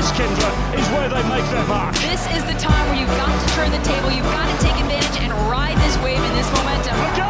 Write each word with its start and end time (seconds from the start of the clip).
this, 0.00 0.10
Kyndra, 0.12 0.78
is 0.78 0.88
where 0.96 1.08
they 1.10 1.22
make 1.28 1.44
their 1.50 1.66
mark. 1.66 1.94
This 1.96 2.24
is 2.32 2.42
the 2.44 2.58
time 2.58 2.88
where 2.88 2.98
you've 2.98 3.16
got 3.20 3.28
to 3.28 3.54
turn 3.54 3.70
the 3.70 3.82
table, 3.84 4.10
you've 4.10 4.24
got 4.32 4.48
to 4.48 4.64
take 4.64 4.76
advantage 4.80 5.20
and 5.20 5.30
ride 5.50 5.76
this 5.76 5.96
wave 5.98 6.20
and 6.20 6.38
this 6.38 6.50
momentum. 6.52 7.29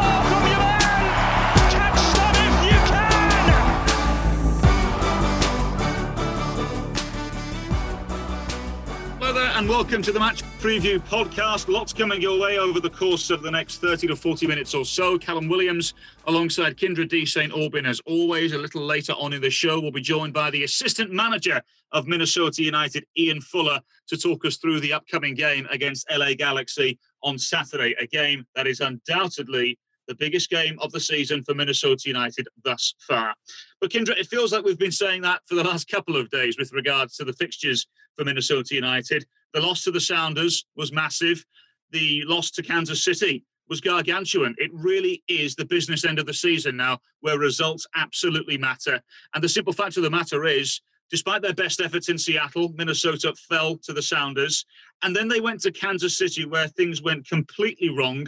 And 9.53 9.67
welcome 9.67 10.01
to 10.01 10.13
the 10.13 10.19
Match 10.19 10.43
Preview 10.59 10.97
Podcast. 10.97 11.67
Lots 11.67 11.91
coming 11.91 12.21
your 12.21 12.39
way 12.39 12.57
over 12.57 12.79
the 12.79 12.89
course 12.89 13.29
of 13.29 13.41
the 13.41 13.51
next 13.51 13.81
30 13.81 14.07
to 14.07 14.15
40 14.15 14.47
minutes 14.47 14.73
or 14.73 14.85
so. 14.85 15.17
Callum 15.17 15.49
Williams, 15.49 15.93
alongside 16.25 16.77
Kyndra 16.77 17.07
D. 17.07 17.25
St. 17.25 17.51
Aubin, 17.51 17.85
as 17.85 17.99
always. 18.05 18.53
A 18.53 18.57
little 18.57 18.81
later 18.81 19.11
on 19.13 19.33
in 19.33 19.41
the 19.41 19.49
show, 19.49 19.81
we'll 19.81 19.91
be 19.91 19.99
joined 19.99 20.33
by 20.33 20.51
the 20.51 20.63
assistant 20.63 21.11
manager 21.11 21.61
of 21.91 22.07
Minnesota 22.07 22.63
United, 22.63 23.05
Ian 23.17 23.41
Fuller, 23.41 23.81
to 24.07 24.15
talk 24.15 24.45
us 24.45 24.55
through 24.55 24.79
the 24.79 24.93
upcoming 24.93 25.35
game 25.35 25.67
against 25.69 26.09
LA 26.09 26.33
Galaxy 26.33 26.97
on 27.21 27.37
Saturday. 27.37 27.93
A 27.99 28.07
game 28.07 28.45
that 28.55 28.67
is 28.67 28.79
undoubtedly 28.79 29.77
the 30.07 30.15
biggest 30.15 30.49
game 30.49 30.77
of 30.81 30.91
the 30.91 30.99
season 30.99 31.43
for 31.43 31.53
Minnesota 31.53 32.03
United 32.05 32.47
thus 32.63 32.95
far. 32.99 33.33
But 33.79 33.91
Kyndra, 33.91 34.17
it 34.17 34.27
feels 34.27 34.51
like 34.51 34.63
we've 34.63 34.77
been 34.77 34.91
saying 34.91 35.21
that 35.21 35.41
for 35.45 35.55
the 35.55 35.63
last 35.63 35.89
couple 35.89 36.15
of 36.15 36.29
days 36.29 36.57
with 36.57 36.71
regards 36.73 37.15
to 37.17 37.25
the 37.25 37.33
fixtures 37.33 37.87
for 38.17 38.25
Minnesota 38.25 38.75
United. 38.75 39.25
The 39.53 39.61
loss 39.61 39.83
to 39.83 39.91
the 39.91 39.99
Sounders 39.99 40.65
was 40.75 40.91
massive. 40.91 41.45
The 41.91 42.23
loss 42.25 42.51
to 42.51 42.63
Kansas 42.63 43.03
City 43.03 43.43
was 43.67 43.81
gargantuan. 43.81 44.55
It 44.57 44.71
really 44.73 45.23
is 45.27 45.55
the 45.55 45.65
business 45.65 46.05
end 46.05 46.19
of 46.19 46.25
the 46.25 46.33
season 46.33 46.77
now 46.77 46.99
where 47.21 47.39
results 47.39 47.87
absolutely 47.95 48.57
matter. 48.57 49.01
And 49.33 49.43
the 49.43 49.49
simple 49.49 49.73
fact 49.73 49.97
of 49.97 50.03
the 50.03 50.09
matter 50.09 50.45
is, 50.45 50.81
despite 51.09 51.41
their 51.41 51.53
best 51.53 51.81
efforts 51.81 52.09
in 52.09 52.17
Seattle, 52.17 52.73
Minnesota 52.75 53.33
fell 53.49 53.77
to 53.77 53.93
the 53.93 54.01
Sounders. 54.01 54.65
And 55.03 55.15
then 55.15 55.27
they 55.27 55.41
went 55.41 55.61
to 55.61 55.71
Kansas 55.71 56.17
City 56.17 56.45
where 56.45 56.67
things 56.67 57.01
went 57.01 57.27
completely 57.27 57.89
wrong. 57.89 58.27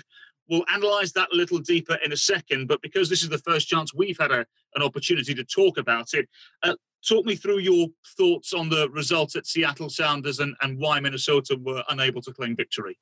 We'll 0.50 0.66
analyze 0.73 1.14
that 1.14 1.30
a 1.33 1.36
little 1.36 1.59
deeper 1.59 1.98
in 2.03 2.11
a 2.11 2.17
second, 2.17 2.67
but 2.67 2.81
because 2.81 3.09
this 3.09 3.23
is 3.23 3.30
the 3.30 3.38
first 3.38 3.67
chance 3.67 3.94
we've 3.94 4.20
had 4.20 4.31
a, 4.31 4.45
an 4.76 4.81
opportunity 4.81 5.33
to 5.33 5.44
talk 5.44 5.78
about 5.78 6.14
it, 6.14 6.28
uh, 6.64 6.76
talk 7.08 7.26
me 7.26 7.36
through 7.36 7.59
your 7.59 7.88
thoughts 8.18 8.54
on 8.54 8.70
the 8.70 8.90
result 8.90 9.36
at 9.36 9.48
Seattle 9.48 9.90
Sounders 9.90 10.40
and, 10.40 10.56
and 10.62 10.78
why 10.80 11.00
Minnesota 11.00 11.58
were 11.62 11.84
unable 11.90 12.22
to 12.22 12.34
claim 12.34 12.56
victory. 12.56 12.98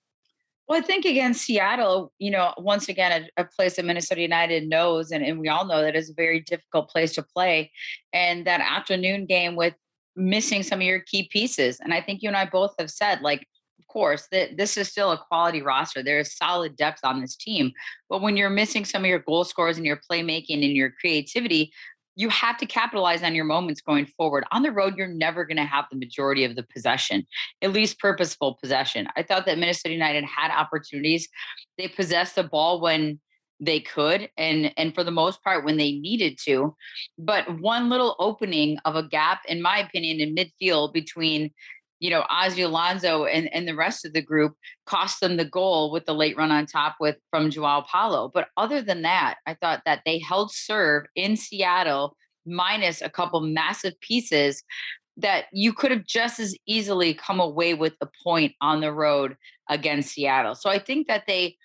Well, 0.67 0.79
I 0.79 0.83
think 0.83 1.05
against 1.05 1.43
Seattle, 1.43 2.13
you 2.17 2.31
know, 2.31 2.53
once 2.57 2.87
again, 2.87 3.27
a, 3.37 3.41
a, 3.41 3.45
place 3.45 3.75
that 3.75 3.83
Minnesota 3.83 4.21
United 4.21 4.69
knows, 4.69 5.11
and, 5.11 5.23
and 5.23 5.37
we 5.37 5.49
all 5.49 5.65
know 5.65 5.81
that 5.81 5.97
is 5.97 6.09
a 6.09 6.13
very 6.13 6.39
difficult 6.39 6.89
place 6.89 7.13
to 7.15 7.23
play. 7.23 7.71
And 8.13 8.47
that 8.47 8.61
afternoon 8.61 9.25
game 9.25 9.57
with 9.57 9.73
missing 10.15 10.63
some 10.63 10.79
of 10.79 10.85
your 10.85 10.99
key 10.99 11.27
pieces. 11.31 11.79
And 11.81 11.93
I 11.93 12.01
think 12.01 12.21
you 12.21 12.29
and 12.29 12.37
I 12.37 12.45
both 12.45 12.73
have 12.79 12.89
said, 12.89 13.21
like, 13.21 13.47
of 13.79 13.87
course 13.87 14.27
that 14.31 14.57
this 14.57 14.77
is 14.77 14.87
still 14.87 15.11
a 15.11 15.17
quality 15.17 15.61
roster. 15.61 16.01
There 16.01 16.19
is 16.19 16.37
solid 16.37 16.77
depth 16.77 17.01
on 17.03 17.19
this 17.19 17.35
team. 17.35 17.73
But 18.09 18.21
when 18.21 18.37
you're 18.37 18.49
missing 18.49 18.85
some 18.85 19.03
of 19.03 19.09
your 19.09 19.19
goal 19.19 19.43
scores 19.43 19.77
and 19.77 19.85
your 19.85 19.99
playmaking 20.09 20.63
and 20.63 20.75
your 20.75 20.91
creativity, 20.91 21.73
you 22.21 22.29
have 22.29 22.55
to 22.59 22.67
capitalize 22.67 23.23
on 23.23 23.33
your 23.33 23.45
moments 23.45 23.81
going 23.81 24.05
forward. 24.05 24.45
On 24.51 24.61
the 24.61 24.71
road, 24.71 24.95
you're 24.95 25.07
never 25.07 25.43
going 25.43 25.57
to 25.57 25.63
have 25.63 25.85
the 25.91 25.97
majority 25.97 26.45
of 26.45 26.55
the 26.55 26.61
possession, 26.61 27.25
at 27.63 27.73
least 27.73 27.99
purposeful 27.99 28.59
possession. 28.61 29.07
I 29.17 29.23
thought 29.23 29.47
that 29.47 29.57
Minnesota 29.57 29.91
United 29.91 30.23
had 30.23 30.51
opportunities. 30.51 31.27
They 31.79 31.87
possessed 31.87 32.35
the 32.35 32.43
ball 32.43 32.79
when 32.79 33.19
they 33.59 33.79
could 33.79 34.29
and 34.37 34.73
and 34.75 34.93
for 34.95 35.03
the 35.03 35.11
most 35.11 35.43
part 35.43 35.63
when 35.63 35.77
they 35.77 35.91
needed 35.91 36.35
to 36.45 36.75
but 37.19 37.59
one 37.59 37.89
little 37.89 38.15
opening 38.17 38.75
of 38.85 38.95
a 38.95 39.07
gap 39.07 39.41
in 39.47 39.61
my 39.61 39.77
opinion 39.77 40.19
in 40.19 40.33
midfield 40.33 40.91
between 40.91 41.51
you 42.01 42.09
know, 42.09 42.25
Ozzie 42.29 42.63
Alonso 42.63 43.25
and, 43.25 43.47
and 43.53 43.67
the 43.67 43.75
rest 43.75 44.05
of 44.05 44.13
the 44.13 44.23
group 44.23 44.55
cost 44.87 45.21
them 45.21 45.37
the 45.37 45.45
goal 45.45 45.91
with 45.91 46.05
the 46.05 46.15
late 46.15 46.35
run 46.35 46.51
on 46.51 46.65
top 46.65 46.95
with 46.99 47.15
from 47.29 47.51
Joao 47.51 47.81
Paulo. 47.81 48.31
But 48.33 48.47
other 48.57 48.81
than 48.81 49.03
that, 49.03 49.35
I 49.45 49.53
thought 49.53 49.83
that 49.85 50.01
they 50.03 50.17
held 50.17 50.51
serve 50.51 51.05
in 51.15 51.37
Seattle 51.37 52.17
minus 52.43 53.03
a 53.03 53.09
couple 53.09 53.39
massive 53.41 53.93
pieces 54.01 54.63
that 55.17 55.45
you 55.53 55.73
could 55.73 55.91
have 55.91 56.05
just 56.07 56.39
as 56.39 56.55
easily 56.65 57.13
come 57.13 57.39
away 57.39 57.75
with 57.75 57.93
a 58.01 58.07
point 58.23 58.53
on 58.61 58.81
the 58.81 58.91
road 58.91 59.37
against 59.69 60.13
Seattle. 60.13 60.55
So 60.55 60.71
I 60.71 60.79
think 60.79 61.07
that 61.07 61.25
they 61.27 61.55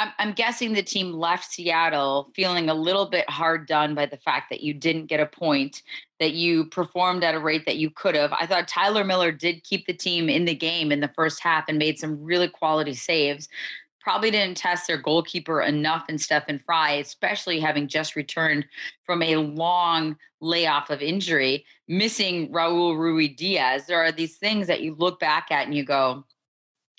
I'm, 0.00 0.12
I'm 0.18 0.32
guessing 0.32 0.72
the 0.72 0.82
team 0.82 1.12
left 1.12 1.52
Seattle 1.52 2.30
feeling 2.34 2.70
a 2.70 2.74
little 2.74 3.04
bit 3.04 3.28
hard 3.28 3.66
done 3.66 3.94
by 3.94 4.06
the 4.06 4.16
fact 4.16 4.48
that 4.48 4.62
you 4.62 4.72
didn't 4.72 5.06
get 5.06 5.20
a 5.20 5.26
point, 5.26 5.82
that 6.18 6.32
you 6.32 6.64
performed 6.66 7.22
at 7.22 7.34
a 7.34 7.38
rate 7.38 7.66
that 7.66 7.76
you 7.76 7.90
could 7.90 8.14
have. 8.14 8.32
I 8.32 8.46
thought 8.46 8.66
Tyler 8.66 9.04
Miller 9.04 9.30
did 9.30 9.62
keep 9.62 9.86
the 9.86 9.92
team 9.92 10.30
in 10.30 10.46
the 10.46 10.54
game 10.54 10.90
in 10.90 11.00
the 11.00 11.12
first 11.14 11.42
half 11.42 11.66
and 11.68 11.76
made 11.76 11.98
some 11.98 12.22
really 12.22 12.48
quality 12.48 12.94
saves. 12.94 13.46
Probably 14.00 14.30
didn't 14.30 14.56
test 14.56 14.86
their 14.86 14.96
goalkeeper 14.96 15.60
enough 15.60 16.06
in 16.08 16.16
Stefan 16.16 16.60
Frei, 16.60 17.00
especially 17.00 17.60
having 17.60 17.86
just 17.86 18.16
returned 18.16 18.64
from 19.04 19.22
a 19.22 19.36
long 19.36 20.16
layoff 20.40 20.88
of 20.88 21.02
injury, 21.02 21.66
missing 21.88 22.50
Raul 22.50 22.96
Ruidíaz. 22.96 23.84
There 23.84 24.02
are 24.02 24.12
these 24.12 24.38
things 24.38 24.66
that 24.68 24.80
you 24.80 24.94
look 24.94 25.20
back 25.20 25.48
at 25.50 25.66
and 25.66 25.74
you 25.74 25.84
go, 25.84 26.24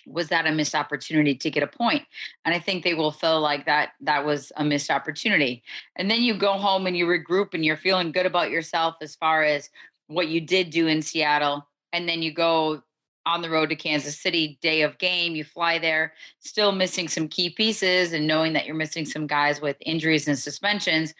was 0.07 0.29
that 0.29 0.47
a 0.47 0.51
missed 0.51 0.75
opportunity 0.75 1.35
to 1.35 1.49
get 1.49 1.63
a 1.63 1.67
point 1.67 2.03
and 2.45 2.53
i 2.53 2.59
think 2.59 2.83
they 2.83 2.93
will 2.93 3.11
feel 3.11 3.39
like 3.39 3.65
that 3.65 3.91
that 4.01 4.25
was 4.25 4.51
a 4.57 4.63
missed 4.63 4.89
opportunity. 4.89 5.63
And 5.95 6.09
then 6.09 6.21
you 6.21 6.33
go 6.33 6.53
home 6.53 6.87
and 6.87 6.97
you 6.97 7.05
regroup 7.05 7.53
and 7.53 7.63
you're 7.63 7.77
feeling 7.77 8.11
good 8.11 8.25
about 8.25 8.51
yourself 8.51 8.97
as 9.01 9.15
far 9.15 9.43
as 9.43 9.69
what 10.07 10.27
you 10.27 10.41
did 10.41 10.69
do 10.69 10.87
in 10.87 11.01
seattle 11.01 11.67
and 11.93 12.07
then 12.07 12.21
you 12.21 12.33
go 12.33 12.81
on 13.25 13.41
the 13.41 13.49
road 13.49 13.69
to 13.69 13.75
kansas 13.75 14.19
city 14.19 14.57
day 14.61 14.81
of 14.81 14.97
game 14.97 15.35
you 15.35 15.43
fly 15.43 15.79
there 15.79 16.13
still 16.39 16.71
missing 16.71 17.07
some 17.07 17.27
key 17.27 17.49
pieces 17.49 18.11
and 18.11 18.27
knowing 18.27 18.51
that 18.51 18.65
you're 18.65 18.75
missing 18.75 19.05
some 19.05 19.25
guys 19.25 19.61
with 19.61 19.77
injuries 19.79 20.27
and 20.27 20.37
suspensions 20.37 21.13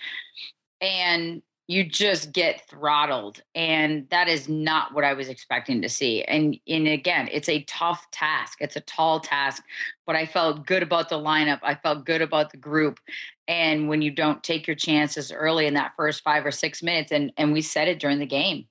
and 0.82 1.42
you 1.72 1.86
just 1.86 2.34
get 2.34 2.68
throttled 2.68 3.42
and 3.56 4.06
that 4.10 4.28
is 4.28 4.50
not 4.50 4.94
what 4.94 5.06
i 5.06 5.14
was 5.14 5.30
expecting 5.30 5.82
to 5.82 5.88
see 5.88 6.22
and 6.24 6.60
and 6.68 6.86
again 6.86 7.30
it's 7.32 7.48
a 7.48 7.64
tough 7.64 8.12
task 8.12 8.58
it's 8.60 8.76
a 8.76 8.82
tall 8.82 9.22
task 9.22 9.64
but 10.06 10.14
i 10.14 10.26
felt 10.26 10.66
good 10.66 10.84
about 10.84 11.08
the 11.08 11.18
lineup 11.18 11.60
i 11.64 11.74
felt 11.74 12.06
good 12.06 12.22
about 12.22 12.52
the 12.52 12.58
group 12.58 13.00
and 13.48 13.88
when 13.88 14.02
you 14.02 14.12
don't 14.12 14.44
take 14.44 14.68
your 14.68 14.76
chances 14.76 15.32
early 15.32 15.66
in 15.66 15.74
that 15.74 15.96
first 15.96 16.24
5 16.24 16.46
or 16.46 16.52
6 16.52 16.84
minutes 16.84 17.14
and 17.14 17.32
and 17.38 17.54
we 17.54 17.62
said 17.62 17.88
it 17.88 18.00
during 18.00 18.20
the 18.20 18.26
game 18.26 18.68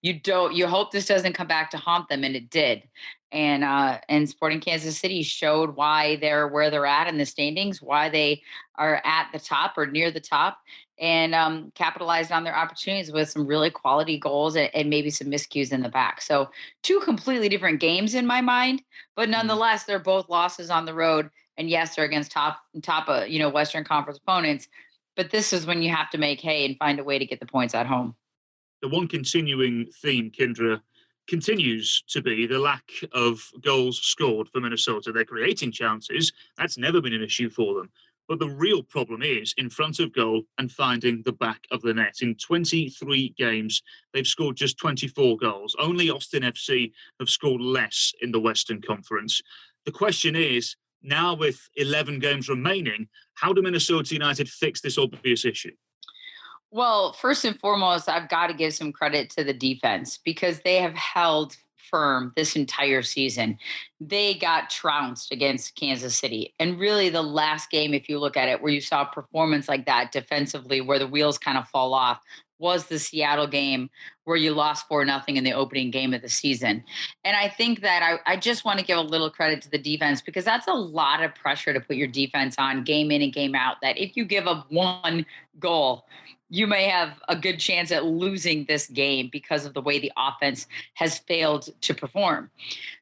you 0.00 0.20
don't 0.20 0.54
you 0.54 0.68
hope 0.68 0.92
this 0.92 1.06
doesn't 1.06 1.32
come 1.32 1.48
back 1.48 1.70
to 1.70 1.78
haunt 1.78 2.08
them 2.08 2.22
and 2.22 2.36
it 2.36 2.48
did 2.48 2.84
and 3.32 3.62
uh 3.62 3.98
and 4.08 4.28
sporting 4.28 4.60
kansas 4.60 4.98
city 4.98 5.22
showed 5.22 5.76
why 5.76 6.16
they're 6.16 6.48
where 6.48 6.70
they're 6.70 6.86
at 6.86 7.06
in 7.06 7.18
the 7.18 7.26
standings 7.26 7.80
why 7.80 8.08
they 8.08 8.42
are 8.76 9.00
at 9.04 9.28
the 9.32 9.38
top 9.38 9.76
or 9.76 9.86
near 9.86 10.10
the 10.10 10.20
top 10.20 10.58
and 11.00 11.34
um, 11.34 11.72
capitalized 11.74 12.30
on 12.30 12.44
their 12.44 12.54
opportunities 12.54 13.10
with 13.10 13.30
some 13.30 13.46
really 13.46 13.70
quality 13.70 14.18
goals 14.18 14.54
and, 14.54 14.70
and, 14.74 14.90
maybe 14.90 15.08
some 15.08 15.28
miscues 15.28 15.72
in 15.72 15.80
the 15.80 15.88
back. 15.88 16.20
So 16.20 16.50
two 16.82 17.00
completely 17.00 17.48
different 17.48 17.80
games 17.80 18.14
in 18.14 18.26
my 18.26 18.42
mind, 18.42 18.82
but 19.16 19.22
mm-hmm. 19.22 19.32
nonetheless, 19.32 19.84
they're 19.84 19.98
both 19.98 20.28
losses 20.28 20.68
on 20.68 20.84
the 20.84 20.94
road. 20.94 21.30
And 21.56 21.70
yes, 21.70 21.96
they're 21.96 22.04
against 22.04 22.32
top 22.32 22.60
top 22.82 23.08
uh, 23.08 23.24
you 23.26 23.38
know 23.38 23.48
Western 23.48 23.84
Conference 23.84 24.18
opponents. 24.18 24.68
But 25.16 25.30
this 25.30 25.52
is 25.52 25.66
when 25.66 25.82
you 25.82 25.90
have 25.90 26.08
to 26.10 26.18
make 26.18 26.40
hay 26.40 26.64
and 26.64 26.78
find 26.78 26.98
a 26.98 27.04
way 27.04 27.18
to 27.18 27.26
get 27.26 27.40
the 27.40 27.46
points 27.46 27.74
at 27.74 27.86
home. 27.86 28.14
The 28.80 28.88
one 28.88 29.08
continuing 29.08 29.90
theme, 30.00 30.30
Kyndra, 30.30 30.80
continues 31.30 32.02
to 32.08 32.20
be 32.20 32.44
the 32.44 32.58
lack 32.58 32.90
of 33.12 33.40
goals 33.62 34.00
scored 34.00 34.48
for 34.48 34.60
Minnesota. 34.60 35.12
They're 35.12 35.24
creating 35.24 35.70
chances. 35.70 36.32
That's 36.58 36.76
never 36.76 37.00
been 37.00 37.14
an 37.14 37.22
issue 37.22 37.48
for 37.48 37.74
them. 37.74 37.88
But 38.28 38.40
the 38.40 38.50
real 38.50 38.82
problem 38.82 39.22
is 39.22 39.54
in 39.56 39.70
front 39.70 40.00
of 40.00 40.12
goal 40.12 40.42
and 40.58 40.70
finding 40.70 41.22
the 41.24 41.32
back 41.32 41.66
of 41.70 41.82
the 41.82 41.94
net. 41.94 42.16
In 42.20 42.34
23 42.34 43.34
games, 43.38 43.80
they've 44.12 44.26
scored 44.26 44.56
just 44.56 44.76
24 44.78 45.36
goals. 45.36 45.76
Only 45.78 46.10
Austin 46.10 46.42
FC 46.42 46.90
have 47.20 47.30
scored 47.30 47.60
less 47.60 48.12
in 48.20 48.32
the 48.32 48.40
Western 48.40 48.82
Conference. 48.82 49.40
The 49.84 49.92
question 49.92 50.34
is 50.34 50.74
now, 51.00 51.34
with 51.34 51.60
11 51.76 52.18
games 52.18 52.48
remaining, 52.48 53.08
how 53.34 53.52
do 53.52 53.62
Minnesota 53.62 54.14
United 54.14 54.48
fix 54.48 54.80
this 54.80 54.98
obvious 54.98 55.44
issue? 55.44 55.76
Well, 56.70 57.12
first 57.12 57.44
and 57.44 57.58
foremost, 57.58 58.08
I've 58.08 58.28
got 58.28 58.46
to 58.46 58.54
give 58.54 58.74
some 58.74 58.92
credit 58.92 59.30
to 59.30 59.44
the 59.44 59.52
defense 59.52 60.18
because 60.24 60.60
they 60.60 60.76
have 60.76 60.94
held 60.94 61.56
firm 61.90 62.32
this 62.36 62.54
entire 62.54 63.02
season. 63.02 63.58
They 64.00 64.34
got 64.34 64.70
trounced 64.70 65.32
against 65.32 65.74
Kansas 65.74 66.16
City. 66.16 66.54
And 66.60 66.78
really, 66.78 67.08
the 67.08 67.22
last 67.22 67.70
game, 67.70 67.92
if 67.92 68.08
you 68.08 68.20
look 68.20 68.36
at 68.36 68.48
it, 68.48 68.62
where 68.62 68.72
you 68.72 68.80
saw 68.80 69.02
a 69.02 69.06
performance 69.06 69.68
like 69.68 69.86
that 69.86 70.12
defensively, 70.12 70.80
where 70.80 71.00
the 71.00 71.08
wheels 71.08 71.38
kind 71.38 71.58
of 71.58 71.66
fall 71.68 71.92
off, 71.92 72.20
was 72.60 72.86
the 72.86 72.98
Seattle 72.98 73.46
game 73.46 73.90
where 74.24 74.36
you 74.36 74.52
lost 74.52 74.86
four 74.86 75.04
nothing 75.04 75.36
in 75.36 75.44
the 75.44 75.52
opening 75.52 75.90
game 75.90 76.14
of 76.14 76.22
the 76.22 76.28
season. 76.28 76.84
And 77.24 77.36
I 77.36 77.48
think 77.48 77.80
that 77.80 78.02
I, 78.02 78.32
I 78.32 78.36
just 78.36 78.64
want 78.64 78.78
to 78.78 78.84
give 78.84 78.98
a 78.98 79.02
little 79.02 79.30
credit 79.30 79.62
to 79.62 79.70
the 79.70 79.78
defense 79.78 80.20
because 80.20 80.44
that's 80.44 80.68
a 80.68 80.72
lot 80.72 81.22
of 81.22 81.34
pressure 81.34 81.72
to 81.72 81.80
put 81.80 81.96
your 81.96 82.06
defense 82.06 82.54
on 82.58 82.84
game 82.84 83.10
in 83.10 83.22
and 83.22 83.32
game 83.32 83.54
out. 83.54 83.76
That 83.82 83.98
if 83.98 84.16
you 84.16 84.24
give 84.24 84.46
up 84.46 84.70
one 84.70 85.26
goal, 85.58 86.04
you 86.50 86.66
may 86.66 86.84
have 86.84 87.14
a 87.28 87.36
good 87.36 87.58
chance 87.58 87.92
at 87.92 88.04
losing 88.04 88.64
this 88.66 88.88
game 88.88 89.30
because 89.32 89.64
of 89.64 89.72
the 89.72 89.80
way 89.80 89.98
the 89.98 90.12
offense 90.16 90.66
has 90.94 91.18
failed 91.20 91.68
to 91.80 91.94
perform. 91.94 92.50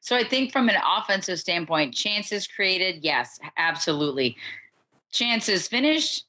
So 0.00 0.14
I 0.14 0.22
think 0.22 0.52
from 0.52 0.68
an 0.68 0.76
offensive 0.86 1.40
standpoint, 1.40 1.94
chances 1.94 2.46
created, 2.46 3.02
yes, 3.02 3.40
absolutely. 3.56 4.36
Chances 5.10 5.66
finished, 5.66 6.26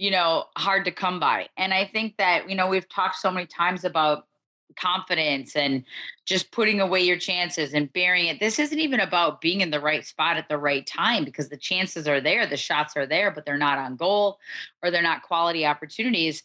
you 0.00 0.10
know, 0.10 0.46
hard 0.56 0.86
to 0.86 0.90
come 0.90 1.20
by. 1.20 1.46
And 1.58 1.74
I 1.74 1.84
think 1.84 2.16
that, 2.16 2.48
you 2.48 2.56
know, 2.56 2.66
we've 2.66 2.88
talked 2.88 3.16
so 3.16 3.30
many 3.30 3.44
times 3.44 3.84
about 3.84 4.24
confidence 4.74 5.54
and 5.54 5.84
just 6.24 6.52
putting 6.52 6.80
away 6.80 7.02
your 7.02 7.18
chances 7.18 7.74
and 7.74 7.92
bearing 7.92 8.24
it. 8.24 8.40
This 8.40 8.58
isn't 8.58 8.78
even 8.78 9.00
about 9.00 9.42
being 9.42 9.60
in 9.60 9.70
the 9.70 9.78
right 9.78 10.02
spot 10.06 10.38
at 10.38 10.48
the 10.48 10.56
right 10.56 10.86
time 10.86 11.26
because 11.26 11.50
the 11.50 11.56
chances 11.58 12.08
are 12.08 12.18
there, 12.18 12.46
the 12.46 12.56
shots 12.56 12.96
are 12.96 13.04
there, 13.04 13.30
but 13.30 13.44
they're 13.44 13.58
not 13.58 13.76
on 13.76 13.96
goal 13.96 14.38
or 14.82 14.90
they're 14.90 15.02
not 15.02 15.20
quality 15.20 15.66
opportunities. 15.66 16.42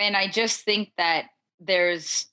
And 0.00 0.16
I 0.16 0.26
just 0.26 0.62
think 0.62 0.90
that 0.98 1.26
there's 1.60 2.26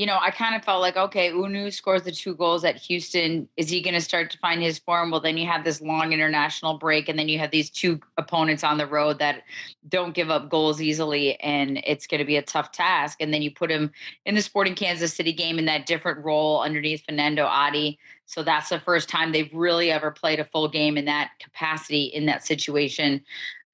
you 0.00 0.06
know, 0.06 0.18
I 0.18 0.30
kind 0.30 0.54
of 0.54 0.64
felt 0.64 0.80
like, 0.80 0.96
okay, 0.96 1.30
Hunou 1.30 1.70
scores 1.70 2.04
the 2.04 2.10
two 2.10 2.34
goals 2.34 2.64
at 2.64 2.76
Houston. 2.76 3.46
Is 3.58 3.68
he 3.68 3.82
going 3.82 3.92
to 3.92 4.00
start 4.00 4.30
to 4.30 4.38
find 4.38 4.62
his 4.62 4.78
form? 4.78 5.10
Well, 5.10 5.20
then 5.20 5.36
you 5.36 5.46
have 5.46 5.62
this 5.62 5.82
long 5.82 6.14
international 6.14 6.78
break, 6.78 7.10
and 7.10 7.18
then 7.18 7.28
you 7.28 7.38
have 7.38 7.50
these 7.50 7.68
two 7.68 8.00
opponents 8.16 8.64
on 8.64 8.78
the 8.78 8.86
road 8.86 9.18
that 9.18 9.42
don't 9.90 10.14
give 10.14 10.30
up 10.30 10.48
goals 10.48 10.80
easily, 10.80 11.38
and 11.40 11.82
it's 11.84 12.06
going 12.06 12.20
to 12.20 12.24
be 12.24 12.38
a 12.38 12.42
tough 12.42 12.72
task. 12.72 13.18
And 13.20 13.34
then 13.34 13.42
you 13.42 13.50
put 13.50 13.70
him 13.70 13.90
in 14.24 14.34
the 14.34 14.40
Sporting 14.40 14.74
Kansas 14.74 15.12
City 15.12 15.34
game 15.34 15.58
in 15.58 15.66
that 15.66 15.84
different 15.84 16.24
role 16.24 16.62
underneath 16.62 17.04
Fanendo 17.06 17.44
Adi. 17.44 17.98
So 18.24 18.42
that's 18.42 18.70
the 18.70 18.80
first 18.80 19.10
time 19.10 19.32
they've 19.32 19.52
really 19.52 19.90
ever 19.90 20.10
played 20.10 20.40
a 20.40 20.46
full 20.46 20.70
game 20.70 20.96
in 20.96 21.04
that 21.04 21.32
capacity 21.40 22.04
in 22.04 22.24
that 22.24 22.46
situation, 22.46 23.20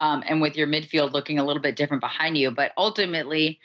um, 0.00 0.25
and 0.29 0.40
with 0.40 0.56
your 0.56 0.67
midfield 0.67 1.12
looking 1.12 1.38
a 1.38 1.44
little 1.44 1.62
bit 1.62 1.76
different 1.76 2.00
behind 2.00 2.37
you. 2.37 2.50
But 2.50 2.72
ultimately, 2.76 3.61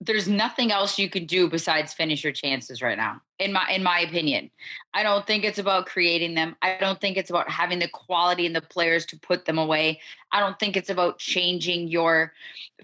there's 0.00 0.28
nothing 0.28 0.70
else 0.70 0.98
you 0.98 1.08
can 1.08 1.24
do 1.24 1.48
besides 1.48 1.94
finish 1.94 2.22
your 2.22 2.32
chances 2.32 2.82
right 2.82 2.98
now 2.98 3.20
in 3.38 3.52
my 3.52 3.68
in 3.70 3.82
my 3.82 4.00
opinion. 4.00 4.50
I 4.94 5.02
don't 5.02 5.26
think 5.26 5.44
it's 5.44 5.58
about 5.58 5.86
creating 5.86 6.34
them. 6.34 6.56
I 6.62 6.76
don't 6.78 7.00
think 7.00 7.16
it's 7.16 7.30
about 7.30 7.50
having 7.50 7.78
the 7.78 7.88
quality 7.88 8.46
and 8.46 8.54
the 8.54 8.60
players 8.60 9.06
to 9.06 9.18
put 9.18 9.44
them 9.44 9.58
away. 9.58 10.00
I 10.32 10.40
don't 10.40 10.58
think 10.58 10.76
it's 10.76 10.90
about 10.90 11.18
changing 11.18 11.88
your 11.88 12.32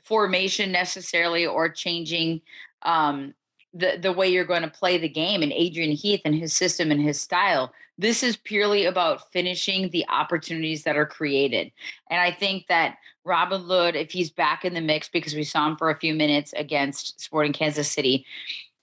formation 0.05 0.73
necessarily 0.73 1.47
or 1.47 1.69
changing 1.69 2.41
um, 2.83 3.35
the 3.75 3.99
the 4.01 4.13
way 4.13 4.29
you're 4.29 4.45
going 4.45 4.63
to 4.63 4.69
play 4.69 4.99
the 4.99 5.09
game. 5.09 5.43
And 5.43 5.53
Adrian 5.53 5.93
Heath 5.93 6.23
and 6.25 6.35
his 6.35 6.53
system 6.55 6.91
and 6.91 7.01
his 7.01 7.21
style. 7.21 7.73
This 8.03 8.25
is 8.25 8.37
purely 8.37 8.85
about 8.85 9.33
finishing 9.33 9.91
the 9.91 10.05
opportunities 10.09 10.83
that 10.83 10.97
are 10.97 11.07
created. 11.07 11.71
And 12.11 12.21
I 12.21 12.33
think 12.33 12.67
that 12.67 12.97
Robin 13.25 13.69
Lod, 13.69 13.95
if 13.95 14.11
he's 14.11 14.29
back 14.29 14.65
in 14.65 14.75
the 14.75 14.81
mix 14.81 15.09
because 15.09 15.37
we 15.37 15.45
saw 15.45 15.69
him 15.69 15.77
for 15.77 15.89
a 15.89 15.99
few 15.99 16.13
minutes 16.13 16.53
against 16.55 17.21
Sporting 17.21 17.53
Kansas 17.53 17.89
City, 17.89 18.27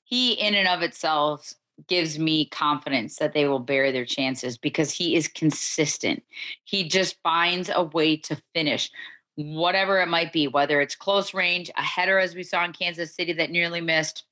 he 0.06 0.32
in 0.34 0.56
and 0.56 0.70
of 0.70 0.82
itself 0.84 1.54
gives 1.88 2.18
me 2.18 2.46
confidence 2.46 3.18
that 3.18 3.34
they 3.34 3.46
will 3.46 3.60
bear 3.60 3.92
their 3.92 4.06
chances 4.06 4.58
because 4.58 4.90
he 4.90 5.18
is 5.18 5.28
consistent. 5.28 6.24
He 6.64 6.88
just 6.88 7.18
finds 7.22 7.70
a 7.74 7.84
way 7.84 8.16
to 8.16 8.42
finish 8.54 8.90
whatever 9.36 10.00
it 10.00 10.08
might 10.08 10.32
be, 10.32 10.48
whether 10.48 10.80
it's 10.80 10.96
close 10.96 11.34
range, 11.34 11.70
a 11.76 11.84
header 11.84 12.20
as 12.20 12.36
we 12.36 12.44
saw 12.44 12.64
in 12.64 12.72
Kansas 12.72 13.14
City 13.14 13.34
that 13.34 13.52
nearly 13.52 13.82
missed 13.82 14.24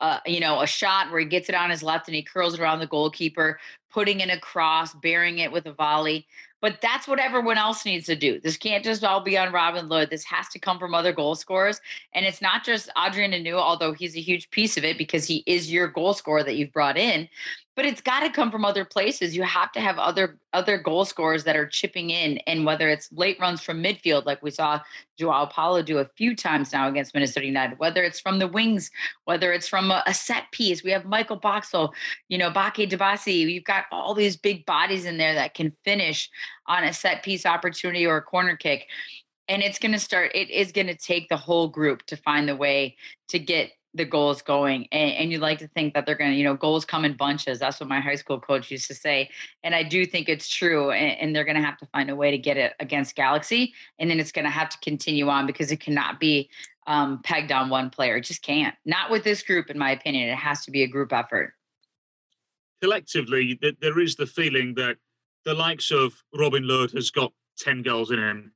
uh, 0.00 0.18
you 0.26 0.40
know, 0.40 0.60
a 0.60 0.66
shot 0.66 1.10
where 1.10 1.20
he 1.20 1.26
gets 1.26 1.48
it 1.48 1.54
on 1.54 1.70
his 1.70 1.82
left 1.82 2.08
and 2.08 2.14
he 2.14 2.22
curls 2.22 2.54
it 2.54 2.60
around 2.60 2.78
the 2.80 2.86
goalkeeper, 2.86 3.58
putting 3.90 4.20
in 4.20 4.30
a 4.30 4.38
cross, 4.38 4.94
bearing 4.94 5.38
it 5.38 5.52
with 5.52 5.66
a 5.66 5.72
volley. 5.72 6.26
But 6.60 6.80
that's 6.80 7.06
what 7.06 7.20
everyone 7.20 7.56
else 7.56 7.84
needs 7.84 8.06
to 8.06 8.16
do. 8.16 8.40
This 8.40 8.56
can't 8.56 8.82
just 8.82 9.04
all 9.04 9.20
be 9.20 9.38
on 9.38 9.52
Robin 9.52 9.88
Lod. 9.88 10.10
This 10.10 10.24
has 10.24 10.48
to 10.48 10.58
come 10.58 10.78
from 10.78 10.92
other 10.92 11.12
goal 11.12 11.36
scorers. 11.36 11.80
And 12.14 12.26
it's 12.26 12.42
not 12.42 12.64
just 12.64 12.90
Adrien 12.96 13.30
Hunou, 13.30 13.54
although 13.54 13.92
he's 13.92 14.16
a 14.16 14.20
huge 14.20 14.50
piece 14.50 14.76
of 14.76 14.82
it 14.82 14.98
because 14.98 15.24
he 15.24 15.44
is 15.46 15.72
your 15.72 15.86
goal 15.86 16.14
scorer 16.14 16.42
that 16.42 16.56
you've 16.56 16.72
brought 16.72 16.98
in 16.98 17.28
but 17.78 17.86
it's 17.86 18.00
got 18.00 18.20
to 18.20 18.28
come 18.28 18.50
from 18.50 18.64
other 18.64 18.84
places. 18.84 19.36
You 19.36 19.44
have 19.44 19.70
to 19.70 19.80
have 19.80 19.98
other 19.98 20.40
other 20.52 20.78
goal 20.78 21.04
scorers 21.04 21.44
that 21.44 21.54
are 21.54 21.64
chipping 21.64 22.10
in, 22.10 22.38
and 22.38 22.66
whether 22.66 22.88
it's 22.88 23.08
late 23.12 23.38
runs 23.38 23.62
from 23.62 23.80
midfield, 23.80 24.26
like 24.26 24.42
we 24.42 24.50
saw 24.50 24.80
Joao 25.16 25.46
Paulo 25.46 25.80
do 25.82 25.98
a 25.98 26.04
few 26.16 26.34
times 26.34 26.72
now 26.72 26.88
against 26.88 27.14
Minnesota 27.14 27.46
United, 27.46 27.78
whether 27.78 28.02
it's 28.02 28.18
from 28.18 28.40
the 28.40 28.48
wings, 28.48 28.90
whether 29.26 29.52
it's 29.52 29.68
from 29.68 29.92
a, 29.92 30.02
a 30.06 30.12
set 30.12 30.50
piece. 30.50 30.82
We 30.82 30.90
have 30.90 31.04
Michael 31.04 31.36
Boxall, 31.36 31.94
you 32.28 32.36
know, 32.36 32.50
Bakaye 32.50 32.90
Dibassy. 32.90 33.48
You've 33.48 33.62
got 33.62 33.84
all 33.92 34.12
these 34.12 34.36
big 34.36 34.66
bodies 34.66 35.04
in 35.04 35.16
there 35.16 35.34
that 35.34 35.54
can 35.54 35.70
finish 35.84 36.28
on 36.66 36.82
a 36.82 36.92
set 36.92 37.22
piece 37.22 37.46
opportunity 37.46 38.04
or 38.04 38.16
a 38.16 38.22
corner 38.22 38.56
kick. 38.56 38.88
And 39.46 39.62
it's 39.62 39.78
going 39.78 39.92
to 39.92 40.00
start, 40.00 40.32
it 40.34 40.50
is 40.50 40.72
going 40.72 40.88
to 40.88 40.96
take 40.96 41.28
the 41.28 41.36
whole 41.36 41.68
group 41.68 42.04
to 42.06 42.16
find 42.16 42.48
the 42.48 42.56
way 42.56 42.96
to 43.28 43.38
get 43.38 43.70
the 43.98 44.04
goals 44.04 44.40
going 44.40 44.88
and, 44.92 45.12
and 45.12 45.32
you 45.32 45.38
like 45.38 45.58
to 45.58 45.68
think 45.68 45.92
that 45.92 46.06
they're 46.06 46.14
going 46.14 46.30
to 46.30 46.36
you 46.36 46.44
know 46.44 46.54
goals 46.54 46.84
come 46.84 47.04
in 47.04 47.14
bunches. 47.14 47.58
That's 47.58 47.78
what 47.78 47.88
my 47.88 48.00
high 48.00 48.14
school 48.14 48.40
coach 48.40 48.70
used 48.70 48.86
to 48.88 48.94
say 48.94 49.28
and 49.62 49.74
i 49.74 49.82
do 49.82 50.06
think 50.06 50.28
it's 50.28 50.48
true 50.48 50.90
and, 50.90 51.18
and 51.20 51.36
they're 51.36 51.44
going 51.44 51.56
to 51.56 51.62
have 51.62 51.76
to 51.78 51.86
find 51.86 52.10
a 52.10 52.16
way 52.16 52.30
to 52.30 52.38
get 52.38 52.56
it 52.56 52.74
against 52.80 53.14
galaxy 53.14 53.74
and 53.98 54.10
then 54.10 54.20
it's 54.20 54.32
going 54.32 54.44
to 54.44 54.50
have 54.50 54.68
to 54.68 54.78
continue 54.78 55.28
on 55.28 55.46
because 55.46 55.70
it 55.70 55.80
cannot 55.80 56.18
be 56.18 56.48
um, 56.86 57.20
pegged 57.22 57.52
on 57.52 57.68
one 57.68 57.90
player. 57.90 58.16
It 58.16 58.22
just 58.22 58.42
can't. 58.42 58.74
Not 58.86 59.10
with 59.10 59.22
this 59.22 59.42
group 59.42 59.68
in 59.68 59.78
my 59.78 59.90
opinion. 59.90 60.30
It 60.30 60.36
has 60.36 60.64
to 60.64 60.70
be 60.70 60.82
a 60.82 60.86
group 60.88 61.12
effort. 61.12 61.52
Collectively 62.80 63.58
there 63.80 63.98
is 63.98 64.16
the 64.16 64.26
feeling 64.26 64.74
that 64.74 64.96
the 65.44 65.54
likes 65.54 65.90
of 65.90 66.12
robin 66.34 66.66
lod 66.66 66.90
has 66.92 67.10
got 67.10 67.32
10 67.58 67.82
goals 67.82 68.10
in 68.10 68.18
him 68.18 68.52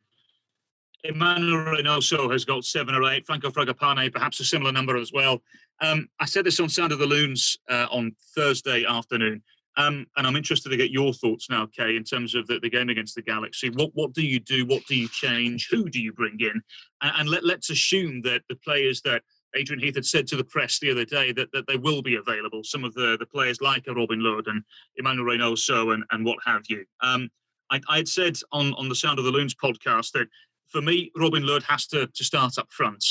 Emmanuel 1.04 1.64
Reynoso 1.64 2.30
has 2.30 2.44
got 2.44 2.64
seven 2.64 2.94
or 2.94 3.04
eight. 3.10 3.26
Franco 3.26 3.50
Fragapane, 3.50 4.12
perhaps 4.12 4.40
a 4.40 4.44
similar 4.44 4.72
number 4.72 4.96
as 4.96 5.12
well. 5.12 5.42
Um, 5.80 6.08
I 6.20 6.26
said 6.26 6.44
this 6.44 6.60
on 6.60 6.68
Sound 6.68 6.92
of 6.92 6.98
the 6.98 7.06
Loons 7.06 7.56
uh, 7.68 7.86
on 7.90 8.14
Thursday 8.36 8.84
afternoon. 8.84 9.42
Um, 9.76 10.06
and 10.16 10.26
I'm 10.26 10.36
interested 10.36 10.68
to 10.68 10.76
get 10.76 10.90
your 10.90 11.12
thoughts 11.14 11.48
now, 11.48 11.66
Kay, 11.66 11.96
in 11.96 12.04
terms 12.04 12.34
of 12.34 12.46
the, 12.46 12.60
the, 12.60 12.68
game 12.68 12.90
against 12.90 13.14
the 13.14 13.22
Galaxy. 13.22 13.70
What 13.70 13.90
what 13.94 14.12
do 14.12 14.22
you 14.22 14.38
do? 14.38 14.66
What 14.66 14.84
do 14.86 14.94
you 14.94 15.08
change? 15.08 15.68
Who 15.70 15.88
do 15.88 15.98
you 15.98 16.12
bring 16.12 16.36
in? 16.40 16.60
And, 17.00 17.12
and 17.16 17.28
let, 17.28 17.42
let's 17.42 17.70
assume 17.70 18.20
that 18.22 18.42
the 18.50 18.56
players 18.56 19.00
that 19.02 19.22
Adrian 19.56 19.82
Heath 19.82 19.94
had 19.94 20.04
said 20.04 20.26
to 20.28 20.36
the 20.36 20.44
press 20.44 20.78
the 20.78 20.90
other 20.90 21.04
day 21.04 21.32
that, 21.32 21.50
that 21.52 21.66
they 21.66 21.76
will 21.76 22.02
be 22.02 22.16
available. 22.16 22.62
Some 22.64 22.84
of 22.84 22.94
the, 22.94 23.16
the 23.18 23.26
players 23.26 23.60
like 23.60 23.84
Robin 23.86 24.20
Lod 24.20 24.46
and 24.46 24.62
Emmanuel 24.96 25.26
Reynoso 25.26 25.94
and, 25.94 26.04
and 26.10 26.24
what 26.24 26.38
have 26.44 26.62
you. 26.68 26.84
Um, 27.02 27.30
I, 27.70 27.80
I'd 27.88 28.08
said 28.08 28.36
on, 28.52 28.74
on 28.74 28.88
the 28.88 28.94
Sound 28.94 29.18
of 29.18 29.24
the 29.24 29.30
Loons 29.30 29.54
podcast 29.54 30.12
that 30.12 30.28
for 30.72 30.82
me, 30.82 31.12
Robin 31.16 31.46
Lod 31.46 31.62
has 31.64 31.86
to, 31.88 32.06
to 32.06 32.24
start 32.24 32.58
up 32.58 32.72
front 32.72 33.04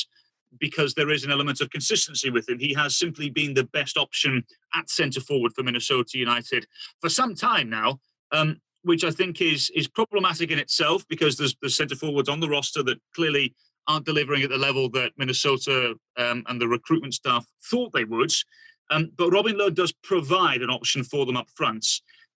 because 0.59 0.93
there 0.93 1.09
is 1.09 1.23
an 1.23 1.31
element 1.31 1.61
of 1.61 1.69
consistency 1.69 2.29
with 2.29 2.49
him. 2.49 2.59
He 2.59 2.73
has 2.73 2.95
simply 2.95 3.29
been 3.29 3.53
the 3.53 3.63
best 3.65 3.97
option 3.97 4.43
at 4.73 4.89
centre 4.89 5.21
forward 5.21 5.53
for 5.53 5.63
Minnesota 5.63 6.17
United 6.17 6.65
for 6.99 7.09
some 7.09 7.35
time 7.35 7.69
now, 7.69 7.99
um, 8.31 8.59
which 8.83 9.03
I 9.03 9.11
think 9.11 9.41
is 9.41 9.69
is 9.75 9.87
problematic 9.87 10.51
in 10.51 10.59
itself 10.59 11.07
because 11.07 11.37
there's 11.37 11.55
the 11.61 11.69
centre 11.69 11.95
forwards 11.95 12.27
on 12.27 12.39
the 12.39 12.49
roster 12.49 12.83
that 12.83 12.99
clearly 13.15 13.53
aren't 13.87 14.05
delivering 14.05 14.43
at 14.43 14.49
the 14.49 14.57
level 14.57 14.89
that 14.89 15.11
Minnesota 15.17 15.95
um, 16.17 16.43
and 16.47 16.59
the 16.59 16.67
recruitment 16.67 17.13
staff 17.13 17.45
thought 17.69 17.93
they 17.93 18.03
would. 18.03 18.31
Um, 18.89 19.11
but 19.17 19.31
Robin 19.31 19.57
Lod 19.57 19.75
does 19.75 19.93
provide 20.03 20.61
an 20.61 20.69
option 20.69 21.03
for 21.03 21.25
them 21.25 21.37
up 21.37 21.49
front. 21.55 21.85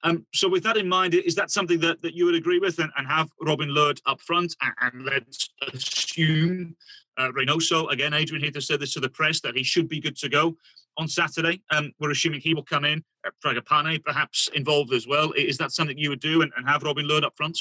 Um, 0.04 0.26
so, 0.34 0.50
with 0.50 0.64
that 0.64 0.78
in 0.78 0.88
mind, 0.88 1.14
is 1.14 1.36
that 1.36 1.52
something 1.52 1.80
that, 1.82 2.02
that 2.02 2.16
you 2.16 2.26
would 2.26 2.36
agree 2.36 2.60
with 2.60 2.80
and, 2.80 2.92
and 2.98 3.08
have 3.08 3.30
Robin 3.40 3.74
Lod 3.74 4.00
up 4.06 4.20
front? 4.22 4.56
And, 4.62 4.74
and 4.82 5.06
let's 5.06 5.50
assume 5.74 6.76
uh, 7.18 7.32
Reynoso, 7.32 7.92
again, 7.92 8.14
Adrian 8.14 8.44
Heath 8.44 8.56
has 8.56 8.68
said 8.68 8.80
this 8.80 8.94
to 8.94 9.00
the 9.00 9.10
press 9.10 9.42
that 9.42 9.56
he 9.56 9.64
should 9.64 9.88
be 9.88 10.00
good 10.00 10.18
to 10.18 10.30
go 10.30 10.58
on 10.98 11.08
Saturday. 11.08 11.62
Um, 11.70 11.92
we're 12.00 12.12
assuming 12.12 12.42
he 12.42 12.54
will 12.54 12.64
come 12.64 12.86
in. 12.86 13.04
Uh, 13.26 13.30
Fragapane 13.44 14.04
perhaps 14.04 14.50
involved 14.54 14.94
as 14.94 15.08
well. 15.08 15.32
Is 15.34 15.58
that 15.58 15.72
something 15.72 15.98
you 15.98 16.10
would 16.10 16.20
do 16.20 16.42
and, 16.42 16.52
and 16.58 16.68
have 16.68 16.84
Robin 16.84 17.08
Lod 17.08 17.24
up 17.24 17.34
front? 17.38 17.60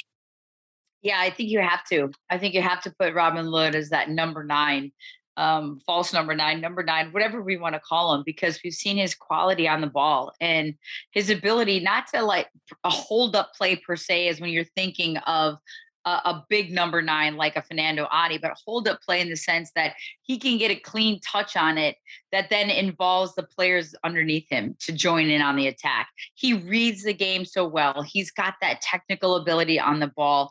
Yeah, 1.02 1.18
I 1.18 1.30
think 1.30 1.48
you 1.48 1.60
have 1.60 1.84
to. 1.86 2.10
I 2.28 2.38
think 2.38 2.54
you 2.54 2.62
have 2.62 2.82
to 2.82 2.94
put 2.98 3.14
Robin 3.14 3.46
Lod 3.46 3.74
as 3.74 3.88
that 3.90 4.10
number 4.10 4.44
nine 4.44 4.92
um, 5.40 5.80
false 5.86 6.12
number 6.12 6.34
nine, 6.34 6.60
number 6.60 6.82
nine, 6.82 7.12
whatever 7.12 7.40
we 7.40 7.56
want 7.56 7.74
to 7.74 7.80
call 7.80 8.14
him, 8.14 8.22
because 8.26 8.60
we've 8.62 8.74
seen 8.74 8.98
his 8.98 9.14
quality 9.14 9.66
on 9.66 9.80
the 9.80 9.86
ball 9.86 10.32
and 10.38 10.74
his 11.12 11.30
ability 11.30 11.80
not 11.80 12.06
to 12.08 12.22
like 12.22 12.48
a 12.84 12.90
hold 12.90 13.34
up 13.34 13.54
play 13.56 13.76
per 13.76 13.96
se, 13.96 14.28
is 14.28 14.38
when 14.38 14.50
you're 14.50 14.64
thinking 14.76 15.16
of 15.18 15.56
a, 16.04 16.10
a, 16.10 16.46
big 16.48 16.72
number 16.72 17.00
nine 17.02 17.36
like 17.36 17.56
a 17.56 17.62
Fernando 17.62 18.06
Adi, 18.10 18.38
but 18.38 18.52
hold 18.64 18.88
up 18.88 19.00
play 19.02 19.20
in 19.20 19.30
the 19.30 19.36
sense 19.36 19.70
that 19.74 19.94
he 20.22 20.38
can 20.38 20.58
get 20.58 20.70
a 20.70 20.76
clean 20.76 21.20
touch 21.20 21.56
on 21.56 21.78
it 21.78 21.96
that 22.32 22.50
then 22.50 22.70
involves 22.70 23.34
the 23.34 23.42
players 23.42 23.94
underneath 24.04 24.46
him 24.48 24.76
to 24.80 24.92
join 24.92 25.28
in 25.28 25.42
on 25.42 25.56
the 25.56 25.66
attack. 25.66 26.08
He 26.34 26.54
reads 26.54 27.02
the 27.02 27.14
game 27.14 27.44
so 27.44 27.66
well. 27.66 28.02
He's 28.02 28.30
got 28.30 28.54
that 28.60 28.80
technical 28.80 29.36
ability 29.36 29.78
on 29.78 30.00
the 30.00 30.08
ball 30.08 30.50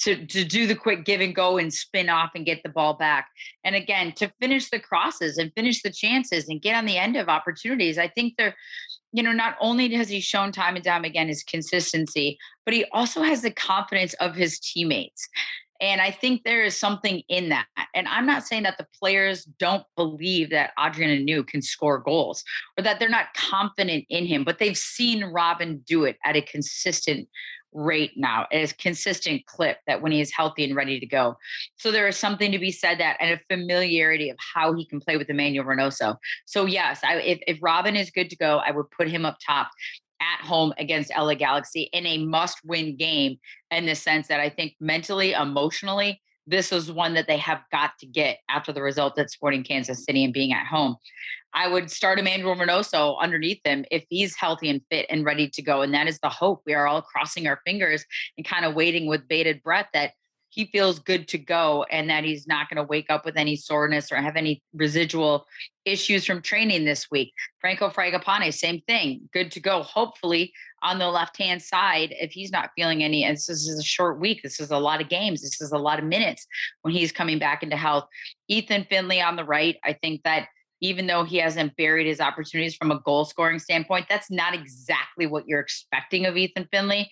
to, 0.00 0.26
to 0.26 0.44
do 0.44 0.66
the 0.66 0.74
quick 0.74 1.04
give 1.04 1.20
and 1.20 1.34
go 1.34 1.58
and 1.58 1.72
spin 1.72 2.08
off 2.08 2.30
and 2.34 2.46
get 2.46 2.62
the 2.62 2.68
ball 2.68 2.94
back. 2.94 3.28
And 3.64 3.74
again, 3.74 4.12
to 4.16 4.32
finish 4.40 4.70
the 4.70 4.80
crosses 4.80 5.38
and 5.38 5.52
finish 5.54 5.82
the 5.82 5.92
chances 5.92 6.48
and 6.48 6.62
get 6.62 6.74
on 6.74 6.86
the 6.86 6.98
end 6.98 7.16
of 7.16 7.28
opportunities. 7.28 7.98
I 7.98 8.08
think 8.08 8.34
they're 8.36 8.56
you 9.12 9.22
know, 9.22 9.32
not 9.32 9.56
only 9.60 9.92
has 9.94 10.08
he 10.08 10.20
shown 10.20 10.52
time 10.52 10.76
and 10.76 10.84
time 10.84 11.04
again 11.04 11.28
his 11.28 11.42
consistency, 11.42 12.38
but 12.64 12.74
he 12.74 12.84
also 12.92 13.22
has 13.22 13.42
the 13.42 13.50
confidence 13.50 14.14
of 14.14 14.34
his 14.34 14.58
teammates. 14.60 15.28
And 15.80 16.00
I 16.00 16.10
think 16.10 16.42
there 16.44 16.62
is 16.62 16.76
something 16.76 17.22
in 17.28 17.48
that. 17.48 17.66
And 17.94 18.06
I'm 18.06 18.26
not 18.26 18.46
saying 18.46 18.64
that 18.64 18.76
the 18.76 18.86
players 18.98 19.44
don't 19.44 19.84
believe 19.96 20.50
that 20.50 20.72
Adrien 20.78 21.26
Hunou 21.26 21.46
can 21.46 21.62
score 21.62 21.98
goals 21.98 22.44
or 22.76 22.84
that 22.84 22.98
they're 22.98 23.08
not 23.08 23.32
confident 23.34 24.04
in 24.10 24.26
him, 24.26 24.44
but 24.44 24.58
they've 24.58 24.76
seen 24.76 25.24
Robin 25.24 25.82
do 25.86 26.04
it 26.04 26.18
at 26.24 26.36
a 26.36 26.42
consistent 26.42 27.28
rate 27.72 28.12
now, 28.16 28.46
at 28.52 28.70
a 28.70 28.74
consistent 28.74 29.46
clip 29.46 29.78
that 29.86 30.02
when 30.02 30.12
he 30.12 30.20
is 30.20 30.32
healthy 30.32 30.64
and 30.64 30.74
ready 30.74 30.98
to 31.00 31.06
go. 31.06 31.36
So 31.76 31.90
there 31.90 32.08
is 32.08 32.16
something 32.16 32.52
to 32.52 32.58
be 32.58 32.72
said 32.72 32.98
that 32.98 33.16
and 33.20 33.32
a 33.32 33.40
familiarity 33.48 34.30
of 34.30 34.36
how 34.38 34.74
he 34.74 34.84
can 34.84 35.00
play 35.00 35.16
with 35.16 35.30
Emmanuel 35.30 35.64
Reynoso. 35.64 36.16
So 36.46 36.66
yes, 36.66 37.00
I, 37.04 37.16
if, 37.16 37.38
if 37.46 37.58
Robin 37.62 37.96
is 37.96 38.10
good 38.10 38.30
to 38.30 38.36
go, 38.36 38.58
I 38.58 38.70
would 38.70 38.90
put 38.90 39.08
him 39.08 39.24
up 39.24 39.38
top 39.44 39.70
at 40.20 40.44
home 40.44 40.72
against 40.78 41.10
LA 41.16 41.34
Galaxy 41.34 41.88
in 41.92 42.06
a 42.06 42.18
must 42.18 42.58
win 42.64 42.96
game 42.96 43.38
in 43.70 43.86
the 43.86 43.94
sense 43.94 44.28
that 44.28 44.40
I 44.40 44.50
think 44.50 44.74
mentally, 44.80 45.32
emotionally, 45.32 46.20
this 46.50 46.72
is 46.72 46.90
one 46.90 47.14
that 47.14 47.26
they 47.26 47.36
have 47.38 47.62
got 47.70 47.92
to 48.00 48.06
get 48.06 48.38
after 48.48 48.72
the 48.72 48.82
result 48.82 49.18
at 49.18 49.30
Sporting 49.30 49.62
Kansas 49.62 50.04
City 50.04 50.24
and 50.24 50.32
being 50.32 50.52
at 50.52 50.66
home. 50.66 50.96
I 51.54 51.68
would 51.68 51.90
start 51.90 52.18
Emmanuel 52.18 52.56
Reynoso 52.56 53.18
underneath 53.20 53.60
him 53.64 53.84
if 53.90 54.04
he's 54.08 54.36
healthy 54.36 54.68
and 54.68 54.82
fit 54.90 55.06
and 55.10 55.24
ready 55.24 55.48
to 55.50 55.62
go. 55.62 55.82
And 55.82 55.94
that 55.94 56.06
is 56.06 56.18
the 56.20 56.28
hope. 56.28 56.62
We 56.66 56.74
are 56.74 56.86
all 56.86 57.02
crossing 57.02 57.46
our 57.46 57.60
fingers 57.64 58.04
and 58.36 58.46
kind 58.46 58.64
of 58.64 58.74
waiting 58.74 59.06
with 59.06 59.26
bated 59.28 59.62
breath 59.62 59.88
that 59.94 60.12
he 60.50 60.66
feels 60.66 60.98
good 60.98 61.28
to 61.28 61.38
go 61.38 61.84
and 61.90 62.10
that 62.10 62.24
he's 62.24 62.46
not 62.46 62.68
going 62.68 62.76
to 62.76 62.88
wake 62.88 63.06
up 63.08 63.24
with 63.24 63.36
any 63.36 63.54
soreness 63.54 64.10
or 64.10 64.16
have 64.16 64.36
any 64.36 64.62
residual 64.74 65.46
issues 65.84 66.26
from 66.26 66.42
training 66.42 66.84
this 66.84 67.06
week. 67.10 67.32
Franco 67.60 67.88
Fragapane, 67.88 68.52
same 68.52 68.80
thing, 68.86 69.28
good 69.32 69.52
to 69.52 69.60
go. 69.60 69.82
Hopefully 69.82 70.52
on 70.82 70.98
the 70.98 71.08
left 71.08 71.36
hand 71.36 71.62
side, 71.62 72.14
if 72.18 72.32
he's 72.32 72.52
not 72.52 72.70
feeling 72.76 73.02
any, 73.02 73.24
and 73.24 73.36
this 73.36 73.48
is 73.48 73.78
a 73.78 73.82
short 73.82 74.18
week, 74.18 74.42
this 74.42 74.60
is 74.60 74.70
a 74.70 74.78
lot 74.78 75.00
of 75.00 75.08
games, 75.08 75.42
this 75.42 75.60
is 75.60 75.72
a 75.72 75.78
lot 75.78 75.98
of 75.98 76.04
minutes 76.04 76.46
when 76.82 76.94
he's 76.94 77.12
coming 77.12 77.38
back 77.38 77.62
into 77.62 77.76
health. 77.76 78.06
Ethan 78.48 78.86
Finlay 78.88 79.20
on 79.20 79.36
the 79.36 79.44
right, 79.44 79.76
I 79.84 79.92
think 79.92 80.22
that 80.24 80.48
even 80.80 81.06
though 81.06 81.24
he 81.24 81.36
hasn't 81.36 81.76
buried 81.76 82.06
his 82.06 82.20
opportunities 82.20 82.74
from 82.74 82.90
a 82.90 83.00
goal 83.00 83.24
scoring 83.26 83.58
standpoint, 83.58 84.06
that's 84.08 84.30
not 84.30 84.54
exactly 84.54 85.26
what 85.26 85.46
you're 85.46 85.60
expecting 85.60 86.24
of 86.24 86.36
Ethan 86.36 86.68
Finlay 86.70 87.10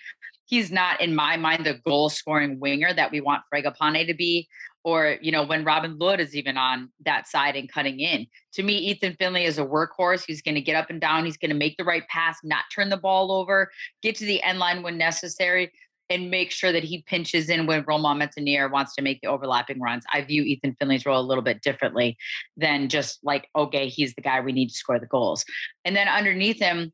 he's 0.48 0.72
not 0.72 1.00
in 1.00 1.14
my 1.14 1.36
mind 1.36 1.64
the 1.64 1.74
goal 1.86 2.08
scoring 2.08 2.58
winger 2.58 2.92
that 2.92 3.12
we 3.12 3.20
want 3.20 3.42
Fragapane 3.52 4.06
to 4.06 4.14
be 4.14 4.48
or 4.84 5.18
you 5.20 5.30
know 5.30 5.44
when 5.44 5.64
Robin 5.64 5.98
Lod 5.98 6.20
is 6.20 6.34
even 6.34 6.56
on 6.56 6.90
that 7.04 7.28
side 7.28 7.56
and 7.56 7.70
cutting 7.70 8.00
in. 8.00 8.26
To 8.54 8.62
me, 8.62 8.74
Ethan 8.74 9.16
Finlay 9.18 9.44
is 9.44 9.58
a 9.58 9.64
workhorse. 9.64 10.24
He's 10.26 10.42
going 10.42 10.54
to 10.54 10.60
get 10.60 10.76
up 10.76 10.90
and 10.90 11.00
down. 11.00 11.24
He's 11.24 11.36
going 11.36 11.50
to 11.50 11.56
make 11.56 11.76
the 11.76 11.84
right 11.84 12.06
pass, 12.08 12.38
not 12.42 12.64
turn 12.74 12.88
the 12.88 12.96
ball 12.96 13.30
over, 13.30 13.70
get 14.02 14.16
to 14.16 14.24
the 14.24 14.42
end 14.42 14.58
line 14.58 14.82
when 14.82 14.96
necessary, 14.96 15.70
and 16.10 16.30
make 16.30 16.50
sure 16.50 16.72
that 16.72 16.84
he 16.84 17.02
pinches 17.02 17.50
in 17.50 17.66
when 17.66 17.84
Romain 17.86 18.18
Métanire 18.18 18.70
wants 18.70 18.94
to 18.94 19.02
make 19.02 19.20
the 19.20 19.28
overlapping 19.28 19.80
runs. 19.80 20.04
I 20.12 20.22
view 20.22 20.42
Ethan 20.42 20.76
Finlay's 20.78 21.04
role 21.04 21.20
a 21.20 21.26
little 21.26 21.44
bit 21.44 21.60
differently 21.60 22.16
than 22.56 22.88
just 22.88 23.18
like, 23.22 23.48
okay, 23.54 23.88
he's 23.88 24.14
the 24.14 24.22
guy 24.22 24.40
we 24.40 24.52
need 24.52 24.68
to 24.68 24.74
score 24.74 24.98
the 24.98 25.06
goals. 25.06 25.44
And 25.84 25.94
then 25.94 26.08
underneath 26.08 26.58
him, 26.58 26.92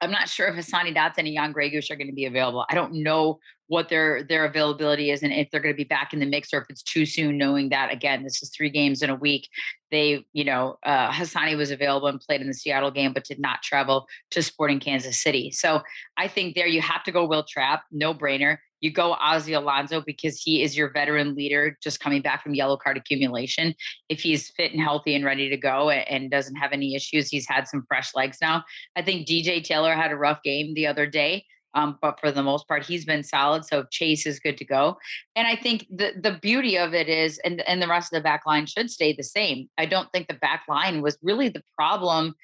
I'm 0.00 0.10
not 0.10 0.28
sure 0.28 0.46
if 0.48 0.54
Hassani 0.54 0.96
Dotson 0.96 1.26
and 1.26 1.34
Jan 1.34 1.52
Gregus 1.52 1.90
are 1.90 1.96
going 1.96 2.08
to 2.08 2.14
be 2.14 2.26
available. 2.26 2.64
I 2.70 2.74
don't 2.74 3.02
know 3.02 3.38
what 3.66 3.88
their 3.88 4.22
their 4.22 4.44
availability 4.44 5.10
is 5.10 5.22
and 5.22 5.32
if 5.32 5.50
they're 5.50 5.60
going 5.60 5.74
to 5.74 5.76
be 5.76 5.84
back 5.84 6.12
in 6.12 6.20
the 6.20 6.26
mix 6.26 6.54
or 6.54 6.58
if 6.62 6.70
it's 6.70 6.82
too 6.82 7.04
soon 7.04 7.36
knowing 7.36 7.68
that 7.68 7.92
again 7.92 8.22
this 8.22 8.42
is 8.42 8.50
three 8.50 8.70
games 8.70 9.02
in 9.02 9.10
a 9.10 9.14
week. 9.14 9.48
They 9.90 10.24
you 10.32 10.44
know 10.44 10.78
uh, 10.84 11.10
hassani 11.10 11.56
was 11.56 11.70
available 11.70 12.08
and 12.08 12.20
played 12.20 12.40
in 12.40 12.46
the 12.46 12.54
seattle 12.54 12.90
game 12.90 13.12
but 13.12 13.24
did 13.24 13.38
not 13.38 13.62
travel 13.62 14.06
to 14.30 14.42
sporting 14.42 14.80
kansas 14.80 15.20
city. 15.20 15.50
So 15.50 15.82
i 16.16 16.28
think 16.28 16.54
there 16.54 16.66
you 16.66 16.80
have 16.80 17.04
to 17.04 17.12
go 17.12 17.26
Will 17.26 17.44
Trapp, 17.44 17.82
no 17.90 18.14
brainer 18.14 18.58
you 18.80 18.92
go 18.92 19.16
Ozzy 19.22 19.56
Alonso 19.56 20.00
because 20.00 20.40
he 20.40 20.62
is 20.62 20.76
your 20.76 20.90
veteran 20.90 21.34
leader 21.34 21.76
just 21.82 22.00
coming 22.00 22.22
back 22.22 22.42
from 22.42 22.54
yellow 22.54 22.76
card 22.76 22.96
accumulation. 22.96 23.74
If 24.08 24.20
he's 24.20 24.50
fit 24.50 24.72
and 24.72 24.80
healthy 24.80 25.14
and 25.14 25.24
ready 25.24 25.48
to 25.48 25.56
go 25.56 25.90
and 25.90 26.30
doesn't 26.30 26.56
have 26.56 26.72
any 26.72 26.94
issues, 26.94 27.28
he's 27.28 27.48
had 27.48 27.68
some 27.68 27.84
fresh 27.88 28.14
legs 28.14 28.38
now. 28.40 28.64
I 28.96 29.02
think 29.02 29.26
DJ 29.26 29.62
Taylor 29.62 29.94
had 29.94 30.12
a 30.12 30.16
rough 30.16 30.42
game 30.42 30.74
the 30.74 30.86
other 30.86 31.06
day. 31.06 31.44
Um, 31.74 31.98
but 32.00 32.18
for 32.18 32.32
the 32.32 32.42
most 32.42 32.66
part, 32.66 32.84
he's 32.84 33.04
been 33.04 33.22
solid. 33.22 33.64
So 33.64 33.84
Chase 33.90 34.26
is 34.26 34.40
good 34.40 34.56
to 34.56 34.64
go. 34.64 34.96
And 35.36 35.46
I 35.46 35.54
think 35.54 35.86
the 35.90 36.12
the 36.18 36.38
beauty 36.40 36.78
of 36.78 36.94
it 36.94 37.08
is, 37.08 37.38
and 37.44 37.60
and 37.68 37.82
the 37.82 37.86
rest 37.86 38.12
of 38.12 38.18
the 38.18 38.24
back 38.24 38.46
line 38.46 38.66
should 38.66 38.90
stay 38.90 39.12
the 39.12 39.22
same. 39.22 39.68
I 39.76 39.84
don't 39.84 40.10
think 40.10 40.28
the 40.28 40.34
back 40.34 40.62
line 40.66 41.02
was 41.02 41.18
really 41.22 41.50
the 41.50 41.62
problem 41.76 42.34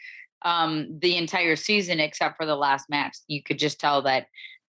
um, 0.44 0.98
the 1.00 1.16
entire 1.16 1.56
season, 1.56 2.00
except 2.00 2.36
for 2.36 2.46
the 2.46 2.56
last 2.56 2.90
match. 2.90 3.16
You 3.26 3.42
could 3.42 3.58
just 3.58 3.80
tell 3.80 4.02
that 4.02 4.26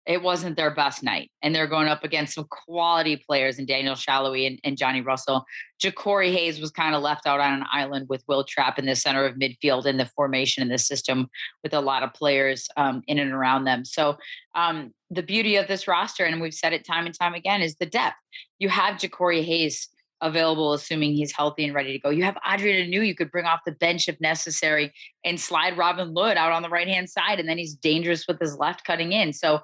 it 0.06 0.22
wasn't 0.22 0.58
their 0.58 0.74
best 0.74 1.02
night. 1.02 1.32
And 1.42 1.56
they're 1.56 1.68
going 1.68 1.88
up 1.88 2.04
against 2.04 2.36
some 2.36 2.46
quality 2.50 3.16
players 3.16 3.58
in 3.58 3.66
Daniel 3.66 3.96
Salloi 3.96 4.48
and, 4.48 4.60
and 4.64 4.78
Johnny 4.78 5.02
Russell. 5.02 5.46
Jacori 5.82 6.34
Hayes 6.34 6.60
was 6.60 6.72
kind 6.72 6.94
of 6.94 7.02
left 7.02 7.26
out 7.26 7.40
on 7.40 7.54
an 7.54 7.66
island 7.72 8.08
with 8.10 8.24
Will 8.28 8.44
Trapp 8.44 8.78
in 8.78 8.86
the 8.86 8.96
center 8.96 9.26
of 9.26 9.36
midfield 9.36 9.86
in 9.86 9.98
the 9.98 10.06
formation 10.06 10.62
in 10.62 10.70
the 10.70 10.78
system 10.78 11.30
with 11.64 11.74
a 11.74 11.80
lot 11.80 12.04
of 12.04 12.14
players 12.14 12.68
um, 12.76 13.02
in 13.08 13.18
and 13.18 13.32
around 13.32 13.64
them. 13.64 13.86
So 13.86 14.18
um, 14.56 14.94
the 15.10 15.24
beauty 15.24 15.56
of 15.56 15.68
this 15.68 15.88
roster, 15.88 16.26
and 16.26 16.42
we've 16.42 16.54
said 16.54 16.74
it 16.74 16.86
time 16.86 17.06
and 17.06 17.18
time 17.18 17.34
again, 17.34 17.62
is 17.62 17.76
the 17.76 17.86
depth. 17.86 18.18
You 18.60 18.70
have 18.70 18.96
Jacori 18.96 19.44
Hayes 19.44 19.88
available, 20.24 20.74
assuming 20.74 21.14
he's 21.14 21.34
healthy 21.34 21.66
and 21.66 21.76
ready 21.76 21.92
to 21.92 22.00
go. 22.00 22.10
You 22.10 22.24
have 22.24 22.38
Adrien 22.50 22.90
Hunou 22.90 23.06
you 23.06 23.14
could 23.14 23.30
bring 23.30 23.46
off 23.46 23.60
the 23.66 23.74
bench 23.74 24.08
if 24.08 24.20
necessary 24.22 24.94
and 25.26 25.40
slide 25.40 25.78
Robin 25.78 26.14
Lod 26.14 26.38
out 26.38 26.54
on 26.54 26.62
the 26.62 26.70
right 26.70 26.88
hand 26.88 27.10
side, 27.10 27.40
and 27.40 27.48
then 27.48 27.58
he's 27.58 27.76
dangerous 27.76 28.26
with 28.28 28.40
his 28.40 28.58
left 28.58 28.86
cutting 28.86 29.12
in. 29.12 29.34
So 29.34 29.60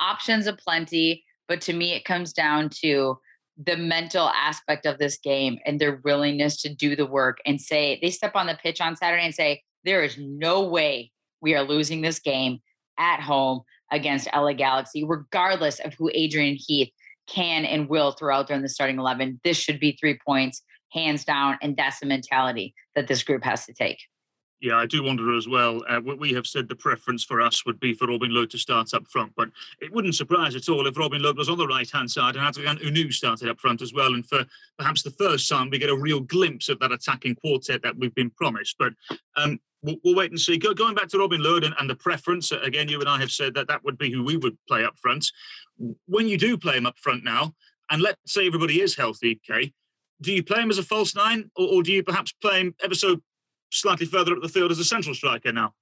options 0.00 0.46
aplenty, 0.46 1.24
but 1.48 1.60
to 1.62 1.72
me, 1.72 1.92
it 1.92 2.04
comes 2.04 2.32
down 2.32 2.70
to 2.82 3.18
the 3.62 3.76
mental 3.76 4.28
aspect 4.30 4.86
of 4.86 4.98
this 4.98 5.18
game 5.18 5.58
and 5.66 5.78
their 5.78 6.00
willingness 6.04 6.62
to 6.62 6.74
do 6.74 6.96
the 6.96 7.06
work 7.06 7.38
and 7.44 7.60
say 7.60 7.98
they 8.00 8.10
step 8.10 8.34
on 8.34 8.46
the 8.46 8.58
pitch 8.62 8.80
on 8.80 8.96
Saturday 8.96 9.24
and 9.24 9.34
say, 9.34 9.62
there 9.84 10.02
is 10.02 10.16
no 10.18 10.62
way 10.62 11.10
we 11.40 11.54
are 11.54 11.62
losing 11.62 12.00
this 12.00 12.18
game 12.18 12.58
at 12.98 13.20
home 13.20 13.62
against 13.92 14.28
LA 14.34 14.52
Galaxy, 14.52 15.04
regardless 15.04 15.80
of 15.80 15.94
who 15.94 16.10
Adrian 16.14 16.56
Heath 16.58 16.90
can 17.26 17.64
and 17.64 17.88
will 17.88 18.12
throw 18.12 18.34
out 18.34 18.48
there 18.48 18.56
in 18.56 18.62
the 18.62 18.68
starting 18.68 18.98
11. 18.98 19.40
This 19.44 19.56
should 19.56 19.80
be 19.80 19.96
three 20.00 20.18
points, 20.26 20.62
hands 20.92 21.24
down. 21.24 21.58
And 21.62 21.76
that's 21.76 22.00
the 22.00 22.06
mentality 22.06 22.74
that 22.94 23.08
this 23.08 23.22
group 23.22 23.44
has 23.44 23.66
to 23.66 23.72
take. 23.72 23.98
Yeah, 24.60 24.76
I 24.76 24.84
do 24.84 25.02
wonder 25.02 25.34
as 25.38 25.48
well. 25.48 25.82
Uh, 25.88 26.00
we 26.00 26.34
have 26.34 26.46
said 26.46 26.68
the 26.68 26.76
preference 26.76 27.24
for 27.24 27.40
us 27.40 27.64
would 27.64 27.80
be 27.80 27.94
for 27.94 28.08
Robin 28.08 28.32
Lod 28.32 28.50
to 28.50 28.58
start 28.58 28.92
up 28.92 29.06
front, 29.06 29.32
but 29.34 29.48
it 29.80 29.90
wouldn't 29.90 30.14
surprise 30.14 30.54
at 30.54 30.68
all 30.68 30.86
if 30.86 30.98
Robin 30.98 31.22
Lod 31.22 31.38
was 31.38 31.48
on 31.48 31.56
the 31.56 31.66
right 31.66 31.90
hand 31.90 32.10
side 32.10 32.36
and 32.36 32.46
Adrien 32.46 32.76
Hunou 32.76 33.10
started 33.10 33.48
up 33.48 33.58
front 33.58 33.80
as 33.80 33.94
well. 33.94 34.12
And 34.12 34.26
for 34.26 34.44
perhaps 34.78 35.02
the 35.02 35.12
first 35.12 35.48
time, 35.48 35.70
we 35.70 35.78
get 35.78 35.88
a 35.88 35.96
real 35.96 36.20
glimpse 36.20 36.68
of 36.68 36.78
that 36.80 36.92
attacking 36.92 37.36
quartet 37.36 37.80
that 37.82 37.96
we've 37.96 38.14
been 38.14 38.28
promised. 38.28 38.76
But 38.78 38.92
um, 39.34 39.58
we'll, 39.82 39.96
we'll, 40.04 40.14
wait 40.14 40.30
and 40.30 40.38
see. 40.38 40.58
Go, 40.58 40.74
going 40.74 40.94
back 40.94 41.08
to 41.08 41.18
Robin 41.18 41.42
Lod 41.42 41.64
and, 41.64 41.74
and 41.78 41.88
the 41.88 41.94
preference, 41.96 42.52
uh, 42.52 42.60
again, 42.60 42.90
you 42.90 43.00
and 43.00 43.08
I 43.08 43.18
have 43.18 43.30
said 43.30 43.54
that 43.54 43.66
that 43.68 43.82
would 43.82 43.96
be 43.96 44.12
who 44.12 44.22
we 44.22 44.36
would 44.36 44.58
play 44.68 44.84
up 44.84 44.98
front. 44.98 45.26
When 46.06 46.28
you 46.28 46.36
do 46.36 46.58
play 46.58 46.76
him 46.76 46.84
up 46.84 46.98
front 46.98 47.24
now, 47.24 47.54
and 47.90 48.02
let's 48.02 48.18
say 48.26 48.46
everybody 48.46 48.82
is 48.82 48.94
healthy, 48.94 49.40
Kay, 49.46 49.72
do 50.20 50.32
you 50.32 50.42
play 50.42 50.60
him 50.60 50.68
as 50.68 50.76
a 50.76 50.82
false 50.82 51.14
nine 51.14 51.50
or, 51.56 51.66
or 51.66 51.82
do 51.82 51.92
you 51.92 52.02
perhaps 52.02 52.32
play 52.42 52.60
him 52.60 52.74
ever 52.82 52.94
so 52.94 53.22
slightly 53.70 54.06
further 54.06 54.34
up 54.34 54.42
the 54.42 54.48
field 54.48 54.70
as 54.70 54.78
a 54.78 54.84
central 54.84 55.14
striker 55.14 55.52
now? 55.52 55.74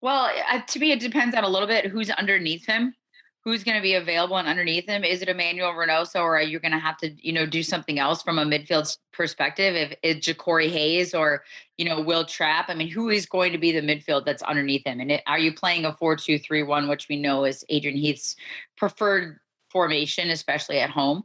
Well, 0.00 0.30
to 0.66 0.78
me, 0.78 0.92
it 0.92 1.00
depends 1.00 1.34
on 1.34 1.44
a 1.44 1.48
little 1.48 1.68
bit 1.68 1.86
who's 1.86 2.10
underneath 2.10 2.66
him, 2.66 2.94
who's 3.42 3.64
going 3.64 3.76
to 3.76 3.82
be 3.82 3.94
available 3.94 4.36
and 4.36 4.46
underneath 4.46 4.86
him. 4.86 5.02
Is 5.02 5.22
it 5.22 5.30
Emmanuel 5.30 5.72
Reynoso, 5.72 6.20
or 6.20 6.36
are 6.36 6.42
you 6.42 6.58
going 6.58 6.72
to 6.72 6.78
have 6.78 6.98
to, 6.98 7.10
you 7.26 7.32
know, 7.32 7.46
do 7.46 7.62
something 7.62 7.98
else 7.98 8.22
from 8.22 8.38
a 8.38 8.44
midfield 8.44 8.94
perspective? 9.14 9.74
If 9.74 9.96
it's 10.02 10.26
Jacori 10.26 10.70
Hayes 10.70 11.14
or 11.14 11.42
you 11.78 11.86
know 11.86 12.02
Will 12.02 12.26
Trapp, 12.26 12.68
I 12.68 12.74
mean, 12.74 12.88
who 12.88 13.08
is 13.08 13.24
going 13.24 13.52
to 13.52 13.58
be 13.58 13.72
the 13.72 13.80
midfield 13.80 14.26
that's 14.26 14.42
underneath 14.42 14.86
him? 14.86 15.00
And 15.00 15.10
it, 15.10 15.22
are 15.26 15.38
you 15.38 15.54
playing 15.54 15.86
a 15.86 15.94
four-two-three-one, 15.94 16.86
which 16.86 17.08
we 17.08 17.16
know 17.16 17.44
is 17.44 17.64
Adrian 17.70 17.96
Heath's 17.96 18.36
preferred 18.76 19.40
formation, 19.70 20.28
especially 20.28 20.80
at 20.80 20.90
home? 20.90 21.24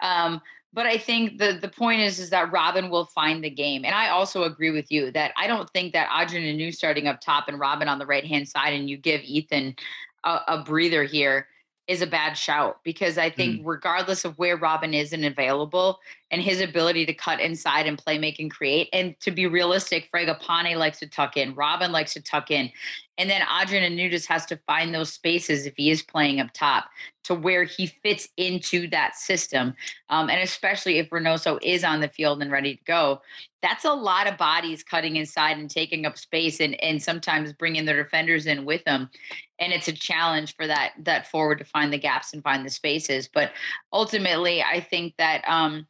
Um, 0.00 0.40
but 0.72 0.86
I 0.86 0.98
think 0.98 1.38
the 1.38 1.58
the 1.60 1.68
point 1.68 2.00
is 2.00 2.18
is 2.18 2.30
that 2.30 2.52
Robin 2.52 2.90
will 2.90 3.06
find 3.06 3.42
the 3.42 3.50
game, 3.50 3.84
and 3.84 3.94
I 3.94 4.08
also 4.08 4.44
agree 4.44 4.70
with 4.70 4.90
you 4.90 5.10
that 5.12 5.32
I 5.36 5.46
don't 5.46 5.68
think 5.70 5.92
that 5.92 6.08
Adrien 6.10 6.44
Hunou 6.44 6.74
starting 6.74 7.08
up 7.08 7.20
top 7.20 7.48
and 7.48 7.58
Robin 7.58 7.88
on 7.88 7.98
the 7.98 8.06
right 8.06 8.24
hand 8.24 8.48
side, 8.48 8.72
and 8.72 8.88
you 8.88 8.96
give 8.96 9.20
Ethan 9.22 9.74
a, 10.24 10.40
a, 10.48 10.62
breather 10.62 11.04
here 11.04 11.48
is 11.88 12.02
a 12.02 12.06
bad 12.06 12.34
shout. 12.34 12.78
Because 12.84 13.18
I 13.18 13.30
think 13.30 13.60
mm. 13.60 13.66
regardless 13.66 14.24
of 14.24 14.38
where 14.38 14.56
Robin 14.56 14.94
is 14.94 15.12
and 15.12 15.24
available, 15.24 15.98
and 16.30 16.40
his 16.40 16.60
ability 16.60 17.04
to 17.06 17.14
cut 17.14 17.40
inside 17.40 17.86
and 17.86 17.98
play, 17.98 18.16
make, 18.16 18.38
and 18.38 18.50
create, 18.50 18.88
and 18.92 19.18
to 19.20 19.32
be 19.32 19.46
realistic, 19.48 20.08
Fragapane 20.14 20.76
likes 20.76 21.00
to 21.00 21.08
tuck 21.08 21.36
in, 21.36 21.54
Robin 21.56 21.90
likes 21.90 22.12
to 22.14 22.22
tuck 22.22 22.52
in, 22.52 22.70
And 23.20 23.28
then 23.28 23.42
Adrian 23.60 23.92
Anudis 23.92 24.24
has 24.28 24.46
to 24.46 24.56
find 24.66 24.94
those 24.94 25.12
spaces 25.12 25.66
if 25.66 25.74
he 25.76 25.90
is 25.90 26.02
playing 26.02 26.40
up 26.40 26.52
top 26.54 26.86
to 27.24 27.34
where 27.34 27.64
he 27.64 27.86
fits 27.86 28.30
into 28.38 28.88
that 28.88 29.14
system. 29.14 29.74
Um, 30.08 30.30
and 30.30 30.40
especially 30.40 30.96
if 30.96 31.10
Reynoso 31.10 31.58
is 31.62 31.84
on 31.84 32.00
the 32.00 32.08
field 32.08 32.40
and 32.40 32.50
ready 32.50 32.76
to 32.76 32.84
go, 32.84 33.20
that's 33.60 33.84
a 33.84 33.92
lot 33.92 34.26
of 34.26 34.38
bodies 34.38 34.82
cutting 34.82 35.16
inside 35.16 35.58
and 35.58 35.68
taking 35.68 36.06
up 36.06 36.16
space 36.16 36.60
and, 36.60 36.82
and 36.82 37.02
sometimes 37.02 37.52
bringing 37.52 37.84
their 37.84 38.02
defenders 38.02 38.46
in 38.46 38.64
with 38.64 38.82
them. 38.84 39.10
And 39.58 39.70
it's 39.70 39.88
a 39.88 39.92
challenge 39.92 40.56
for 40.56 40.66
that, 40.66 40.92
that 41.00 41.30
forward 41.30 41.58
to 41.58 41.64
find 41.64 41.92
the 41.92 41.98
gaps 41.98 42.32
and 42.32 42.42
find 42.42 42.64
the 42.64 42.70
spaces. 42.70 43.28
But 43.28 43.52
ultimately, 43.92 44.62
I 44.62 44.80
think 44.80 45.12
that, 45.18 45.46
um, 45.46 45.86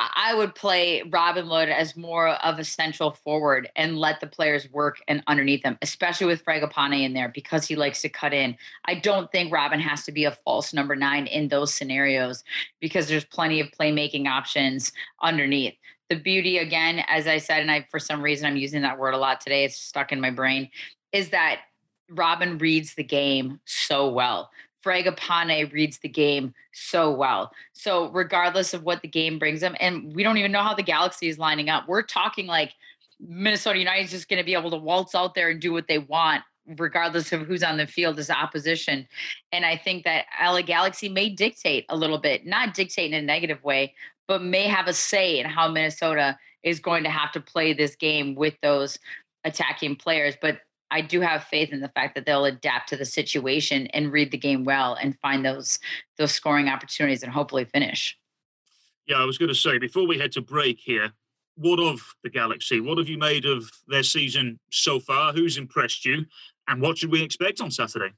I 0.00 0.34
would 0.34 0.54
play 0.54 1.02
Robin 1.02 1.46
Lod 1.46 1.68
as 1.68 1.94
more 1.94 2.28
of 2.28 2.58
a 2.58 2.64
central 2.64 3.10
forward 3.10 3.68
and 3.76 3.98
let 3.98 4.20
the 4.20 4.26
players 4.26 4.70
work 4.70 4.96
and 5.08 5.22
underneath 5.26 5.62
them, 5.62 5.76
especially 5.82 6.26
with 6.26 6.42
Fragapane 6.42 7.04
in 7.04 7.12
there 7.12 7.28
because 7.28 7.66
he 7.66 7.76
likes 7.76 8.00
to 8.02 8.08
cut 8.08 8.32
in. 8.32 8.56
I 8.86 8.94
don't 8.94 9.30
think 9.30 9.52
Robin 9.52 9.78
has 9.78 10.04
to 10.04 10.12
be 10.12 10.24
a 10.24 10.30
false 10.30 10.72
number 10.72 10.96
nine 10.96 11.26
in 11.26 11.48
those 11.48 11.74
scenarios 11.74 12.44
because 12.80 13.08
there's 13.08 13.26
plenty 13.26 13.60
of 13.60 13.68
playmaking 13.78 14.26
options 14.26 14.90
underneath. 15.20 15.74
The 16.08 16.16
beauty, 16.16 16.58
again, 16.58 17.04
as 17.06 17.26
I 17.26 17.36
said, 17.36 17.60
and 17.60 17.70
I 17.70 17.86
for 17.90 17.98
some 17.98 18.22
reason 18.22 18.46
I'm 18.46 18.56
using 18.56 18.82
that 18.82 18.98
word 18.98 19.12
a 19.12 19.18
lot 19.18 19.40
today, 19.42 19.64
it's 19.64 19.76
stuck 19.76 20.12
in 20.12 20.20
my 20.20 20.30
brain, 20.30 20.70
is 21.12 21.28
that 21.30 21.60
Robin 22.08 22.56
reads 22.58 22.94
the 22.94 23.04
game 23.04 23.60
so 23.66 24.08
well. 24.08 24.50
Fragapane 24.84 25.72
reads 25.72 25.98
the 25.98 26.08
game 26.08 26.54
so 26.72 27.10
well. 27.10 27.52
So 27.72 28.08
regardless 28.10 28.74
of 28.74 28.82
what 28.82 29.02
the 29.02 29.08
game 29.08 29.38
brings 29.38 29.60
them, 29.60 29.76
and 29.80 30.14
we 30.14 30.22
don't 30.22 30.38
even 30.38 30.52
know 30.52 30.62
how 30.62 30.74
the 30.74 30.82
Galaxy 30.82 31.28
is 31.28 31.38
lining 31.38 31.68
up. 31.68 31.88
We're 31.88 32.02
talking 32.02 32.46
like 32.46 32.72
Minnesota 33.20 33.78
United 33.78 34.04
is 34.04 34.10
just 34.10 34.28
going 34.28 34.38
to 34.38 34.44
be 34.44 34.54
able 34.54 34.70
to 34.70 34.76
waltz 34.76 35.14
out 35.14 35.34
there 35.34 35.50
and 35.50 35.60
do 35.60 35.72
what 35.72 35.88
they 35.88 35.98
want, 35.98 36.42
regardless 36.78 37.32
of 37.32 37.42
who's 37.42 37.62
on 37.62 37.76
the 37.76 37.86
field 37.86 38.18
as 38.18 38.30
opposition. 38.30 39.06
And 39.52 39.64
I 39.66 39.76
think 39.76 40.04
that 40.04 40.26
LA 40.42 40.62
Galaxy 40.62 41.08
may 41.08 41.28
dictate 41.28 41.84
a 41.88 41.96
little 41.96 42.18
bit, 42.18 42.46
not 42.46 42.74
dictate 42.74 43.12
in 43.12 43.18
a 43.18 43.22
negative 43.22 43.62
way, 43.62 43.94
but 44.26 44.42
may 44.42 44.66
have 44.66 44.86
a 44.86 44.94
say 44.94 45.38
in 45.38 45.46
how 45.46 45.68
Minnesota 45.68 46.38
is 46.62 46.80
going 46.80 47.04
to 47.04 47.10
have 47.10 47.32
to 47.32 47.40
play 47.40 47.72
this 47.72 47.96
game 47.96 48.34
with 48.34 48.54
those 48.62 48.98
attacking 49.44 49.96
players. 49.96 50.34
But 50.40 50.60
I 50.90 51.00
do 51.00 51.20
have 51.20 51.44
faith 51.44 51.72
in 51.72 51.80
the 51.80 51.88
fact 51.88 52.14
that 52.14 52.26
they'll 52.26 52.44
adapt 52.44 52.88
to 52.90 52.96
the 52.96 53.04
situation 53.04 53.86
and 53.88 54.12
read 54.12 54.30
the 54.30 54.38
game 54.38 54.64
well 54.64 54.94
and 54.94 55.18
find 55.18 55.44
those 55.44 55.78
those 56.18 56.32
scoring 56.32 56.68
opportunities 56.68 57.22
and 57.22 57.32
hopefully 57.32 57.64
finish. 57.64 58.16
Yeah, 59.06 59.16
I 59.16 59.24
was 59.24 59.38
going 59.38 59.48
to 59.48 59.54
say 59.54 59.78
before 59.78 60.06
we 60.06 60.18
head 60.18 60.32
to 60.32 60.40
break 60.40 60.78
here, 60.80 61.12
what 61.56 61.80
of 61.80 62.00
the 62.22 62.30
Galaxy? 62.30 62.80
What 62.80 62.98
have 62.98 63.08
you 63.08 63.18
made 63.18 63.44
of 63.44 63.70
their 63.88 64.02
season 64.02 64.58
so 64.70 65.00
far? 65.00 65.32
Who's 65.32 65.56
impressed 65.58 66.04
you, 66.04 66.26
and 66.68 66.80
what 66.80 66.98
should 66.98 67.10
we 67.10 67.22
expect 67.22 67.60
on 67.60 67.70
Saturday? 67.70 68.12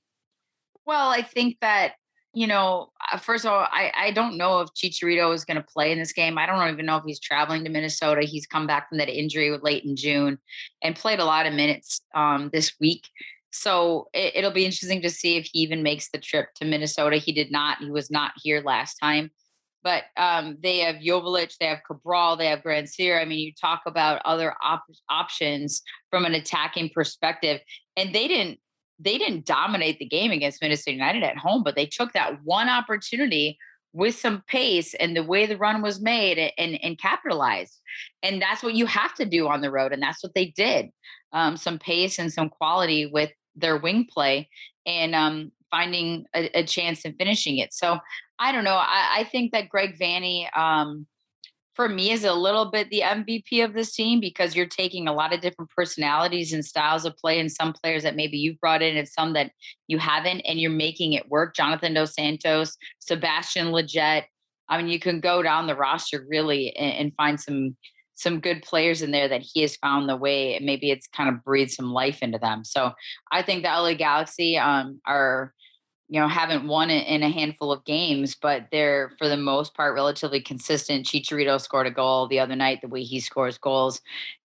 Well, 0.84 1.10
I 1.10 1.22
think 1.22 1.58
that 1.60 1.92
you 2.34 2.46
know, 2.46 2.90
uh, 3.12 3.18
first 3.18 3.44
of 3.44 3.52
all, 3.52 3.66
I, 3.70 3.92
I 3.94 4.10
don't 4.10 4.38
know 4.38 4.60
if 4.60 4.70
Chicharito 4.70 5.34
is 5.34 5.44
going 5.44 5.58
to 5.58 5.62
play 5.62 5.92
in 5.92 5.98
this 5.98 6.12
game. 6.12 6.38
I 6.38 6.46
don't 6.46 6.72
even 6.72 6.86
know 6.86 6.96
if 6.96 7.04
he's 7.04 7.20
traveling 7.20 7.64
to 7.64 7.70
Minnesota. 7.70 8.22
He's 8.22 8.46
come 8.46 8.66
back 8.66 8.88
from 8.88 8.98
that 8.98 9.10
injury 9.10 9.56
late 9.62 9.84
in 9.84 9.96
June 9.96 10.38
and 10.82 10.96
played 10.96 11.18
a 11.18 11.24
lot 11.24 11.46
of 11.46 11.52
minutes 11.52 12.00
um, 12.14 12.48
this 12.52 12.72
week. 12.80 13.06
So 13.50 14.08
it, 14.14 14.42
will 14.42 14.50
be 14.50 14.64
interesting 14.64 15.02
to 15.02 15.10
see 15.10 15.36
if 15.36 15.48
he 15.52 15.60
even 15.60 15.82
makes 15.82 16.08
the 16.10 16.18
trip 16.18 16.54
to 16.54 16.64
Minnesota. 16.64 17.16
He 17.16 17.32
did 17.32 17.52
not. 17.52 17.78
He 17.78 17.90
was 17.90 18.10
not 18.10 18.32
here 18.42 18.62
last 18.64 18.94
time. 18.94 19.30
But 19.84 20.04
um, 20.16 20.58
they 20.62 20.78
have 20.78 20.96
Joveljic, 20.96 21.56
they 21.58 21.66
have 21.66 21.80
Cabral, 21.86 22.36
they 22.36 22.46
have 22.46 22.62
Grandsir. 22.62 23.20
I 23.20 23.24
mean, 23.24 23.40
you 23.40 23.52
talk 23.52 23.82
about 23.84 24.22
other 24.24 24.54
op- 24.62 24.84
options 25.10 25.82
from 26.08 26.24
an 26.24 26.34
attacking 26.34 26.90
perspective, 26.94 27.60
and 27.96 28.14
they 28.14 28.28
didn't 28.28 28.60
they 29.02 29.18
didn't 29.18 29.46
dominate 29.46 29.98
the 29.98 30.06
game 30.06 30.30
against 30.30 30.62
Minnesota 30.62 30.92
United 30.92 31.22
at 31.22 31.36
home, 31.36 31.62
but 31.62 31.74
they 31.74 31.86
took 31.86 32.12
that 32.12 32.42
one 32.44 32.68
opportunity 32.68 33.58
with 33.92 34.14
some 34.14 34.42
pace 34.46 34.94
and 34.94 35.16
the 35.16 35.22
way 35.22 35.44
the 35.46 35.56
run 35.56 35.82
was 35.82 36.00
made 36.00 36.52
and, 36.56 36.82
and 36.82 36.98
capitalized. 36.98 37.78
And 38.22 38.40
that's 38.40 38.62
what 38.62 38.74
you 38.74 38.86
have 38.86 39.14
to 39.14 39.26
do 39.26 39.48
on 39.48 39.60
the 39.60 39.70
road. 39.70 39.92
And 39.92 40.02
that's 40.02 40.22
what 40.22 40.34
they 40.34 40.46
did. 40.46 40.90
Um, 41.32 41.56
some 41.56 41.78
pace 41.78 42.18
and 42.18 42.32
some 42.32 42.48
quality 42.48 43.06
with 43.06 43.30
their 43.54 43.76
wing 43.76 44.06
play 44.10 44.48
and 44.86 45.14
um, 45.14 45.52
finding 45.70 46.24
a, 46.34 46.60
a, 46.60 46.64
chance 46.64 47.04
and 47.04 47.14
finishing 47.18 47.58
it. 47.58 47.72
So 47.72 47.98
I 48.38 48.52
don't 48.52 48.64
know. 48.64 48.76
I, 48.76 49.18
I 49.18 49.24
think 49.24 49.52
that 49.52 49.68
Greg 49.68 49.98
Vanney, 49.98 50.46
um, 50.56 51.06
for 51.74 51.88
me 51.88 52.10
is 52.10 52.24
a 52.24 52.34
little 52.34 52.70
bit 52.70 52.90
the 52.90 53.00
MVP 53.00 53.64
of 53.64 53.72
this 53.72 53.94
team 53.94 54.20
because 54.20 54.54
you're 54.54 54.66
taking 54.66 55.08
a 55.08 55.12
lot 55.12 55.32
of 55.32 55.40
different 55.40 55.70
personalities 55.70 56.52
and 56.52 56.64
styles 56.64 57.04
of 57.04 57.16
play 57.16 57.40
and 57.40 57.50
some 57.50 57.72
players 57.72 58.02
that 58.02 58.16
maybe 58.16 58.36
you've 58.36 58.60
brought 58.60 58.82
in 58.82 58.96
and 58.96 59.08
some 59.08 59.32
that 59.32 59.52
you 59.88 59.98
haven't 59.98 60.40
and 60.40 60.60
you're 60.60 60.70
making 60.70 61.14
it 61.14 61.30
work. 61.30 61.54
Jonathan 61.54 61.94
Dos 61.94 62.14
Santos, 62.14 62.76
Sebastian 62.98 63.68
Lletget. 63.68 64.24
I 64.68 64.78
mean, 64.78 64.88
you 64.88 64.98
can 64.98 65.20
go 65.20 65.42
down 65.42 65.66
the 65.66 65.76
roster 65.76 66.24
really 66.28 66.76
and, 66.76 66.92
and 66.94 67.14
find 67.16 67.40
some 67.40 67.76
some 68.14 68.40
good 68.40 68.62
players 68.62 69.02
in 69.02 69.10
there 69.10 69.26
that 69.26 69.42
he 69.42 69.62
has 69.62 69.76
found 69.76 70.08
the 70.08 70.16
way 70.16 70.54
and 70.54 70.66
maybe 70.66 70.90
it's 70.90 71.08
kind 71.08 71.28
of 71.28 71.42
breathed 71.42 71.72
some 71.72 71.92
life 71.92 72.22
into 72.22 72.38
them. 72.38 72.64
So 72.64 72.92
I 73.32 73.42
think 73.42 73.62
the 73.62 73.70
LA 73.70 73.94
Galaxy 73.94 74.58
um, 74.58 75.00
are 75.06 75.52
you 76.12 76.20
know, 76.20 76.28
haven't 76.28 76.68
won 76.68 76.90
it 76.90 77.06
in 77.06 77.22
a 77.22 77.30
handful 77.30 77.72
of 77.72 77.86
games, 77.86 78.34
but 78.34 78.66
they're 78.70 79.12
for 79.16 79.30
the 79.30 79.36
most 79.38 79.72
part 79.72 79.94
relatively 79.94 80.42
consistent. 80.42 81.06
Chicharito 81.06 81.58
scored 81.58 81.86
a 81.86 81.90
goal 81.90 82.28
the 82.28 82.38
other 82.38 82.54
night, 82.54 82.82
the 82.82 82.88
way 82.88 83.02
he 83.02 83.18
scores 83.18 83.56
goals. 83.56 84.02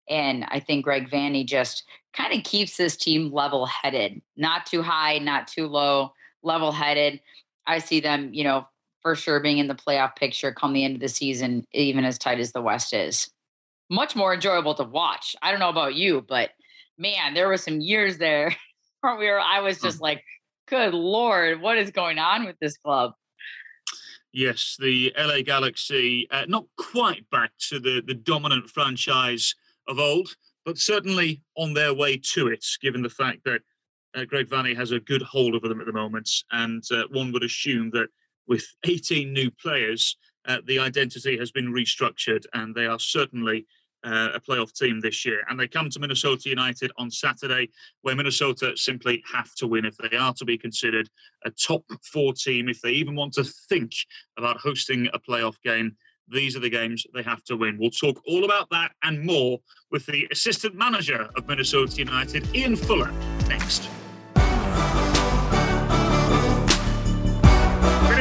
And 0.10 0.46
I 0.48 0.62
think 0.62 0.86
Greg 0.86 1.10
Vanney 1.10 1.46
just 1.46 1.84
kind 2.14 2.34
of 2.34 2.46
keeps 2.46 2.78
this 2.78 2.96
team 2.96 3.34
level 3.34 3.66
headed, 3.66 4.22
not 4.38 4.66
too 4.66 4.82
high, 4.82 5.18
not 5.18 5.50
too 5.50 5.68
low, 5.68 6.14
level 6.42 6.72
headed. 6.72 7.20
I 7.66 7.80
see 7.80 8.00
them, 8.00 8.34
you 8.34 8.46
know, 8.46 8.66
for 9.02 9.14
sure 9.14 9.42
being 9.42 9.58
in 9.58 9.68
the 9.68 9.76
playoff 9.76 10.16
picture 10.16 10.54
come 10.54 10.72
the 10.72 10.86
end 10.86 10.96
of 10.96 11.02
the 11.02 11.10
season, 11.10 11.66
even 11.74 12.06
as 12.06 12.18
tight 12.18 12.40
as 12.40 12.54
the 12.54 12.62
West 12.62 12.94
is. 12.94 13.30
Much 13.90 14.16
more 14.16 14.34
enjoyable 14.34 14.76
to 14.76 14.86
watch. 14.86 15.36
I 15.42 15.52
don't 15.52 15.60
know 15.60 15.68
about 15.68 15.96
you, 15.96 16.22
but 16.22 16.52
man, 16.98 17.34
there 17.34 17.50
were 17.50 17.58
some 17.58 17.82
years 17.82 18.20
there 18.20 18.56
where 19.02 19.18
we 19.18 19.26
were, 19.26 19.42
I 19.42 19.60
was 19.60 19.80
hmm. 19.80 19.88
just 19.88 20.00
like, 20.00 20.24
good 20.68 20.94
lord, 20.94 21.62
what 21.62 21.78
is 21.78 21.92
going 21.92 22.20
on 22.20 22.46
with 22.46 22.58
this 22.60 22.78
club? 22.78 23.14
Yes, 24.34 24.76
the 24.80 25.14
LA 25.18 25.42
Galaxy, 25.42 26.28
uh, 26.30 26.46
not 26.48 26.66
quite 26.78 27.28
back 27.32 27.52
to 27.70 27.80
the, 27.80 28.04
the 28.06 28.14
dominant 28.14 28.70
franchise 28.70 29.56
of 29.88 30.00
old, 30.00 30.36
but 30.66 30.78
certainly 30.78 31.42
on 31.56 31.74
their 31.74 31.94
way 31.94 32.18
to 32.34 32.48
it, 32.48 32.66
given 32.82 33.02
the 33.02 33.10
fact 33.10 33.40
that 33.46 33.62
uh, 34.16 34.26
Greg 34.26 34.50
Vanney 34.50 34.76
has 34.76 34.92
a 34.92 35.00
good 35.00 35.22
hold 35.22 35.56
over 35.56 35.68
them 35.68 35.80
at 35.80 35.88
the 35.88 35.94
moment. 35.94 36.30
And 36.52 36.84
uh, 36.92 37.04
one 37.12 37.32
would 37.32 37.44
assume 37.44 37.90
that 37.92 38.10
with 38.48 38.66
18 38.84 39.32
new 39.32 39.50
players, 39.50 40.18
uh, 40.46 40.58
the 40.66 40.80
identity 40.80 41.38
has 41.38 41.52
been 41.52 41.74
restructured, 41.74 42.46
and 42.54 42.76
they 42.76 42.86
are 42.86 43.00
certainly 43.00 43.66
uh, 44.08 44.30
a 44.34 44.40
playoff 44.40 44.74
team 44.74 45.00
this 45.02 45.26
year. 45.26 45.44
And 45.50 45.60
they 45.60 45.68
come 45.68 45.90
to 45.90 46.00
Minnesota 46.00 46.50
United 46.50 46.92
on 46.98 47.12
Saturday, 47.12 47.70
where 48.02 48.16
Minnesota 48.16 48.76
simply 48.76 49.22
have 49.32 49.54
to 49.56 49.68
win 49.68 49.86
if 49.86 49.98
they 49.98 50.16
are 50.16 50.34
to 50.36 50.46
be 50.46 50.58
considered 50.58 51.10
a 51.46 51.52
top 51.52 51.84
four 52.04 52.34
team, 52.34 52.70
if 52.70 52.82
they 52.82 52.92
even 52.92 53.16
want 53.16 53.34
to 53.34 53.44
think 53.44 53.92
about 54.38 54.58
hosting 54.58 55.08
a 55.14 55.20
playoff 55.20 55.56
game. 55.64 55.96
These 56.30 56.58
are 56.58 56.60
the 56.60 56.70
games 56.70 57.06
they 57.14 57.24
have 57.24 57.44
to 57.46 57.56
win. 57.56 57.78
We'll 57.80 57.90
talk 57.90 58.22
all 58.28 58.44
about 58.44 58.70
that 58.72 58.92
and 59.04 59.24
more 59.24 59.60
with 59.92 60.06
the 60.06 60.28
assistant 60.32 60.76
manager 60.76 61.30
of 61.36 61.48
Minnesota 61.48 61.96
United, 61.98 62.54
Ian 62.54 62.76
Fuller, 62.76 63.12
next. 63.48 63.90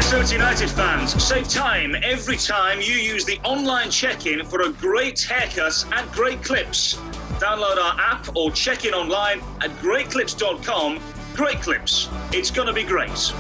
Minnesota 0.06 0.34
United 0.34 0.70
fans, 0.70 1.20
save 1.20 1.48
time 1.48 1.96
every 2.00 2.36
time 2.36 2.80
you 2.80 2.94
use 2.94 3.24
the 3.24 3.40
online 3.42 3.90
check-in 3.90 4.46
for 4.46 4.60
a 4.62 4.70
great 4.70 5.20
haircut 5.20 5.84
and 5.96 6.12
great 6.12 6.44
clips. 6.44 6.94
Download 7.40 7.76
our 7.76 7.98
app 7.98 8.36
or 8.36 8.52
check 8.52 8.84
in 8.84 8.94
online 8.94 9.40
at 9.62 9.72
greatclips.com. 9.80 11.00
Great 11.34 11.60
Clips. 11.60 12.08
It's 12.32 12.52
going 12.52 12.68
to 12.68 12.72
be 12.72 12.84
great. 12.84 13.32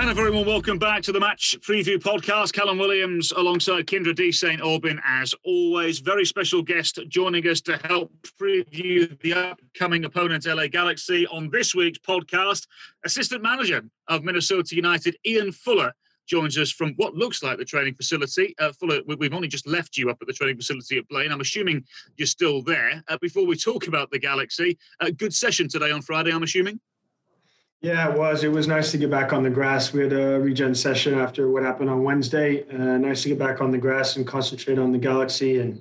And 0.00 0.08
a 0.08 0.14
very 0.14 0.30
warm 0.30 0.46
welcome 0.46 0.78
back 0.78 1.02
to 1.02 1.12
the 1.12 1.20
match 1.20 1.58
preview 1.60 1.98
podcast. 1.98 2.54
Callum 2.54 2.78
Williams 2.78 3.32
alongside 3.32 3.86
Kyndra 3.86 4.14
D. 4.14 4.32
St. 4.32 4.58
Aubin, 4.62 4.98
as 5.06 5.34
always. 5.44 5.98
Very 5.98 6.24
special 6.24 6.62
guest 6.62 6.98
joining 7.08 7.46
us 7.46 7.60
to 7.60 7.76
help 7.84 8.10
preview 8.40 9.20
the 9.20 9.34
upcoming 9.34 10.06
opponent, 10.06 10.46
LA 10.46 10.68
Galaxy, 10.68 11.26
on 11.26 11.50
this 11.50 11.74
week's 11.74 11.98
podcast. 11.98 12.66
Assistant 13.04 13.42
manager 13.42 13.82
of 14.08 14.24
Minnesota 14.24 14.74
United, 14.74 15.18
Ian 15.26 15.52
Fuller, 15.52 15.92
joins 16.26 16.56
us 16.56 16.70
from 16.70 16.94
what 16.96 17.14
looks 17.14 17.42
like 17.42 17.58
the 17.58 17.64
training 17.66 17.94
facility. 17.94 18.54
Uh, 18.58 18.72
Fuller, 18.72 19.02
we've 19.06 19.34
only 19.34 19.48
just 19.48 19.66
left 19.66 19.98
you 19.98 20.08
up 20.08 20.16
at 20.22 20.26
the 20.26 20.32
training 20.32 20.56
facility 20.56 20.96
at 20.96 21.06
Blaine. 21.08 21.30
I'm 21.30 21.42
assuming 21.42 21.84
you're 22.16 22.26
still 22.26 22.62
there. 22.62 23.04
Uh, 23.08 23.18
before 23.20 23.44
we 23.44 23.54
talk 23.54 23.86
about 23.86 24.10
the 24.10 24.18
Galaxy, 24.18 24.78
a 25.00 25.12
good 25.12 25.34
session 25.34 25.68
today 25.68 25.90
on 25.90 26.00
Friday, 26.00 26.32
I'm 26.32 26.42
assuming? 26.42 26.80
Yeah, 27.82 28.12
it 28.12 28.18
was. 28.18 28.44
It 28.44 28.52
was 28.52 28.68
nice 28.68 28.90
to 28.90 28.98
get 28.98 29.10
back 29.10 29.32
on 29.32 29.42
the 29.42 29.48
grass. 29.48 29.92
We 29.92 30.02
had 30.02 30.12
a 30.12 30.38
regen 30.38 30.74
session 30.74 31.18
after 31.18 31.50
what 31.50 31.62
happened 31.62 31.88
on 31.88 32.02
Wednesday. 32.02 32.68
Uh, 32.68 32.98
nice 32.98 33.22
to 33.22 33.30
get 33.30 33.38
back 33.38 33.62
on 33.62 33.70
the 33.70 33.78
grass 33.78 34.16
and 34.16 34.26
concentrate 34.26 34.78
on 34.78 34.92
the 34.92 34.98
Galaxy 34.98 35.60
and 35.60 35.80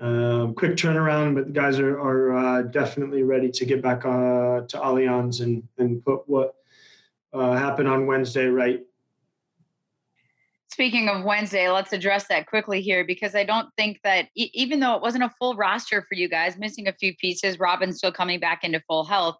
um, 0.00 0.54
quick 0.54 0.72
turnaround. 0.72 1.36
But 1.36 1.46
the 1.46 1.52
guys 1.52 1.78
are, 1.78 1.96
are 2.00 2.36
uh, 2.36 2.62
definitely 2.62 3.22
ready 3.22 3.52
to 3.52 3.64
get 3.64 3.82
back 3.82 4.04
uh, 4.04 4.62
to 4.66 4.78
Allianz 4.78 5.40
and 5.40 5.62
and 5.78 6.04
put 6.04 6.28
what 6.28 6.56
uh, 7.32 7.52
happened 7.52 7.88
on 7.88 8.06
Wednesday 8.06 8.46
right. 8.46 8.80
Speaking 10.72 11.08
of 11.08 11.24
Wednesday, 11.24 11.68
let's 11.70 11.92
address 11.92 12.26
that 12.28 12.46
quickly 12.46 12.80
here 12.80 13.04
because 13.04 13.36
I 13.36 13.44
don't 13.44 13.68
think 13.76 14.00
that 14.02 14.28
e- 14.34 14.50
even 14.54 14.80
though 14.80 14.94
it 14.94 15.02
wasn't 15.02 15.22
a 15.22 15.30
full 15.38 15.54
roster 15.54 16.02
for 16.02 16.14
you 16.14 16.28
guys, 16.28 16.56
missing 16.56 16.88
a 16.88 16.92
few 16.92 17.14
pieces, 17.16 17.60
Robin's 17.60 17.98
still 17.98 18.12
coming 18.12 18.40
back 18.40 18.64
into 18.64 18.80
full 18.88 19.04
health 19.04 19.38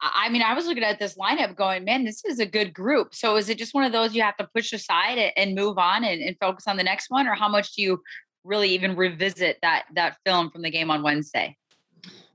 I 0.00 0.28
mean, 0.28 0.42
I 0.42 0.54
was 0.54 0.66
looking 0.66 0.84
at 0.84 0.98
this 0.98 1.16
lineup 1.16 1.56
going, 1.56 1.84
man, 1.84 2.04
this 2.04 2.24
is 2.24 2.38
a 2.38 2.46
good 2.46 2.74
group. 2.74 3.14
So 3.14 3.36
is 3.36 3.48
it 3.48 3.56
just 3.56 3.74
one 3.74 3.84
of 3.84 3.92
those 3.92 4.14
you 4.14 4.22
have 4.22 4.36
to 4.36 4.48
push 4.54 4.72
aside 4.72 5.32
and 5.36 5.54
move 5.54 5.78
on 5.78 6.04
and, 6.04 6.20
and 6.20 6.36
focus 6.38 6.66
on 6.66 6.76
the 6.76 6.82
next 6.82 7.06
one? 7.08 7.26
Or 7.26 7.34
how 7.34 7.48
much 7.48 7.74
do 7.74 7.82
you 7.82 8.02
really 8.44 8.68
even 8.70 8.94
revisit 8.94 9.58
that 9.62 9.84
that 9.94 10.16
film 10.24 10.50
from 10.50 10.62
the 10.62 10.70
game 10.70 10.90
on 10.90 11.02
Wednesday? 11.02 11.56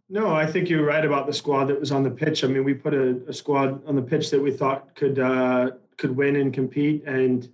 No, 0.09 0.35
I 0.35 0.45
think 0.45 0.69
you're 0.69 0.85
right 0.85 1.05
about 1.05 1.27
the 1.27 1.33
squad 1.33 1.65
that 1.65 1.79
was 1.79 1.91
on 1.91 2.03
the 2.03 2.11
pitch. 2.11 2.43
I 2.43 2.47
mean, 2.47 2.65
we 2.65 2.73
put 2.73 2.93
a, 2.93 3.21
a 3.27 3.33
squad 3.33 3.85
on 3.87 3.95
the 3.95 4.01
pitch 4.01 4.29
that 4.31 4.41
we 4.41 4.51
thought 4.51 4.93
could 4.95 5.19
uh, 5.19 5.71
could 5.97 6.15
win 6.15 6.35
and 6.35 6.53
compete, 6.53 7.03
and 7.05 7.47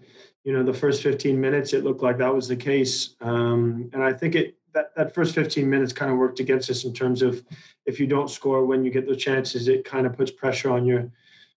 you 0.43 0.54
know, 0.54 0.63
the 0.63 0.74
first 0.74 1.04
15 1.04 1.39
minutes 1.39 1.74
it 1.74 1.84
looked 1.84 2.02
like 2.02 2.17
that 2.20 2.34
was 2.34 2.48
the 2.48 2.56
case. 2.56 3.15
Um, 3.20 3.89
and 3.91 4.02
I 4.02 4.13
think 4.13 4.34
it 4.34 4.57
that, 4.73 4.95
that 4.95 5.13
first 5.13 5.34
15 5.36 5.69
minutes 5.69 5.93
kind 5.93 6.12
of 6.12 6.17
worked 6.17 6.39
against 6.39 6.69
us 6.69 6.86
in 6.86 6.93
terms 6.93 7.21
of 7.21 7.43
if 7.86 7.99
you 7.99 8.08
don't 8.08 8.30
score 8.30 8.65
when 8.65 8.84
you 8.84 8.91
get 8.91 9.08
those 9.08 9.17
chances, 9.23 9.67
it 9.67 9.86
kind 9.86 10.06
of 10.06 10.15
puts 10.15 10.32
pressure 10.32 10.69
on 10.69 10.86
your 10.86 11.12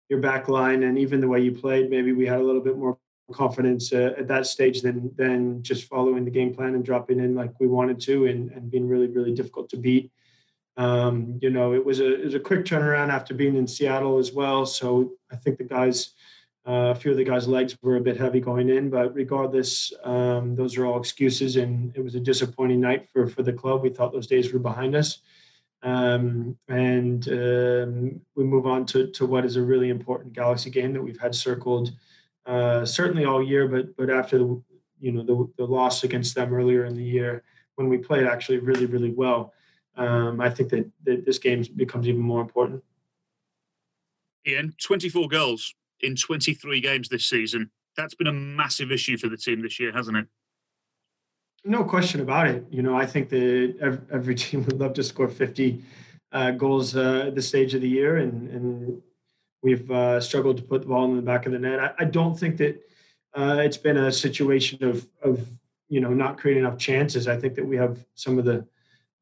your 0.08 0.18
back 0.18 0.48
line 0.48 0.82
and 0.82 0.98
even 0.98 1.20
the 1.20 1.28
way 1.28 1.40
you 1.40 1.52
played. 1.52 1.88
Maybe 1.88 2.12
we 2.12 2.26
had 2.26 2.40
a 2.40 2.44
little 2.44 2.60
bit 2.60 2.76
more 2.76 2.98
confidence 3.32 3.92
uh, 3.92 4.12
at 4.18 4.26
that 4.28 4.46
stage 4.46 4.82
than 4.82 5.12
than 5.16 5.62
just 5.62 5.88
following 5.88 6.24
the 6.24 6.30
game 6.30 6.54
plan 6.54 6.74
and 6.74 6.84
dropping 6.84 7.20
in 7.20 7.34
like 7.34 7.52
we 7.60 7.68
wanted 7.68 8.00
to 8.00 8.26
and, 8.26 8.50
and 8.50 8.70
being 8.70 8.88
really 8.88 9.06
really 9.06 9.32
difficult 9.32 9.68
to 9.70 9.76
beat. 9.76 10.10
Um, 10.76 11.38
you 11.42 11.50
know, 11.50 11.74
it 11.74 11.84
was 11.84 12.00
a 12.00 12.20
it 12.20 12.24
was 12.24 12.34
a 12.34 12.40
quick 12.40 12.64
turnaround 12.64 13.10
after 13.10 13.34
being 13.34 13.56
in 13.56 13.66
Seattle 13.66 14.18
as 14.18 14.32
well. 14.32 14.66
So 14.66 15.12
I 15.30 15.36
think 15.36 15.58
the 15.58 15.64
guys 15.64 16.14
uh, 16.66 16.92
a 16.92 16.94
few 16.94 17.10
of 17.10 17.16
the 17.16 17.24
guys' 17.24 17.48
legs 17.48 17.76
were 17.82 17.96
a 17.96 18.00
bit 18.00 18.18
heavy 18.18 18.40
going 18.40 18.68
in, 18.68 18.90
but 18.90 19.14
regardless, 19.14 19.92
um, 20.04 20.54
those 20.54 20.76
are 20.76 20.84
all 20.84 20.98
excuses, 20.98 21.56
and 21.56 21.96
it 21.96 22.04
was 22.04 22.14
a 22.14 22.20
disappointing 22.20 22.80
night 22.80 23.08
for 23.12 23.26
for 23.26 23.42
the 23.42 23.52
club. 23.52 23.82
We 23.82 23.88
thought 23.88 24.12
those 24.12 24.26
days 24.26 24.52
were 24.52 24.58
behind 24.58 24.94
us, 24.94 25.20
um, 25.82 26.58
and 26.68 27.26
um, 27.28 28.20
we 28.36 28.44
move 28.44 28.66
on 28.66 28.84
to 28.86 29.10
to 29.10 29.26
what 29.26 29.46
is 29.46 29.56
a 29.56 29.62
really 29.62 29.88
important 29.88 30.34
Galaxy 30.34 30.68
game 30.70 30.92
that 30.92 31.02
we've 31.02 31.20
had 31.20 31.34
circled 31.34 31.92
uh, 32.46 32.84
certainly 32.84 33.24
all 33.24 33.42
year, 33.42 33.68
but 33.68 33.96
but 33.96 34.10
after 34.10 34.38
the 34.38 34.62
you 35.00 35.12
know 35.12 35.22
the 35.22 35.50
the 35.56 35.64
loss 35.64 36.04
against 36.04 36.34
them 36.34 36.52
earlier 36.52 36.84
in 36.84 36.94
the 36.94 37.02
year 37.02 37.42
when 37.76 37.88
we 37.88 37.96
played 37.96 38.26
actually 38.26 38.58
really 38.58 38.86
really 38.86 39.12
well, 39.12 39.52
um, 39.96 40.40
I 40.40 40.50
think 40.50 40.70
that, 40.70 40.90
that 41.04 41.24
this 41.24 41.38
game 41.38 41.64
becomes 41.76 42.08
even 42.08 42.20
more 42.20 42.40
important. 42.40 42.82
Ian, 44.46 44.74
24 44.80 45.28
goals 45.28 45.74
in 46.02 46.16
23 46.16 46.80
games 46.80 47.08
this 47.08 47.26
season. 47.26 47.70
That's 47.96 48.14
been 48.14 48.26
a 48.26 48.32
massive 48.32 48.92
issue 48.92 49.16
for 49.18 49.28
the 49.28 49.36
team 49.36 49.62
this 49.62 49.78
year, 49.78 49.92
hasn't 49.92 50.16
it? 50.16 50.26
No 51.64 51.84
question 51.84 52.20
about 52.20 52.46
it. 52.46 52.64
You 52.70 52.82
know, 52.82 52.96
I 52.96 53.06
think 53.06 53.28
that 53.30 54.00
every 54.10 54.34
team 54.42 54.64
would 54.64 54.78
love 54.78 54.94
to 54.94 55.02
score 55.02 55.28
50 55.28 55.82
uh, 56.32 56.52
goals 56.52 56.96
uh, 56.96 57.24
at 57.26 57.34
this 57.34 57.48
stage 57.48 57.74
of 57.74 57.82
the 57.82 57.88
year, 57.88 58.18
and, 58.18 58.48
and 58.50 59.02
we've 59.62 59.90
uh, 59.90 60.20
struggled 60.20 60.56
to 60.58 60.62
put 60.62 60.82
the 60.82 60.88
ball 60.88 61.04
in 61.06 61.16
the 61.16 61.22
back 61.22 61.46
of 61.46 61.52
the 61.52 61.58
net. 61.58 61.80
I, 61.80 61.92
I 61.98 62.04
don't 62.04 62.38
think 62.38 62.56
that 62.58 62.80
uh, 63.34 63.58
it's 63.60 63.76
been 63.76 63.96
a 63.96 64.12
situation 64.12 64.82
of, 64.84 65.06
of, 65.22 65.46
you 65.88 66.00
know, 66.00 66.12
not 66.12 66.38
creating 66.38 66.64
enough 66.64 66.78
chances. 66.78 67.28
I 67.28 67.36
think 67.36 67.54
that 67.56 67.66
we 67.66 67.76
have 67.76 68.04
some 68.14 68.38
of 68.38 68.44
the 68.44 68.66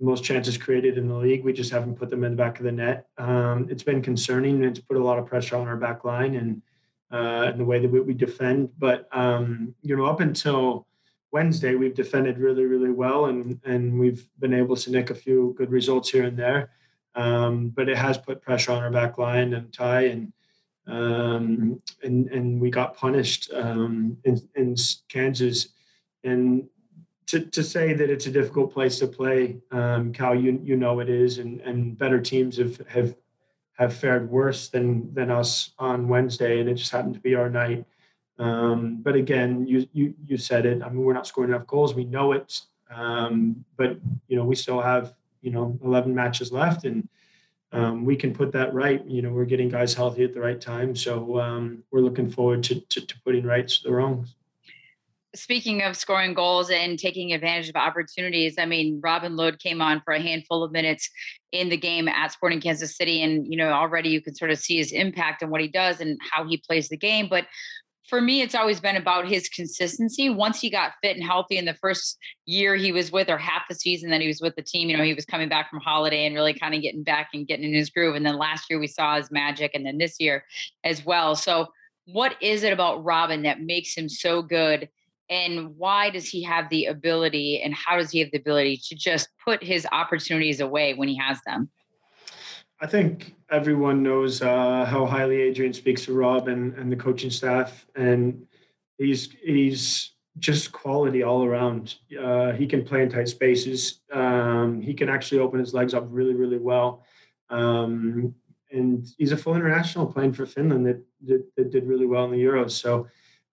most 0.00 0.22
chances 0.22 0.56
created 0.56 0.96
in 0.96 1.08
the 1.08 1.14
league. 1.14 1.44
We 1.44 1.52
just 1.52 1.72
haven't 1.72 1.96
put 1.96 2.10
them 2.10 2.24
in 2.24 2.32
the 2.32 2.36
back 2.36 2.58
of 2.58 2.64
the 2.64 2.72
net. 2.72 3.08
Um, 3.18 3.66
it's 3.68 3.82
been 3.82 4.00
concerning. 4.00 4.56
And 4.56 4.64
it's 4.64 4.78
put 4.78 4.96
a 4.96 5.02
lot 5.02 5.18
of 5.18 5.26
pressure 5.26 5.56
on 5.56 5.66
our 5.66 5.76
back 5.76 6.04
line, 6.04 6.36
and 6.36 6.62
uh, 7.10 7.50
in 7.52 7.58
the 7.58 7.64
way 7.64 7.78
that 7.78 7.90
we, 7.90 8.00
we 8.00 8.14
defend. 8.14 8.70
But 8.78 9.08
um, 9.12 9.74
you 9.82 9.96
know, 9.96 10.06
up 10.06 10.20
until 10.20 10.86
Wednesday, 11.30 11.74
we've 11.74 11.94
defended 11.94 12.38
really, 12.38 12.64
really 12.64 12.90
well, 12.90 13.26
and 13.26 13.60
and 13.64 13.98
we've 13.98 14.28
been 14.38 14.54
able 14.54 14.76
to 14.76 14.90
nick 14.90 15.10
a 15.10 15.14
few 15.14 15.54
good 15.56 15.70
results 15.70 16.10
here 16.10 16.24
and 16.24 16.38
there. 16.38 16.70
Um, 17.14 17.70
but 17.70 17.88
it 17.88 17.96
has 17.96 18.16
put 18.16 18.42
pressure 18.42 18.72
on 18.72 18.82
our 18.82 18.90
back 18.90 19.18
line 19.18 19.54
and 19.54 19.72
Ty, 19.72 20.02
and 20.02 20.32
um, 20.86 21.82
and 22.02 22.28
and 22.28 22.60
we 22.60 22.70
got 22.70 22.96
punished 22.96 23.50
um, 23.52 24.16
in, 24.24 24.40
in 24.54 24.76
Kansas. 25.08 25.68
And 26.24 26.68
to, 27.26 27.40
to 27.40 27.62
say 27.62 27.92
that 27.92 28.10
it's 28.10 28.26
a 28.26 28.30
difficult 28.30 28.72
place 28.72 28.98
to 29.00 29.06
play, 29.06 29.58
um, 29.70 30.12
Cal, 30.12 30.34
you 30.34 30.60
you 30.62 30.76
know 30.76 31.00
it 31.00 31.10
is, 31.10 31.38
and 31.38 31.60
and 31.60 31.96
better 31.96 32.20
teams 32.20 32.56
have 32.56 32.80
have 32.88 33.14
have 33.78 33.94
fared 33.94 34.30
worse 34.30 34.68
than 34.68 35.12
than 35.14 35.30
us 35.30 35.70
on 35.78 36.08
Wednesday, 36.08 36.60
and 36.60 36.68
it 36.68 36.74
just 36.74 36.90
happened 36.90 37.14
to 37.14 37.20
be 37.20 37.34
our 37.34 37.48
night. 37.48 37.84
Um, 38.38 39.00
but 39.02 39.14
again, 39.14 39.66
you 39.66 39.88
you 39.92 40.14
you 40.26 40.36
said 40.36 40.66
it. 40.66 40.82
I 40.82 40.88
mean, 40.88 41.04
we're 41.04 41.12
not 41.12 41.26
scoring 41.26 41.50
enough 41.50 41.66
goals. 41.66 41.94
We 41.94 42.04
know 42.04 42.32
it, 42.32 42.60
um, 42.90 43.64
but 43.76 43.98
you 44.26 44.36
know 44.36 44.44
we 44.44 44.56
still 44.56 44.80
have 44.80 45.14
you 45.42 45.50
know 45.50 45.78
11 45.84 46.14
matches 46.14 46.50
left, 46.50 46.84
and 46.84 47.08
um, 47.72 48.04
we 48.04 48.16
can 48.16 48.34
put 48.34 48.52
that 48.52 48.74
right. 48.74 49.04
You 49.06 49.22
know, 49.22 49.30
we're 49.30 49.44
getting 49.44 49.68
guys 49.68 49.94
healthy 49.94 50.24
at 50.24 50.34
the 50.34 50.40
right 50.40 50.60
time, 50.60 50.96
so 50.96 51.40
um, 51.40 51.84
we're 51.90 52.00
looking 52.00 52.30
forward 52.30 52.64
to, 52.64 52.80
to, 52.80 53.00
to 53.00 53.20
putting 53.20 53.44
rights 53.44 53.80
the 53.80 53.92
wrongs 53.92 54.34
speaking 55.34 55.82
of 55.82 55.96
scoring 55.96 56.34
goals 56.34 56.70
and 56.70 56.98
taking 56.98 57.32
advantage 57.32 57.68
of 57.68 57.76
opportunities, 57.76 58.56
I 58.58 58.66
mean, 58.66 59.00
Robin 59.02 59.36
Lod 59.36 59.58
came 59.58 59.82
on 59.82 60.00
for 60.04 60.14
a 60.14 60.20
handful 60.20 60.62
of 60.62 60.72
minutes 60.72 61.10
in 61.52 61.68
the 61.68 61.76
game 61.76 62.08
at 62.08 62.32
Sporting 62.32 62.60
Kansas 62.60 62.96
City. 62.96 63.22
And, 63.22 63.46
you 63.46 63.56
know, 63.56 63.70
already 63.70 64.08
you 64.08 64.22
can 64.22 64.34
sort 64.34 64.50
of 64.50 64.58
see 64.58 64.78
his 64.78 64.92
impact 64.92 65.42
and 65.42 65.50
what 65.50 65.60
he 65.60 65.68
does 65.68 66.00
and 66.00 66.18
how 66.30 66.46
he 66.46 66.62
plays 66.66 66.88
the 66.88 66.96
game. 66.96 67.28
But 67.28 67.46
for 68.08 68.22
me, 68.22 68.40
it's 68.40 68.54
always 68.54 68.80
been 68.80 68.96
about 68.96 69.28
his 69.28 69.50
consistency. 69.50 70.30
Once 70.30 70.60
he 70.60 70.70
got 70.70 70.92
fit 71.02 71.16
and 71.16 71.24
healthy 71.24 71.58
in 71.58 71.66
the 71.66 71.74
first 71.74 72.16
year 72.46 72.74
he 72.74 72.90
was 72.90 73.12
with, 73.12 73.28
or 73.28 73.36
half 73.36 73.68
the 73.68 73.74
season 73.74 74.08
that 74.10 74.22
he 74.22 74.26
was 74.26 74.40
with 74.40 74.56
the 74.56 74.62
team, 74.62 74.88
you 74.88 74.96
know, 74.96 75.04
he 75.04 75.12
was 75.12 75.26
coming 75.26 75.50
back 75.50 75.68
from 75.68 75.80
holiday 75.80 76.24
and 76.24 76.34
really 76.34 76.54
kind 76.54 76.74
of 76.74 76.80
getting 76.80 77.02
back 77.02 77.28
and 77.34 77.46
getting 77.46 77.66
in 77.66 77.74
his 77.74 77.90
groove. 77.90 78.14
And 78.14 78.24
then 78.24 78.38
last 78.38 78.70
year 78.70 78.78
we 78.78 78.86
saw 78.86 79.16
his 79.16 79.30
magic, 79.30 79.72
and 79.74 79.84
then 79.84 79.98
this 79.98 80.16
year 80.18 80.44
as 80.84 81.04
well. 81.04 81.36
So, 81.36 81.68
what 82.06 82.36
is 82.40 82.62
it 82.62 82.72
about 82.72 83.04
Robin 83.04 83.42
that 83.42 83.60
makes 83.60 83.94
him 83.94 84.08
so 84.08 84.40
good? 84.40 84.88
And 85.30 85.76
why 85.76 86.10
does 86.10 86.28
he 86.28 86.42
have 86.42 86.68
the 86.70 86.86
ability 86.86 87.60
and 87.62 87.74
how 87.74 87.96
does 87.96 88.10
he 88.10 88.20
have 88.20 88.30
the 88.30 88.38
ability 88.38 88.80
to 88.88 88.94
just 88.94 89.28
put 89.44 89.62
his 89.62 89.86
opportunities 89.92 90.60
away 90.60 90.94
when 90.94 91.08
he 91.08 91.16
has 91.16 91.38
them? 91.46 91.70
I 92.80 92.86
think 92.86 93.34
everyone 93.50 94.02
knows 94.02 94.40
uh, 94.40 94.84
how 94.84 95.04
highly 95.04 95.42
adrian 95.42 95.72
speaks 95.72 96.04
to 96.04 96.12
rob 96.12 96.48
and, 96.48 96.74
and 96.74 96.90
the 96.92 96.96
coaching 96.96 97.30
staff 97.30 97.86
and 97.96 98.46
he's 98.98 99.30
he's 99.42 100.12
just 100.38 100.70
quality 100.70 101.22
all 101.22 101.44
around. 101.44 101.96
Uh, 102.16 102.52
he 102.52 102.66
can 102.66 102.84
play 102.84 103.02
in 103.02 103.10
tight 103.10 103.28
spaces. 103.28 104.02
Um, 104.12 104.80
he 104.80 104.94
can 104.94 105.08
actually 105.08 105.40
open 105.40 105.58
his 105.58 105.74
legs 105.74 105.94
up 105.94 106.06
really 106.08 106.34
really 106.34 106.58
well. 106.58 107.04
Um, 107.50 108.34
and 108.70 109.06
he's 109.16 109.32
a 109.32 109.36
full 109.36 109.54
international 109.54 110.04
playing 110.04 110.34
for 110.34 110.44
finland 110.44 110.84
that, 110.84 111.02
that, 111.24 111.42
that 111.56 111.70
did 111.70 111.86
really 111.86 112.04
well 112.04 112.26
in 112.26 112.30
the 112.30 112.36
euros. 112.42 112.72
So 112.72 113.08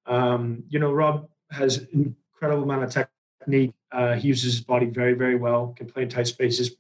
um, 0.06 0.64
you 0.70 0.80
know 0.80 0.92
rob 0.92 1.30
has 1.56 1.88
incredible 1.94 2.64
amount 2.64 2.84
of 2.84 3.08
technique. 3.42 3.74
Uh, 3.92 4.14
he 4.16 4.28
uses 4.28 4.56
his 4.56 4.62
body 4.62 4.88
very, 4.88 5.14
very 5.14 5.36
well. 5.36 5.74
Can 5.78 5.88
play 5.88 6.04
in 6.04 6.10
tight 6.10 6.28
spaces. 6.28 6.76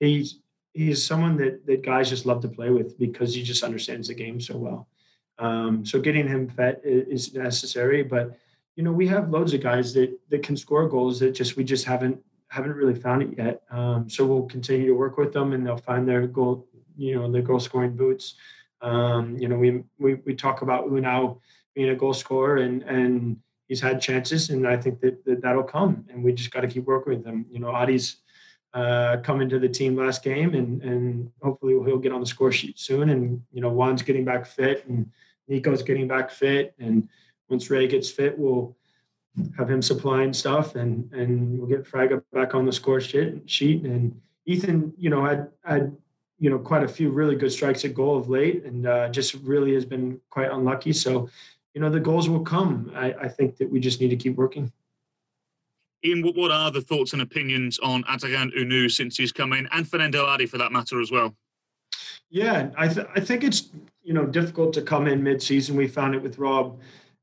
He's 0.00 0.40
he's 0.72 1.04
someone 1.04 1.36
that 1.36 1.66
that 1.66 1.82
guys 1.82 2.08
just 2.08 2.26
love 2.26 2.40
to 2.42 2.48
play 2.48 2.70
with 2.70 2.98
because 2.98 3.34
he 3.34 3.42
just 3.42 3.62
understands 3.62 4.08
the 4.08 4.14
game 4.14 4.40
so 4.40 4.56
well. 4.56 4.88
Um, 5.38 5.84
so 5.84 6.00
getting 6.00 6.28
him 6.28 6.48
fit 6.48 6.80
is 6.84 7.34
necessary, 7.34 8.02
but 8.02 8.38
you 8.76 8.82
know 8.82 8.92
we 8.92 9.06
have 9.08 9.30
loads 9.30 9.52
of 9.54 9.62
guys 9.62 9.92
that 9.94 10.18
that 10.30 10.42
can 10.42 10.56
score 10.56 10.88
goals 10.88 11.20
that 11.20 11.32
just 11.32 11.56
we 11.56 11.64
just 11.64 11.84
haven't 11.84 12.18
haven't 12.48 12.74
really 12.74 12.94
found 12.94 13.22
it 13.22 13.34
yet. 13.38 13.62
Um, 13.70 14.08
so 14.10 14.26
we'll 14.26 14.46
continue 14.46 14.86
to 14.86 14.94
work 14.94 15.16
with 15.16 15.32
them, 15.32 15.52
and 15.52 15.66
they'll 15.66 15.78
find 15.78 16.06
their 16.06 16.26
goal, 16.26 16.66
you 16.96 17.14
know, 17.14 17.30
their 17.30 17.42
goal 17.42 17.60
scoring 17.60 17.96
boots. 17.96 18.34
Um, 18.82 19.38
you 19.38 19.48
know, 19.48 19.56
we 19.56 19.82
we 19.98 20.14
we 20.26 20.34
talk 20.34 20.62
about 20.62 20.86
Hunou 20.86 21.38
being 21.74 21.88
a 21.88 21.96
goal 21.96 22.12
scorer, 22.12 22.58
and 22.58 22.82
and 22.82 23.38
he's 23.72 23.80
had 23.80 24.02
chances, 24.02 24.50
and 24.50 24.68
I 24.68 24.76
think 24.76 25.00
that, 25.00 25.24
that 25.24 25.40
that'll 25.40 25.62
come, 25.62 26.04
and 26.10 26.22
we 26.22 26.34
just 26.34 26.50
got 26.50 26.60
to 26.60 26.68
keep 26.68 26.84
working 26.84 27.14
with 27.14 27.24
him. 27.24 27.46
You 27.50 27.58
know, 27.58 27.68
Adi's 27.68 28.16
uh, 28.74 29.16
coming 29.22 29.48
to 29.48 29.58
the 29.58 29.68
team 29.68 29.96
last 29.96 30.22
game, 30.22 30.54
and 30.54 30.82
and 30.82 31.30
hopefully 31.42 31.72
he'll 31.72 31.96
get 31.96 32.12
on 32.12 32.20
the 32.20 32.26
score 32.26 32.52
sheet 32.52 32.78
soon. 32.78 33.08
And 33.08 33.40
you 33.50 33.62
know, 33.62 33.70
Juan's 33.70 34.02
getting 34.02 34.26
back 34.26 34.44
fit, 34.44 34.86
and 34.88 35.10
Nico's 35.48 35.82
getting 35.82 36.06
back 36.06 36.30
fit, 36.30 36.74
and 36.78 37.08
once 37.48 37.70
Ray 37.70 37.86
gets 37.86 38.10
fit, 38.10 38.38
we'll 38.38 38.76
have 39.56 39.70
him 39.70 39.80
supplying 39.80 40.34
stuff, 40.34 40.74
and 40.76 41.10
and 41.14 41.58
we'll 41.58 41.66
get 41.66 41.90
Fraga 41.90 42.22
back 42.30 42.54
on 42.54 42.66
the 42.66 42.72
score 42.72 43.00
sheet. 43.00 43.48
Sheet 43.48 43.84
and 43.84 44.20
Ethan, 44.44 44.92
you 44.98 45.08
know, 45.08 45.24
had 45.24 45.48
had 45.64 45.96
you 46.38 46.50
know 46.50 46.58
quite 46.58 46.82
a 46.82 46.88
few 46.88 47.08
really 47.08 47.36
good 47.36 47.52
strikes 47.52 47.86
at 47.86 47.94
goal 47.94 48.18
of 48.18 48.28
late, 48.28 48.64
and 48.66 48.86
uh, 48.86 49.08
just 49.08 49.32
really 49.36 49.72
has 49.72 49.86
been 49.86 50.20
quite 50.28 50.50
unlucky. 50.50 50.92
So, 50.92 51.30
you 51.74 51.80
know, 51.80 51.90
the 51.90 52.00
goals 52.00 52.28
will 52.28 52.42
come. 52.42 52.92
I, 52.94 53.12
I 53.12 53.28
think 53.28 53.56
that 53.56 53.70
we 53.70 53.80
just 53.80 54.00
need 54.00 54.10
to 54.10 54.16
keep 54.16 54.36
working. 54.36 54.72
Ian, 56.04 56.22
what 56.34 56.50
are 56.50 56.70
the 56.70 56.80
thoughts 56.80 57.12
and 57.12 57.22
opinions 57.22 57.78
on 57.78 58.04
Adrien 58.12 58.50
Hunou 58.50 58.90
since 58.90 59.16
he's 59.16 59.32
come 59.32 59.52
in, 59.52 59.68
and 59.72 59.88
Fernando 59.88 60.24
Adi 60.26 60.46
for 60.46 60.58
that 60.58 60.72
matter 60.72 61.00
as 61.00 61.10
well? 61.10 61.34
Yeah, 62.30 62.70
I, 62.76 62.88
th- 62.88 63.06
I 63.14 63.20
think 63.20 63.44
it's 63.44 63.70
you 64.02 64.14
know 64.14 64.26
difficult 64.26 64.72
to 64.74 64.82
come 64.82 65.06
in 65.06 65.22
mid-season. 65.22 65.76
We 65.76 65.86
found 65.86 66.14
it 66.14 66.22
with 66.22 66.38
Rob 66.38 66.80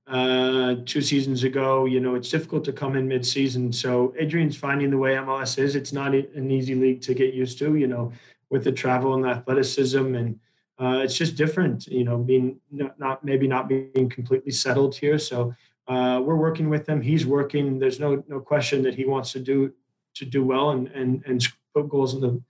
uh, 0.08 0.76
two 0.86 1.02
seasons 1.02 1.44
ago. 1.44 1.86
You 1.86 2.00
know, 2.00 2.16
it's 2.16 2.30
difficult 2.30 2.64
to 2.66 2.74
come 2.74 2.96
in 2.96 3.08
mid-season. 3.08 3.74
So 3.74 4.14
Adrian's 4.18 4.56
finding 4.56 4.90
the 4.92 4.98
way 4.98 5.16
MLS 5.16 5.60
is. 5.60 5.76
It's 5.76 5.92
not 5.92 6.14
an 6.14 6.50
easy 6.50 6.76
league 6.76 7.02
to 7.02 7.14
get 7.14 7.34
used 7.34 7.60
to. 7.60 7.76
You 7.76 7.88
know, 7.88 8.14
with 8.50 8.64
the 8.64 8.72
travel 8.72 9.14
and 9.16 9.26
the 9.26 9.30
athleticism, 9.30 10.16
and 10.16 10.40
uh, 10.80 11.02
it's 11.04 11.18
just 11.18 11.36
different. 11.36 11.88
You 11.88 12.04
know, 12.04 12.18
being 12.18 12.60
not, 12.72 13.00
not 13.00 13.24
maybe 13.24 13.48
not 13.48 13.68
being 13.68 14.10
completely 14.10 14.52
settled 14.52 14.96
here. 14.96 15.20
So 15.20 15.54
uh, 15.88 16.22
we're 16.24 16.36
working 16.36 16.70
with 16.70 16.88
him. 16.88 17.02
He's 17.02 17.26
working. 17.26 17.80
There's 17.80 18.00
no 18.00 18.24
no 18.28 18.40
question 18.40 18.82
that 18.84 18.96
he 18.96 19.06
wants 19.06 19.32
to 19.34 19.40
do 19.40 19.74
to 20.16 20.26
do 20.26 20.44
well 20.44 20.72
and 20.72 20.88
and 20.90 21.24
and 21.26 21.46
put 21.74 21.90
goals 21.90 22.14
in 22.16 22.22
the 22.22 22.42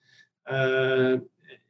uh, 0.54 1.18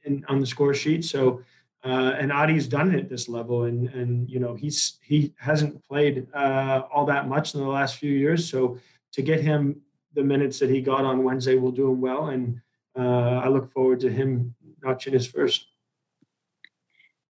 in, 0.04 0.26
on 0.28 0.40
the 0.40 0.48
score 0.48 0.74
sheet. 0.74 1.06
So. 1.06 1.42
Uh, 1.82 2.14
and 2.20 2.30
Adi's 2.30 2.68
done 2.68 2.94
it 2.94 3.00
at 3.00 3.10
this 3.10 3.30
level, 3.30 3.64
and 3.64 3.88
and 3.88 4.30
you 4.30 4.38
know 4.38 4.54
he's 4.54 5.00
he 5.02 5.34
hasn't 5.38 5.82
played 5.88 6.28
uh, 6.34 6.82
all 6.92 7.06
that 7.06 7.30
much 7.30 7.56
in 7.56 7.62
the 7.62 7.66
last 7.66 7.96
few 7.96 8.12
years. 8.12 8.50
So 8.50 8.78
to 9.14 9.22
get 9.22 9.40
him 9.40 9.80
the 10.14 10.22
minutes 10.22 10.60
that 10.60 10.70
he 10.70 10.82
got 10.82 11.06
on 11.06 11.24
Wednesday 11.24 11.56
will 11.56 11.72
do 11.72 11.90
him 11.90 12.02
well, 12.02 12.28
and 12.28 12.60
uh, 12.98 13.40
I 13.44 13.48
look 13.48 13.72
forward 13.72 14.02
to 14.02 14.12
him 14.12 14.56
notching 14.84 15.14
his 15.14 15.26
first. 15.26 15.69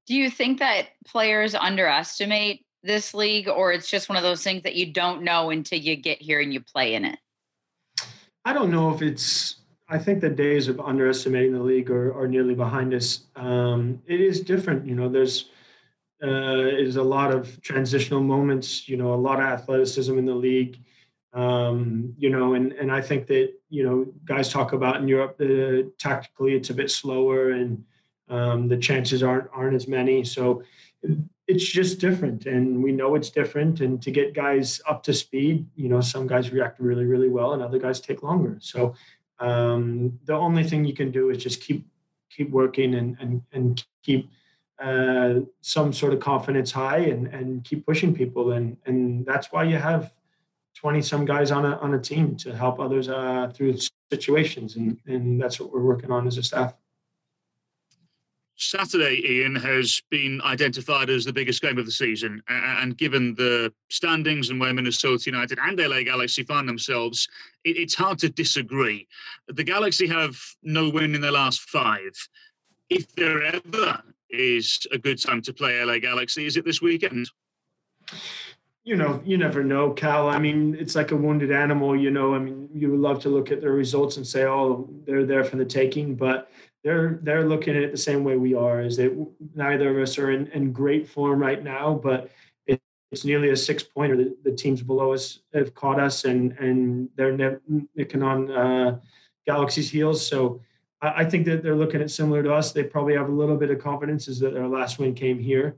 Do 0.10 0.16
you 0.16 0.32
think 0.32 0.58
that 0.58 0.88
players 1.06 1.54
underestimate 1.54 2.66
this 2.82 3.14
league, 3.14 3.48
or 3.48 3.72
it's 3.72 3.88
just 3.88 4.10
one 4.10 4.18
of 4.18 4.24
those 4.24 4.44
things 4.44 4.64
that 4.64 4.74
you 4.74 4.92
don't 4.92 5.22
know 5.22 5.52
until 5.52 5.78
you 5.78 5.96
get 5.96 6.20
here 6.20 6.40
and 6.40 6.52
you 6.52 6.62
play 6.62 6.96
in 6.96 7.06
it? 7.06 7.20
I 8.44 8.54
don't 8.54 8.72
know 8.72 8.92
if 8.92 9.04
it's. 9.04 9.58
I 9.88 10.00
think 10.00 10.20
the 10.20 10.30
days 10.30 10.68
of 10.68 10.80
underestimating 10.80 11.54
the 11.54 11.62
league 11.62 11.92
are, 11.92 12.12
are 12.20 12.28
nearly 12.28 12.56
behind 12.56 12.96
us. 12.96 13.26
Um, 13.36 14.02
it 14.08 14.20
is 14.20 14.42
different, 14.42 14.88
you 14.88 14.96
know. 14.96 15.10
There's 15.10 15.46
uh, 16.24 16.66
is 16.66 16.96
a 16.96 17.04
lot 17.04 17.30
of 17.32 17.62
transitional 17.62 18.22
moments, 18.22 18.90
you 18.90 18.98
know, 18.98 19.14
a 19.14 19.16
lot 19.16 19.40
of 19.40 19.46
athleticism 19.46 20.18
in 20.18 20.26
the 20.26 20.34
league, 20.34 20.80
um, 21.34 22.16
you 22.18 22.32
know, 22.32 22.56
and 22.56 22.72
and 22.74 22.92
I 22.92 23.02
think 23.02 23.28
that 23.28 23.52
you 23.70 23.84
know 23.84 24.08
guys 24.26 24.52
talk 24.52 24.74
about 24.74 24.96
in 24.96 25.08
Europe, 25.08 25.38
the 25.38 25.92
tactically 26.00 26.56
it's 26.56 26.72
a 26.72 26.74
bit 26.74 26.90
slower 26.90 27.52
and 27.52 27.84
um, 28.30 28.68
the 28.68 28.78
chances 28.78 29.24
aren't 29.24 29.50
aren't 29.54 29.76
as 29.76 29.88
many. 29.88 30.24
So 30.24 30.64
it's 31.50 31.66
just 31.66 32.00
different 32.00 32.46
and 32.46 32.84
we 32.84 32.92
know 32.92 33.16
it's 33.16 33.32
different 33.32 33.82
and 33.82 34.02
to 34.04 34.12
get 34.12 34.36
guys 34.36 34.80
up 34.88 35.02
to 35.02 35.12
speed 35.12 35.66
you 35.76 35.90
know 35.90 36.00
some 36.00 36.28
guys 36.28 36.52
react 36.52 36.80
really 36.80 37.06
really 37.06 37.28
well 37.28 37.54
and 37.54 37.64
other 37.64 37.80
guys 37.80 38.00
take 38.00 38.22
longer 38.22 38.58
so 38.62 38.94
um, 39.40 40.20
the 40.26 40.34
only 40.34 40.64
thing 40.64 40.86
you 40.86 40.94
can 40.94 41.12
do 41.12 41.32
is 41.32 41.42
just 41.42 41.62
keep 41.62 41.88
keep 42.30 42.52
working 42.52 42.94
and 42.96 43.18
and, 43.20 43.42
and 43.52 43.84
keep 44.04 44.30
uh, 44.80 45.40
some 45.62 45.92
sort 45.92 46.14
of 46.14 46.20
confidence 46.20 46.72
high 46.72 47.00
and 47.00 47.28
and 47.28 47.64
keep 47.64 47.84
pushing 47.84 48.14
people 48.14 48.52
and 48.52 48.78
and 48.86 49.26
that's 49.26 49.52
why 49.52 49.64
you 49.64 49.78
have 49.78 50.14
20 50.76 51.02
some 51.02 51.26
guys 51.26 51.50
on 51.50 51.66
a 51.66 51.78
on 51.78 51.96
a 51.96 52.00
team 52.00 52.36
to 52.36 52.56
help 52.56 52.80
others 52.80 53.10
uh, 53.10 53.52
through 53.56 53.76
situations 54.12 54.76
and 54.76 55.00
and 55.08 55.42
that's 55.42 55.60
what 55.60 55.74
we're 55.74 55.82
working 55.82 56.12
on 56.12 56.28
as 56.28 56.38
a 56.38 56.44
staff 56.44 56.76
Saturday, 58.62 59.24
Ian, 59.26 59.56
has 59.56 60.02
been 60.10 60.42
identified 60.42 61.10
as 61.10 61.24
the 61.24 61.32
biggest 61.32 61.62
game 61.62 61.78
of 61.78 61.86
the 61.86 61.92
season. 61.92 62.44
And 62.50 62.98
given 62.98 63.34
the 63.36 63.74
standings 63.90 64.50
and 64.50 64.60
where 64.60 64.74
Minnesota 64.74 65.24
United 65.28 65.60
and 65.62 65.80
LA 65.80 66.04
Galaxy 66.04 66.44
find 66.44 66.68
themselves, 66.68 67.30
it's 67.64 67.96
hard 67.96 68.20
to 68.20 68.30
disagree. 68.30 69.08
The 69.48 69.64
Galaxy 69.64 70.08
have 70.08 70.38
no 70.62 70.90
win 70.90 71.16
in 71.16 71.22
their 71.22 71.32
last 71.32 71.62
five. 71.62 72.12
If 72.90 73.16
there 73.16 73.44
ever 73.44 74.04
is 74.30 74.86
a 74.92 74.98
good 74.98 75.22
time 75.22 75.42
to 75.44 75.54
play 75.54 75.82
LA 75.82 76.00
Galaxy, 76.00 76.46
is 76.46 76.58
it 76.58 76.66
this 76.66 76.82
weekend? 76.82 77.30
You 78.90 78.96
know, 78.96 79.22
you 79.24 79.38
never 79.38 79.64
know, 79.64 79.92
Cal. 79.92 80.30
I 80.30 80.40
mean, 80.40 80.76
it's 80.80 80.96
like 80.96 81.12
a 81.12 81.16
wounded 81.16 81.52
animal, 81.52 81.96
you 81.96 82.10
know. 82.10 82.34
I 82.34 82.40
mean, 82.40 82.68
you 82.74 82.90
would 82.90 83.00
love 83.00 83.22
to 83.22 83.30
look 83.30 83.52
at 83.52 83.62
the 83.62 83.70
results 83.70 84.18
and 84.18 84.26
say, 84.26 84.46
oh, 84.46 84.90
they're 85.06 85.28
there 85.28 85.44
for 85.44 85.58
the 85.58 85.64
taking. 85.64 86.16
But 86.16 86.50
they're 86.84 87.20
they're 87.22 87.48
looking 87.48 87.76
at 87.76 87.84
it 87.84 87.92
the 87.92 87.98
same 88.00 88.24
way 88.24 88.36
we 88.36 88.56
are. 88.56 88.82
Is 88.82 88.98
that 88.98 89.14
neither 89.54 89.92
of 89.92 90.02
us 90.02 90.18
are 90.18 90.32
in, 90.32 90.48
in 90.54 90.74
great 90.74 91.08
form 91.08 91.40
right 91.40 91.64
now, 91.64 92.02
but 92.04 92.32
it, 92.66 92.82
it's 93.12 93.24
nearly 93.24 93.52
a 93.52 93.56
six 93.56 93.84
pointer. 93.84 94.18
The, 94.18 94.36
the, 94.44 94.54
teams 94.54 94.82
below 94.82 95.14
us 95.14 95.38
have 95.54 95.76
caught 95.76 96.00
us, 96.00 96.26
and 96.26 96.54
and 96.54 97.10
they're 97.16 97.62
nicking 97.96 98.24
on 98.24 98.50
uh, 98.50 99.00
Galaxy's 99.46 99.92
heels. 99.92 100.26
So 100.26 100.62
I, 101.00 101.10
I, 101.18 101.26
think 101.26 101.46
that 101.46 101.62
they're 101.62 101.76
looking 101.76 102.02
at 102.02 102.10
similar 102.10 102.42
to 102.42 102.56
us. 102.56 102.72
They 102.72 102.82
probably 102.82 103.14
have 103.14 103.30
a 103.30 103.32
little 103.32 103.56
bit 103.56 103.70
of 103.70 103.78
confidence 103.78 104.28
is 104.28 104.40
that 104.40 104.56
their 104.56 104.68
last 104.68 104.98
win 104.98 105.14
came 105.14 105.38
here. 105.38 105.78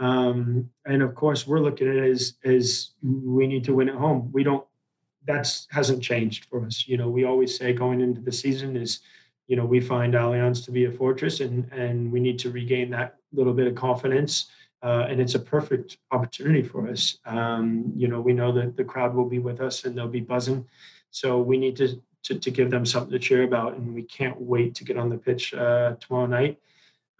Um, 0.00 0.70
and 0.84 1.02
of 1.02 1.14
course, 1.14 1.46
we're 1.46 1.60
looking 1.60 1.88
at 1.88 1.96
it 1.96 2.10
as 2.10 2.34
as 2.44 2.90
we 3.02 3.46
need 3.46 3.64
to 3.64 3.74
win 3.74 3.88
at 3.88 3.94
home. 3.94 4.30
We 4.32 4.42
don't. 4.42 4.66
That's 5.26 5.68
hasn't 5.70 6.02
changed 6.02 6.46
for 6.46 6.64
us. 6.66 6.88
You 6.88 6.96
know, 6.96 7.08
we 7.08 7.24
always 7.24 7.56
say 7.56 7.72
going 7.72 8.00
into 8.00 8.20
the 8.20 8.32
season 8.32 8.76
is 8.76 9.00
you 9.50 9.56
know, 9.56 9.64
we 9.64 9.80
find 9.80 10.14
Allianz 10.14 10.64
to 10.66 10.70
be 10.70 10.84
a 10.84 10.92
fortress 10.92 11.40
and, 11.40 11.68
and 11.72 12.12
we 12.12 12.20
need 12.20 12.38
to 12.38 12.52
regain 12.52 12.88
that 12.90 13.16
little 13.32 13.52
bit 13.52 13.66
of 13.66 13.74
confidence. 13.74 14.46
Uh, 14.80 15.06
and 15.08 15.20
it's 15.20 15.34
a 15.34 15.40
perfect 15.40 15.98
opportunity 16.12 16.62
for 16.62 16.88
us. 16.88 17.18
Um, 17.26 17.92
you 17.96 18.06
know, 18.06 18.20
we 18.20 18.32
know 18.32 18.52
that 18.52 18.76
the 18.76 18.84
crowd 18.84 19.12
will 19.12 19.28
be 19.28 19.40
with 19.40 19.60
us 19.60 19.84
and 19.84 19.98
they'll 19.98 20.06
be 20.06 20.20
buzzing. 20.20 20.64
So 21.10 21.40
we 21.40 21.58
need 21.58 21.74
to, 21.78 22.00
to, 22.22 22.38
to 22.38 22.50
give 22.52 22.70
them 22.70 22.86
something 22.86 23.10
to 23.10 23.18
cheer 23.18 23.42
about. 23.42 23.74
And 23.74 23.92
we 23.92 24.04
can't 24.04 24.40
wait 24.40 24.76
to 24.76 24.84
get 24.84 24.96
on 24.96 25.08
the 25.08 25.18
pitch 25.18 25.52
uh, 25.52 25.96
tomorrow 25.98 26.26
night. 26.26 26.56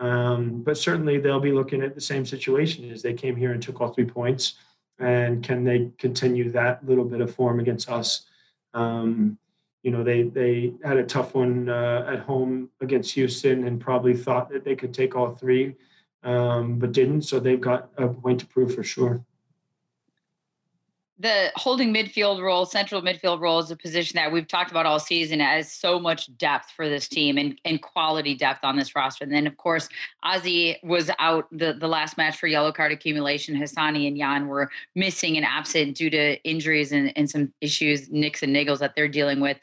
Um, 0.01 0.63
but 0.63 0.79
certainly 0.79 1.19
they'll 1.19 1.41
be 1.41 1.53
looking 1.53 1.83
at 1.83 1.95
the 1.95 2.01
same 2.01 2.27
situation 2.27 2.91
as 2.91 3.03
they 3.03 3.15
came 3.15 3.37
here 3.37 3.53
and 3.53 3.63
took 3.63 3.81
all 3.81 3.93
three 3.93 4.07
points. 4.07 4.55
And 4.99 5.43
can 5.43 5.63
they 5.63 5.91
continue 5.99 6.51
that 6.53 6.85
little 6.85 7.05
bit 7.05 7.21
of 7.21 7.35
form 7.35 7.61
against 7.61 7.89
us? 7.89 8.27
Um, 8.75 9.39
you 9.83 9.91
know 9.91 10.05
they 10.05 10.25
they 10.25 10.75
had 10.85 10.99
a 10.99 11.05
tough 11.05 11.35
one 11.35 11.69
uh, 11.69 12.05
at 12.07 12.21
home 12.21 12.69
against 12.83 13.15
Houston 13.15 13.67
and 13.67 13.81
probably 13.81 14.15
thought 14.15 14.51
that 14.51 14.63
they 14.63 14.77
could 14.77 14.93
take 14.93 15.17
all 15.17 15.35
three, 15.35 15.75
um, 16.23 16.79
but 16.79 16.93
didn't. 16.93 17.23
So 17.23 17.41
they've 17.41 17.61
got 17.61 17.89
a 17.97 18.09
point 18.09 18.41
to 18.41 18.47
prove 18.47 18.75
for 18.75 18.85
sure 18.85 19.25
the 21.21 21.53
holding 21.55 21.93
midfield 21.93 22.41
role, 22.41 22.65
central 22.65 23.03
midfield 23.03 23.41
role, 23.41 23.59
is 23.59 23.71
a 23.71 23.77
position 23.77 24.17
that 24.17 24.33
we've 24.33 24.49
talked 24.49 24.71
about 24.71 24.87
all 24.87 24.99
season 24.99 25.43
as 25.43 25.71
so 25.71 26.01
much 26.01 26.35
depth 26.39 26.71
for 26.71 26.89
this 26.89 27.09
team 27.09 27.37
and, 27.37 27.61
and 27.67 27.83
quality 27.83 28.35
depth 28.35 28.65
on 28.65 28.77
this 28.77 28.97
roster. 28.97 29.25
And 29.25 29.33
then, 29.33 29.47
of 29.47 29.59
course, 29.59 29.91
Ozzy 30.25 30.83
was 30.83 31.11
out 31.19 31.47
the, 31.53 31.75
the 31.75 31.89
last 31.89 32.17
match 32.17 32.39
for 32.39 32.47
yellow 32.47 32.73
card 32.73 32.91
accumulation. 32.91 33.55
Hassani 33.55 34.09
and 34.09 34.17
Jan 34.17 34.49
were 34.49 34.71
missing 34.95 35.37
and 35.37 35.45
absent 35.45 35.95
due 35.95 36.09
to 36.09 36.43
injuries 36.43 36.91
and, 36.91 37.13
and 37.17 37.29
some 37.29 37.53
issues, 37.61 38.11
nicks 38.11 38.43
and 38.43 38.57
niggles 38.57 38.79
that 38.79 38.95
they're 38.97 39.07
dealing 39.07 39.41
with. 39.41 39.59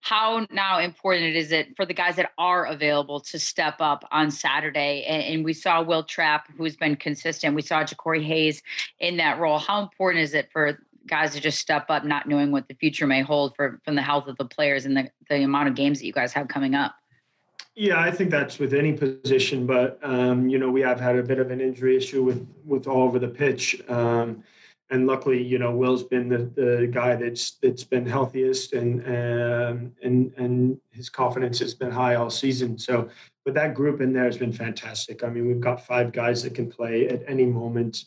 How 0.00 0.46
now 0.50 0.78
important 0.78 1.36
is 1.36 1.52
it 1.52 1.76
for 1.76 1.84
the 1.84 1.94
guys 1.94 2.16
that 2.16 2.32
are 2.38 2.64
available 2.66 3.20
to 3.20 3.38
step 3.38 3.76
up 3.80 4.04
on 4.10 4.30
Saturday? 4.30 5.04
And, 5.04 5.22
and 5.22 5.44
we 5.44 5.52
saw 5.52 5.82
Will 5.82 6.02
Trapp, 6.02 6.48
who's 6.56 6.76
been 6.76 6.96
consistent. 6.96 7.54
We 7.54 7.62
saw 7.62 7.84
Jacori 7.84 8.24
Hayes 8.24 8.62
in 8.98 9.18
that 9.18 9.38
role. 9.38 9.58
How 9.58 9.82
important 9.82 10.24
is 10.24 10.34
it 10.34 10.48
for 10.52 10.78
guys 11.06 11.34
to 11.34 11.40
just 11.40 11.58
step 11.58 11.86
up, 11.90 12.04
not 12.04 12.28
knowing 12.28 12.50
what 12.50 12.68
the 12.68 12.74
future 12.74 13.06
may 13.06 13.22
hold 13.22 13.54
for 13.56 13.80
from 13.84 13.94
the 13.94 14.02
health 14.02 14.26
of 14.26 14.36
the 14.36 14.44
players 14.44 14.86
and 14.86 14.96
the, 14.96 15.10
the 15.28 15.42
amount 15.42 15.68
of 15.68 15.74
games 15.74 15.98
that 15.98 16.06
you 16.06 16.12
guys 16.12 16.32
have 16.32 16.48
coming 16.48 16.74
up. 16.74 16.94
Yeah, 17.74 18.00
I 18.00 18.10
think 18.10 18.30
that's 18.30 18.58
with 18.58 18.74
any 18.74 18.92
position, 18.92 19.66
but 19.66 19.98
um, 20.02 20.48
you 20.48 20.58
know 20.58 20.70
we 20.70 20.80
have 20.80 21.00
had 21.00 21.16
a 21.16 21.22
bit 21.22 21.38
of 21.38 21.50
an 21.50 21.60
injury 21.60 21.96
issue 21.96 22.22
with 22.22 22.46
with 22.64 22.86
all 22.86 23.02
over 23.02 23.18
the 23.18 23.28
pitch, 23.28 23.80
um, 23.88 24.42
and 24.90 25.06
luckily, 25.06 25.40
you 25.40 25.58
know, 25.58 25.70
Wil's 25.70 26.02
been 26.02 26.28
the, 26.28 26.50
the 26.60 26.88
guy 26.90 27.14
that's 27.14 27.52
that's 27.62 27.84
been 27.84 28.04
healthiest, 28.04 28.72
and 28.72 29.00
um, 29.06 29.92
and 30.02 30.32
and 30.36 30.80
his 30.90 31.08
confidence 31.08 31.60
has 31.60 31.74
been 31.74 31.92
high 31.92 32.16
all 32.16 32.28
season. 32.28 32.76
So, 32.76 33.08
but 33.44 33.54
that 33.54 33.74
group 33.74 34.00
in 34.00 34.12
there 34.12 34.24
has 34.24 34.36
been 34.36 34.52
fantastic. 34.52 35.22
I 35.22 35.28
mean, 35.28 35.46
we've 35.46 35.60
got 35.60 35.86
five 35.86 36.12
guys 36.12 36.42
that 36.42 36.56
can 36.56 36.68
play 36.68 37.08
at 37.08 37.22
any 37.28 37.46
moment. 37.46 38.06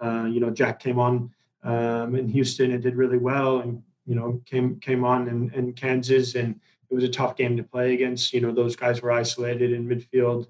Uh, 0.00 0.24
you 0.24 0.40
know, 0.40 0.50
Jack 0.50 0.80
came 0.80 0.98
on 0.98 1.32
um, 1.62 2.14
in 2.14 2.28
Houston 2.28 2.72
and 2.72 2.82
did 2.82 2.96
really 2.96 3.18
well, 3.18 3.60
and 3.60 3.82
you 4.04 4.14
know 4.14 4.42
came 4.44 4.78
came 4.80 5.04
on 5.04 5.28
in, 5.28 5.50
in 5.54 5.72
Kansas, 5.72 6.34
and 6.34 6.60
it 6.90 6.94
was 6.94 7.04
a 7.04 7.08
tough 7.08 7.36
game 7.36 7.56
to 7.56 7.62
play 7.62 7.94
against. 7.94 8.34
You 8.34 8.42
know 8.42 8.52
those 8.52 8.76
guys 8.76 9.00
were 9.00 9.12
isolated 9.12 9.72
in 9.72 9.88
midfield 9.88 10.48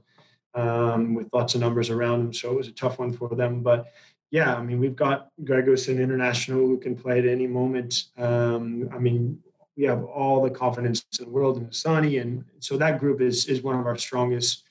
um, 0.55 1.15
with 1.15 1.29
lots 1.33 1.55
of 1.55 1.61
numbers 1.61 1.89
around 1.89 2.19
them, 2.19 2.33
so 2.33 2.51
it 2.51 2.57
was 2.57 2.67
a 2.67 2.73
tough 2.73 2.99
one 2.99 3.13
for 3.13 3.29
them. 3.37 3.63
But 3.63 3.93
yeah, 4.33 4.57
I 4.57 4.63
mean 4.63 4.81
we've 4.81 4.97
got 4.97 5.29
Gregus 5.45 5.95
international 5.95 6.67
who 6.67 6.79
can 6.79 6.97
play 6.97 7.19
at 7.19 7.27
any 7.27 7.47
moment. 7.47 8.05
Um, 8.17 8.89
I 8.91 8.99
mean 8.99 9.39
we 9.77 9.85
have 9.85 10.03
all 10.05 10.43
the 10.43 10.51
confidence 10.51 11.05
in 11.19 11.27
the 11.27 11.31
world 11.31 11.59
in 11.59 11.67
Hassani, 11.67 12.21
and 12.21 12.45
so 12.59 12.79
that 12.79 12.99
group 12.99 13.21
is 13.21 13.47
is 13.47 13.63
one 13.63 13.79
of 13.79 13.87
our 13.87 13.97
strongest 13.97 14.65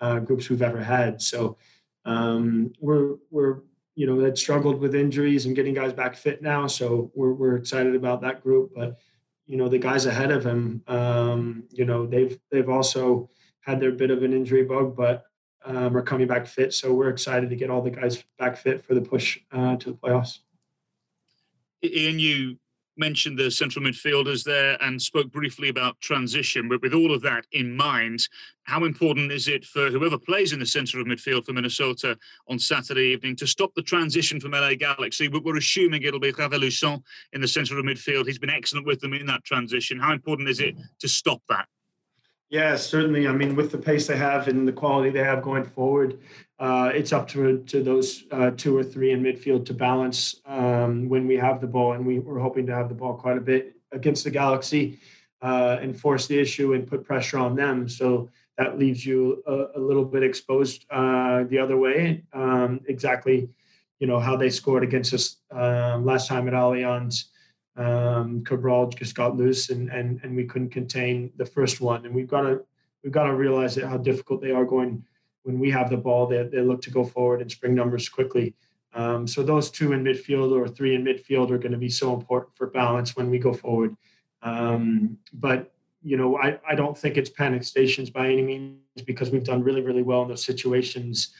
uh, 0.00 0.18
groups 0.18 0.50
we've 0.50 0.62
ever 0.62 0.82
had. 0.82 1.22
So 1.22 1.56
um, 2.04 2.72
we're 2.80 3.14
we're 3.30 3.60
you 3.94 4.08
know 4.08 4.18
had 4.18 4.36
struggled 4.36 4.80
with 4.80 4.96
injuries 4.96 5.46
and 5.46 5.54
getting 5.54 5.74
guys 5.74 5.92
back 5.92 6.16
fit 6.16 6.42
now. 6.42 6.66
So 6.66 7.12
we're 7.14 7.34
we're 7.34 7.56
excited 7.56 7.94
about 7.94 8.20
that 8.22 8.42
group. 8.42 8.72
But 8.74 8.98
you 9.46 9.56
know 9.56 9.68
the 9.68 9.78
guys 9.78 10.06
ahead 10.06 10.32
of 10.32 10.44
him, 10.44 10.82
um, 10.88 11.64
you 11.70 11.84
know 11.84 12.04
they've 12.04 12.36
they've 12.50 12.68
also 12.68 13.30
had 13.60 13.78
their 13.78 13.92
bit 13.92 14.10
of 14.10 14.24
an 14.24 14.32
injury 14.32 14.64
bug, 14.64 14.96
but 14.96 15.24
um, 15.64 15.96
are 15.96 16.02
coming 16.02 16.26
back 16.26 16.46
fit. 16.46 16.72
So 16.74 16.92
we're 16.92 17.10
excited 17.10 17.50
to 17.50 17.56
get 17.56 17.70
all 17.70 17.82
the 17.82 17.90
guys 17.90 18.22
back 18.38 18.56
fit 18.56 18.84
for 18.84 18.94
the 18.94 19.00
push 19.00 19.38
uh, 19.52 19.76
to 19.76 19.90
the 19.90 19.96
playoffs. 19.96 20.40
Ian, 21.82 22.18
you 22.18 22.56
mentioned 22.96 23.38
the 23.38 23.50
central 23.50 23.84
midfielders 23.84 24.44
there 24.44 24.80
and 24.82 25.00
spoke 25.00 25.30
briefly 25.30 25.68
about 25.68 26.00
transition. 26.00 26.68
But 26.68 26.82
with 26.82 26.94
all 26.94 27.12
of 27.12 27.22
that 27.22 27.46
in 27.52 27.76
mind, 27.76 28.20
how 28.64 28.84
important 28.84 29.32
is 29.32 29.48
it 29.48 29.64
for 29.64 29.90
whoever 29.90 30.18
plays 30.18 30.52
in 30.52 30.60
the 30.60 30.66
centre 30.66 31.00
of 31.00 31.06
midfield 31.06 31.44
for 31.44 31.52
Minnesota 31.52 32.16
on 32.48 32.58
Saturday 32.58 33.12
evening 33.12 33.36
to 33.36 33.46
stop 33.46 33.72
the 33.74 33.82
transition 33.82 34.40
from 34.40 34.52
LA 34.52 34.74
Galaxy? 34.74 35.28
We're 35.28 35.56
assuming 35.56 36.02
it'll 36.02 36.20
be 36.20 36.32
Javier 36.32 37.02
in 37.32 37.40
the 37.40 37.48
centre 37.48 37.78
of 37.78 37.84
midfield. 37.84 38.26
He's 38.26 38.38
been 38.38 38.50
excellent 38.50 38.86
with 38.86 39.00
them 39.00 39.12
in 39.12 39.26
that 39.26 39.44
transition. 39.44 39.98
How 39.98 40.12
important 40.12 40.48
is 40.48 40.60
it 40.60 40.76
to 41.00 41.08
stop 41.08 41.42
that? 41.48 41.66
Yeah, 42.54 42.76
certainly. 42.76 43.26
I 43.26 43.32
mean, 43.32 43.56
with 43.56 43.72
the 43.72 43.78
pace 43.78 44.06
they 44.06 44.16
have 44.16 44.46
and 44.46 44.68
the 44.68 44.72
quality 44.72 45.10
they 45.10 45.24
have 45.24 45.42
going 45.42 45.64
forward, 45.64 46.20
uh, 46.60 46.92
it's 46.94 47.12
up 47.12 47.26
to 47.30 47.64
to 47.64 47.82
those 47.82 48.26
uh, 48.30 48.52
two 48.52 48.76
or 48.78 48.84
three 48.84 49.10
in 49.10 49.24
midfield 49.24 49.66
to 49.66 49.74
balance 49.74 50.36
um, 50.46 51.08
when 51.08 51.26
we 51.26 51.36
have 51.36 51.60
the 51.60 51.66
ball, 51.66 51.94
and 51.94 52.06
we, 52.06 52.20
we're 52.20 52.38
hoping 52.38 52.64
to 52.66 52.72
have 52.72 52.88
the 52.88 52.94
ball 52.94 53.14
quite 53.14 53.36
a 53.36 53.40
bit 53.40 53.74
against 53.90 54.22
the 54.22 54.30
Galaxy 54.30 55.00
uh, 55.42 55.78
and 55.82 55.98
force 56.00 56.28
the 56.28 56.38
issue 56.38 56.74
and 56.74 56.86
put 56.86 57.04
pressure 57.04 57.38
on 57.38 57.56
them. 57.56 57.88
So 57.88 58.30
that 58.56 58.78
leaves 58.78 59.04
you 59.04 59.42
a, 59.48 59.80
a 59.80 59.80
little 59.80 60.04
bit 60.04 60.22
exposed 60.22 60.86
uh, 60.90 61.42
the 61.50 61.58
other 61.58 61.76
way. 61.76 62.22
Um, 62.32 62.82
exactly, 62.86 63.48
you 63.98 64.06
know 64.06 64.20
how 64.20 64.36
they 64.36 64.48
scored 64.48 64.84
against 64.84 65.12
us 65.12 65.38
uh, 65.52 65.98
last 65.98 66.28
time 66.28 66.46
at 66.46 66.54
Allianz. 66.54 67.24
Um, 67.76 68.44
Cabral 68.44 68.88
just 68.90 69.14
got 69.14 69.36
loose, 69.36 69.70
and 69.70 69.90
and 69.90 70.20
and 70.22 70.36
we 70.36 70.44
couldn't 70.44 70.70
contain 70.70 71.32
the 71.36 71.46
first 71.46 71.80
one. 71.80 72.06
And 72.06 72.14
we've 72.14 72.28
got 72.28 72.42
to 72.42 72.64
we've 73.02 73.12
got 73.12 73.24
to 73.24 73.34
realize 73.34 73.76
how 73.76 73.96
difficult 73.96 74.40
they 74.40 74.52
are 74.52 74.64
going 74.64 75.04
when 75.44 75.58
we 75.58 75.70
have 75.70 75.90
the 75.90 75.96
ball, 75.96 76.26
they, 76.26 76.42
they 76.42 76.60
look 76.60 76.82
to 76.82 76.90
go 76.90 77.04
forward 77.04 77.40
and 77.40 77.50
spring 77.50 77.74
numbers 77.74 78.08
quickly. 78.08 78.54
Um, 78.94 79.26
so 79.26 79.42
those 79.42 79.70
two 79.70 79.92
in 79.92 80.02
midfield 80.02 80.52
or 80.52 80.68
three 80.68 80.94
in 80.94 81.04
midfield 81.04 81.50
are 81.50 81.58
going 81.58 81.72
to 81.72 81.78
be 81.78 81.90
so 81.90 82.14
important 82.14 82.56
for 82.56 82.66
balance 82.68 83.14
when 83.16 83.30
we 83.30 83.38
go 83.38 83.52
forward. 83.52 83.96
Um, 84.42 85.18
but 85.32 85.72
you 86.02 86.16
know, 86.16 86.36
I, 86.38 86.58
I 86.68 86.74
don't 86.74 86.96
think 86.96 87.16
it's 87.16 87.30
panic 87.30 87.64
stations 87.64 88.10
by 88.10 88.26
any 88.26 88.42
means 88.42 88.78
because 89.06 89.30
we've 89.30 89.44
done 89.44 89.62
really 89.62 89.80
really 89.80 90.02
well 90.02 90.22
in 90.22 90.28
those 90.28 90.44
situations. 90.44 91.30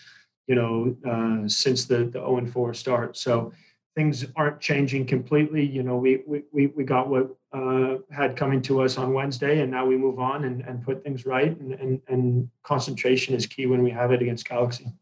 You 0.46 0.54
know, 0.54 0.96
uh, 1.06 1.48
since 1.48 1.84
the 1.84 2.04
the 2.04 2.18
0 2.18 2.38
and 2.38 2.52
4 2.52 2.74
start. 2.74 3.16
So 3.16 3.52
things 3.94 4.24
aren't 4.36 4.60
changing 4.60 5.06
completely. 5.06 5.64
You 5.64 5.82
know, 5.82 5.96
we 5.96 6.22
we 6.52 6.66
we 6.68 6.84
got 6.84 7.08
what 7.08 7.36
uh, 7.52 7.96
had 8.10 8.36
coming 8.36 8.60
to 8.62 8.82
us 8.82 8.98
on 8.98 9.12
Wednesday, 9.12 9.60
and 9.60 9.70
now 9.70 9.86
we 9.86 9.96
move 9.96 10.18
on 10.18 10.44
and, 10.44 10.62
and 10.62 10.84
put 10.84 11.02
things 11.04 11.26
right. 11.26 11.58
And, 11.58 11.74
and 11.74 12.00
and 12.08 12.50
concentration 12.62 13.34
is 13.34 13.46
key 13.46 13.66
when 13.66 13.82
we 13.82 13.90
have 13.90 14.10
it 14.10 14.20
against 14.20 14.48
Galaxy. 14.48 14.92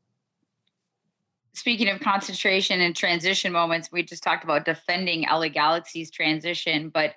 Speaking 1.54 1.88
of 1.90 2.00
concentration 2.00 2.80
and 2.80 2.96
transition 2.96 3.52
moments, 3.52 3.92
we 3.92 4.02
just 4.02 4.22
talked 4.22 4.42
about 4.42 4.64
defending 4.64 5.26
LA 5.30 5.48
Galaxy's 5.48 6.10
transition, 6.10 6.88
but 6.88 7.14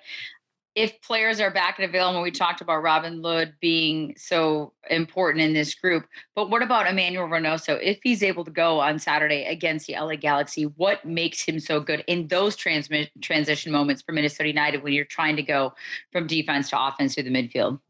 if 0.76 1.00
players 1.00 1.40
are 1.40 1.50
back 1.50 1.78
and 1.78 1.88
available, 1.88 2.20
we 2.20 2.30
talked 2.30 2.60
about 2.60 2.82
Robin 2.82 3.22
Lod 3.22 3.54
being 3.62 4.14
so 4.18 4.74
important 4.90 5.42
in 5.42 5.54
this 5.54 5.74
group, 5.74 6.04
but 6.34 6.50
what 6.50 6.60
about 6.60 6.86
Emmanuel 6.86 7.26
Reynoso? 7.26 7.78
If 7.82 7.98
he's 8.02 8.22
able 8.22 8.44
to 8.44 8.50
go 8.50 8.78
on 8.78 8.98
Saturday 8.98 9.44
against 9.44 9.86
the 9.86 9.94
LA 9.94 10.16
Galaxy, 10.16 10.64
what 10.64 11.02
makes 11.06 11.40
him 11.40 11.58
so 11.58 11.80
good 11.80 12.04
in 12.06 12.28
those 12.28 12.58
transmi- 12.58 13.08
transition 13.22 13.72
moments 13.72 14.02
for 14.02 14.12
Minnesota 14.12 14.48
United 14.48 14.82
when 14.82 14.92
you're 14.92 15.06
trying 15.06 15.34
to 15.36 15.42
go 15.42 15.72
from 16.12 16.26
defense 16.26 16.68
to 16.70 16.80
offense 16.80 17.14
through 17.14 17.24
the 17.24 17.30
midfield? 17.30 17.80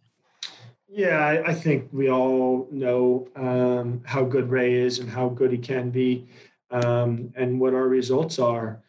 Yeah, 0.89 1.19
I, 1.19 1.49
I 1.49 1.55
think 1.55 1.89
we 1.93 2.09
all 2.09 2.69
know 2.71 3.27
um, 3.35 4.01
how 4.07 4.23
good 4.23 4.49
Ray 4.49 4.75
is 4.75 5.01
and 5.01 5.11
how 5.11 5.29
good 5.29 5.51
he 5.51 5.59
can 5.59 5.91
be, 5.91 6.29
um, 6.71 7.33
and 7.35 7.59
what 7.59 7.75
our 7.75 7.89
results 7.89 8.39
are 8.39 8.81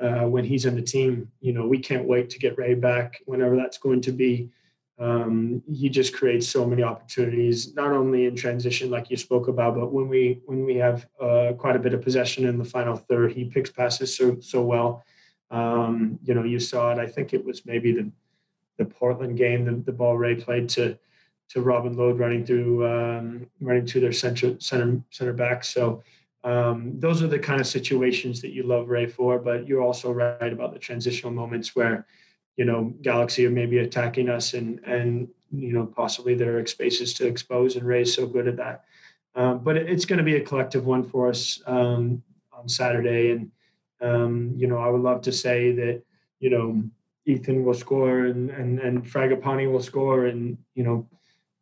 uh, 0.00 0.24
when 0.24 0.44
he's 0.44 0.64
in 0.64 0.74
the 0.74 0.82
team. 0.82 1.30
You 1.40 1.52
know, 1.52 1.66
we 1.66 1.78
can't 1.78 2.06
wait 2.06 2.30
to 2.30 2.38
get 2.38 2.58
Ray 2.58 2.74
back 2.74 3.20
whenever 3.26 3.56
that's 3.56 3.78
going 3.78 4.00
to 4.02 4.12
be. 4.12 4.50
Um, 4.98 5.62
he 5.72 5.88
just 5.88 6.12
creates 6.12 6.48
so 6.48 6.66
many 6.66 6.82
opportunities, 6.82 7.74
not 7.74 7.92
only 7.92 8.26
in 8.26 8.34
transition, 8.34 8.90
like 8.90 9.10
you 9.10 9.16
spoke 9.16 9.46
about, 9.46 9.76
but 9.76 9.92
when 9.92 10.08
we 10.08 10.40
when 10.46 10.64
we 10.64 10.74
have 10.76 11.06
uh, 11.20 11.52
quite 11.56 11.76
a 11.76 11.78
bit 11.78 11.94
of 11.94 12.02
possession 12.02 12.46
in 12.46 12.58
the 12.58 12.64
final 12.64 12.96
third, 12.96 13.32
he 13.32 13.44
picks 13.44 13.70
passes 13.70 14.16
so 14.16 14.38
so 14.40 14.62
well. 14.62 15.04
Um, 15.50 16.18
you 16.24 16.34
know, 16.34 16.42
you 16.42 16.58
saw 16.58 16.90
it. 16.92 16.98
I 16.98 17.06
think 17.06 17.32
it 17.32 17.44
was 17.44 17.64
maybe 17.64 17.92
the 17.92 18.10
the 18.76 18.84
Portland 18.84 19.36
game, 19.36 19.64
the, 19.64 19.72
the 19.72 19.92
ball 19.92 20.18
Ray 20.18 20.34
played 20.34 20.68
to 20.70 20.98
to 21.50 21.62
Robin 21.62 21.96
Lod 21.96 22.18
running 22.18 22.44
through 22.44 22.86
um, 22.86 23.46
running 23.60 23.86
to 23.86 24.00
their 24.00 24.12
center 24.12 24.58
center 24.58 25.00
center 25.10 25.32
back. 25.32 25.64
So 25.64 26.02
um, 26.48 26.98
those 26.98 27.22
are 27.22 27.26
the 27.26 27.38
kind 27.38 27.60
of 27.60 27.66
situations 27.66 28.40
that 28.40 28.54
you 28.54 28.62
love 28.62 28.88
Ray 28.88 29.06
for. 29.06 29.38
But 29.38 29.68
you're 29.68 29.82
also 29.82 30.10
right 30.10 30.50
about 30.52 30.72
the 30.72 30.78
transitional 30.78 31.30
moments 31.30 31.76
where, 31.76 32.06
you 32.56 32.64
know, 32.64 32.94
Galaxy 33.02 33.46
are 33.46 33.50
maybe 33.50 33.78
attacking 33.78 34.30
us 34.30 34.54
and 34.54 34.80
and 34.86 35.28
you 35.50 35.72
know 35.72 35.86
possibly 35.86 36.34
there 36.34 36.58
are 36.58 36.66
spaces 36.66 37.12
to 37.14 37.26
expose, 37.26 37.76
and 37.76 37.86
Ray's 37.86 38.14
so 38.14 38.26
good 38.26 38.48
at 38.48 38.56
that. 38.56 38.84
Um, 39.34 39.58
but 39.58 39.76
it's 39.76 40.06
going 40.06 40.18
to 40.18 40.24
be 40.24 40.36
a 40.36 40.44
collective 40.44 40.86
one 40.86 41.04
for 41.04 41.28
us 41.28 41.60
um, 41.66 42.22
on 42.52 42.66
Saturday, 42.66 43.30
and 43.32 43.50
um, 44.00 44.54
you 44.56 44.68
know 44.68 44.78
I 44.78 44.88
would 44.88 45.02
love 45.02 45.20
to 45.22 45.32
say 45.32 45.72
that 45.72 46.02
you 46.40 46.48
know 46.48 46.82
Ethan 47.26 47.62
will 47.62 47.74
score 47.74 48.24
and 48.24 48.48
and 48.50 48.78
and 48.80 49.04
Fragapane 49.04 49.70
will 49.70 49.82
score, 49.82 50.26
and 50.26 50.56
you 50.74 50.82
know 50.82 51.06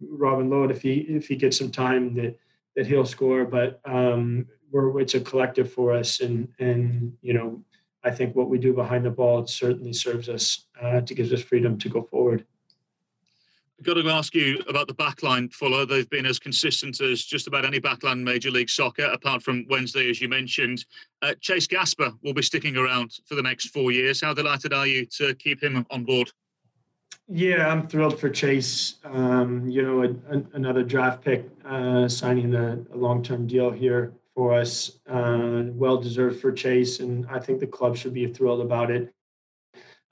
Robin 0.01 0.49
Lod 0.49 0.71
if 0.71 0.83
he 0.83 0.95
if 1.01 1.27
he 1.27 1.35
gets 1.35 1.59
some 1.59 1.73
time 1.73 2.15
that 2.15 2.39
that 2.77 2.87
he'll 2.87 3.07
score, 3.07 3.45
but 3.45 3.81
um, 3.85 4.47
we're 4.71 5.01
it's 5.01 5.15
a 5.15 5.21
collective 5.21 5.73
for 5.73 5.93
us, 5.93 6.21
and 6.21 6.49
and 6.59 7.17
you 7.23 7.35
know 7.35 7.63
I 8.05 8.11
think 8.11 8.37
what 8.37 8.49
we 8.49 8.59
do 8.59 8.73
behind 8.73 9.05
the 9.05 9.11
ball 9.11 9.41
it 9.41 9.49
certainly 9.49 9.93
serves 9.93 10.29
us 10.29 10.67
uh, 10.81 11.01
to 11.01 11.15
give 11.15 11.33
us 11.33 11.43
freedom 11.43 11.79
to 11.79 11.89
go 11.89 12.03
forward. 12.03 12.45
I've 13.79 13.85
got 13.85 13.95
to 13.95 14.09
ask 14.09 14.35
you 14.35 14.63
about 14.69 14.89
the 14.89 14.95
backline, 14.95 15.53
Fuller. 15.53 15.85
They've 15.85 16.09
been 16.09 16.25
as 16.25 16.39
consistent 16.39 16.99
as 17.03 17.23
just 17.23 17.47
about 17.47 17.67
any 17.67 17.79
backline 17.79 18.23
Major 18.23 18.51
League 18.51 18.71
Soccer, 18.71 19.05
apart 19.05 19.43
from 19.43 19.67
Wednesday, 19.69 20.09
as 20.09 20.19
you 20.19 20.31
mentioned. 20.31 20.87
Uh, 21.21 21.35
Chase 21.43 21.67
Gasper 21.67 22.11
will 22.23 22.33
be 22.33 22.41
sticking 22.41 22.79
around 22.79 23.19
for 23.27 23.35
the 23.35 23.43
next 23.43 23.67
four 23.69 23.93
years. 23.93 24.23
How 24.23 24.33
delighted 24.33 24.73
are 24.73 24.87
you 24.87 25.05
to 25.19 25.35
keep 25.35 25.63
him 25.63 25.85
on 25.91 26.05
board? 26.05 26.33
Yeah, 27.29 27.69
I'm 27.69 27.87
thrilled 27.87 28.19
for 28.19 28.31
Chase. 28.31 28.95
Um, 29.05 29.69
you 29.69 29.83
know, 29.83 30.05
a, 30.05 30.35
a, 30.35 30.43
another 30.55 30.83
draft 30.83 31.23
pick 31.23 31.47
uh, 31.67 32.09
signing 32.09 32.55
a, 32.55 32.79
a 32.95 32.97
long-term 32.97 33.47
deal 33.47 33.71
here 33.71 34.15
for 34.37 34.53
us. 34.53 34.99
Uh, 35.09 35.65
well 35.69 35.97
deserved 35.97 36.41
for 36.41 36.53
Chase, 36.53 37.01
and 37.01 37.27
I 37.29 37.41
think 37.41 37.59
the 37.59 37.67
club 37.67 37.97
should 37.97 38.15
be 38.15 38.27
thrilled 38.27 38.61
about 38.61 38.91
it. 38.91 39.13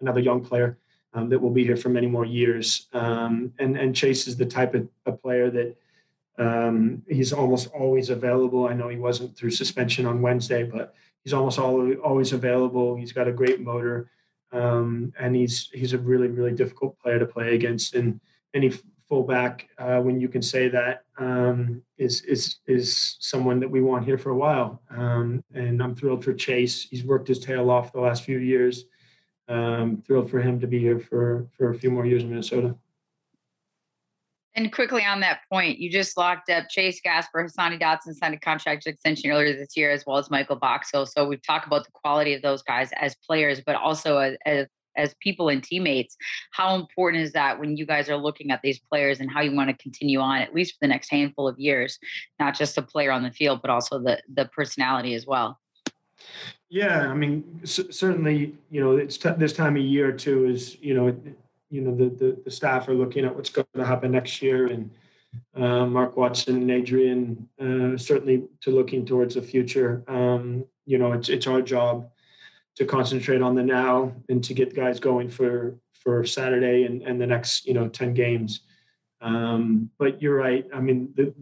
Another 0.00 0.20
young 0.20 0.42
player 0.42 0.78
um, 1.12 1.28
that 1.28 1.38
will 1.38 1.50
be 1.50 1.62
here 1.62 1.76
for 1.76 1.90
many 1.90 2.06
more 2.06 2.24
years. 2.24 2.88
Um, 2.94 3.52
and 3.58 3.76
and 3.76 3.94
Chase 3.94 4.26
is 4.26 4.36
the 4.36 4.46
type 4.46 4.74
of, 4.74 4.88
of 5.06 5.22
player 5.22 5.50
that 5.50 5.76
um, 6.38 7.02
he's 7.08 7.32
almost 7.32 7.68
always 7.72 8.08
available. 8.10 8.66
I 8.66 8.72
know 8.72 8.88
he 8.88 8.96
wasn't 8.96 9.36
through 9.36 9.50
suspension 9.50 10.06
on 10.06 10.22
Wednesday, 10.22 10.64
but 10.64 10.94
he's 11.22 11.34
almost 11.34 11.58
always, 11.58 11.98
always 12.02 12.32
available. 12.32 12.96
He's 12.96 13.12
got 13.12 13.28
a 13.28 13.32
great 13.32 13.60
motor, 13.60 14.10
um, 14.52 15.12
and 15.20 15.36
he's 15.36 15.68
he's 15.72 15.92
a 15.92 15.98
really 15.98 16.28
really 16.28 16.52
difficult 16.52 16.98
player 16.98 17.18
to 17.18 17.26
play 17.26 17.54
against. 17.54 17.94
And 17.94 18.20
and 18.54 18.64
any 18.64 18.72
fullback, 19.08 19.68
uh, 19.78 20.00
when 20.00 20.20
you 20.20 20.28
can 20.28 20.42
say 20.42 20.68
that, 20.68 21.04
um, 21.18 21.82
is 21.98 22.22
is 22.22 22.56
is 22.66 23.16
someone 23.20 23.60
that 23.60 23.70
we 23.70 23.80
want 23.80 24.04
here 24.04 24.18
for 24.18 24.30
a 24.30 24.36
while. 24.36 24.82
Um, 24.90 25.44
and 25.54 25.82
I'm 25.82 25.94
thrilled 25.94 26.24
for 26.24 26.34
Chase. 26.34 26.86
He's 26.88 27.04
worked 27.04 27.28
his 27.28 27.38
tail 27.38 27.70
off 27.70 27.92
the 27.92 28.00
last 28.00 28.24
few 28.24 28.38
years. 28.38 28.84
Um, 29.48 30.02
thrilled 30.06 30.30
for 30.30 30.40
him 30.40 30.58
to 30.60 30.66
be 30.66 30.78
here 30.78 30.98
for 30.98 31.46
for 31.56 31.70
a 31.70 31.74
few 31.74 31.90
more 31.90 32.06
years 32.06 32.22
in 32.22 32.30
Minnesota. 32.30 32.76
And 34.56 34.72
quickly 34.72 35.04
on 35.04 35.18
that 35.20 35.40
point, 35.50 35.78
you 35.78 35.90
just 35.90 36.16
locked 36.16 36.48
up 36.48 36.68
Chase 36.68 37.00
Gasper, 37.02 37.44
Hassani 37.44 37.80
Dotson 37.80 38.14
signed 38.14 38.34
a 38.34 38.38
contract 38.38 38.86
extension 38.86 39.30
earlier 39.32 39.52
this 39.52 39.76
year, 39.76 39.90
as 39.90 40.06
well 40.06 40.16
as 40.16 40.30
Michael 40.30 40.54
Boxall. 40.54 41.06
So 41.06 41.26
we've 41.26 41.42
talked 41.42 41.66
about 41.66 41.84
the 41.84 41.90
quality 41.90 42.34
of 42.34 42.42
those 42.42 42.62
guys 42.62 42.90
as 43.00 43.16
players, 43.16 43.60
but 43.60 43.74
also 43.74 44.18
as, 44.18 44.36
as 44.46 44.68
as 44.96 45.14
people 45.20 45.48
and 45.48 45.62
teammates 45.62 46.16
how 46.52 46.74
important 46.74 47.22
is 47.22 47.32
that 47.32 47.58
when 47.58 47.76
you 47.76 47.86
guys 47.86 48.08
are 48.08 48.16
looking 48.16 48.50
at 48.50 48.60
these 48.62 48.78
players 48.78 49.20
and 49.20 49.30
how 49.30 49.40
you 49.40 49.54
want 49.54 49.68
to 49.68 49.82
continue 49.82 50.20
on 50.20 50.40
at 50.40 50.54
least 50.54 50.72
for 50.72 50.78
the 50.82 50.88
next 50.88 51.10
handful 51.10 51.48
of 51.48 51.58
years 51.58 51.98
not 52.38 52.54
just 52.54 52.74
the 52.74 52.82
player 52.82 53.10
on 53.10 53.22
the 53.22 53.30
field 53.30 53.60
but 53.62 53.70
also 53.70 53.98
the 53.98 54.20
the 54.34 54.46
personality 54.46 55.14
as 55.14 55.26
well 55.26 55.58
yeah 56.68 57.08
i 57.08 57.14
mean 57.14 57.60
c- 57.64 57.90
certainly 57.90 58.54
you 58.70 58.80
know 58.80 58.96
it's 58.96 59.16
t- 59.16 59.30
this 59.36 59.52
time 59.52 59.76
of 59.76 59.82
year 59.82 60.12
too 60.12 60.46
is 60.46 60.76
you 60.80 60.94
know 60.94 61.16
you 61.70 61.80
know 61.80 61.94
the, 61.94 62.08
the, 62.08 62.42
the 62.44 62.50
staff 62.50 62.88
are 62.88 62.94
looking 62.94 63.24
at 63.24 63.34
what's 63.34 63.50
going 63.50 63.66
to 63.74 63.84
happen 63.84 64.12
next 64.12 64.40
year 64.40 64.66
and 64.66 64.90
uh, 65.56 65.86
Mark 65.86 66.16
Watson 66.16 66.56
and 66.56 66.70
Adrian, 66.70 67.48
uh, 67.60 67.96
certainly 67.96 68.44
to 68.62 68.70
looking 68.70 69.04
towards 69.04 69.34
the 69.34 69.42
future. 69.42 70.04
Um, 70.08 70.64
you 70.86 70.98
know, 70.98 71.12
it's 71.12 71.28
it's 71.28 71.46
our 71.46 71.62
job 71.62 72.10
to 72.76 72.84
concentrate 72.84 73.42
on 73.42 73.54
the 73.54 73.62
now 73.62 74.12
and 74.28 74.42
to 74.44 74.54
get 74.54 74.74
guys 74.74 74.98
going 75.00 75.28
for 75.28 75.76
for 75.92 76.24
Saturday 76.24 76.84
and, 76.84 77.02
and 77.02 77.20
the 77.20 77.26
next 77.26 77.66
you 77.66 77.74
know 77.74 77.88
ten 77.88 78.14
games. 78.14 78.60
Um, 79.20 79.90
but 79.98 80.20
you're 80.20 80.36
right. 80.36 80.66
I 80.74 80.80
mean, 80.80 81.12
the, 81.16 81.34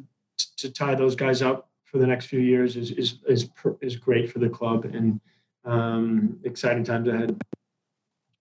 to 0.59 0.71
tie 0.71 0.95
those 0.95 1.17
guys 1.17 1.43
up 1.43 1.71
for 1.85 1.99
the 1.99 2.07
next 2.07 2.27
few 2.27 2.41
years 2.41 2.77
is 2.77 2.93
is 2.93 3.19
is 3.29 3.49
is 3.81 3.97
great 3.97 4.31
for 4.31 4.39
the 4.39 4.49
club 4.49 4.85
and 4.85 5.21
um, 5.65 6.39
exciting 6.45 6.85
times 6.85 7.09
ahead. 7.09 7.41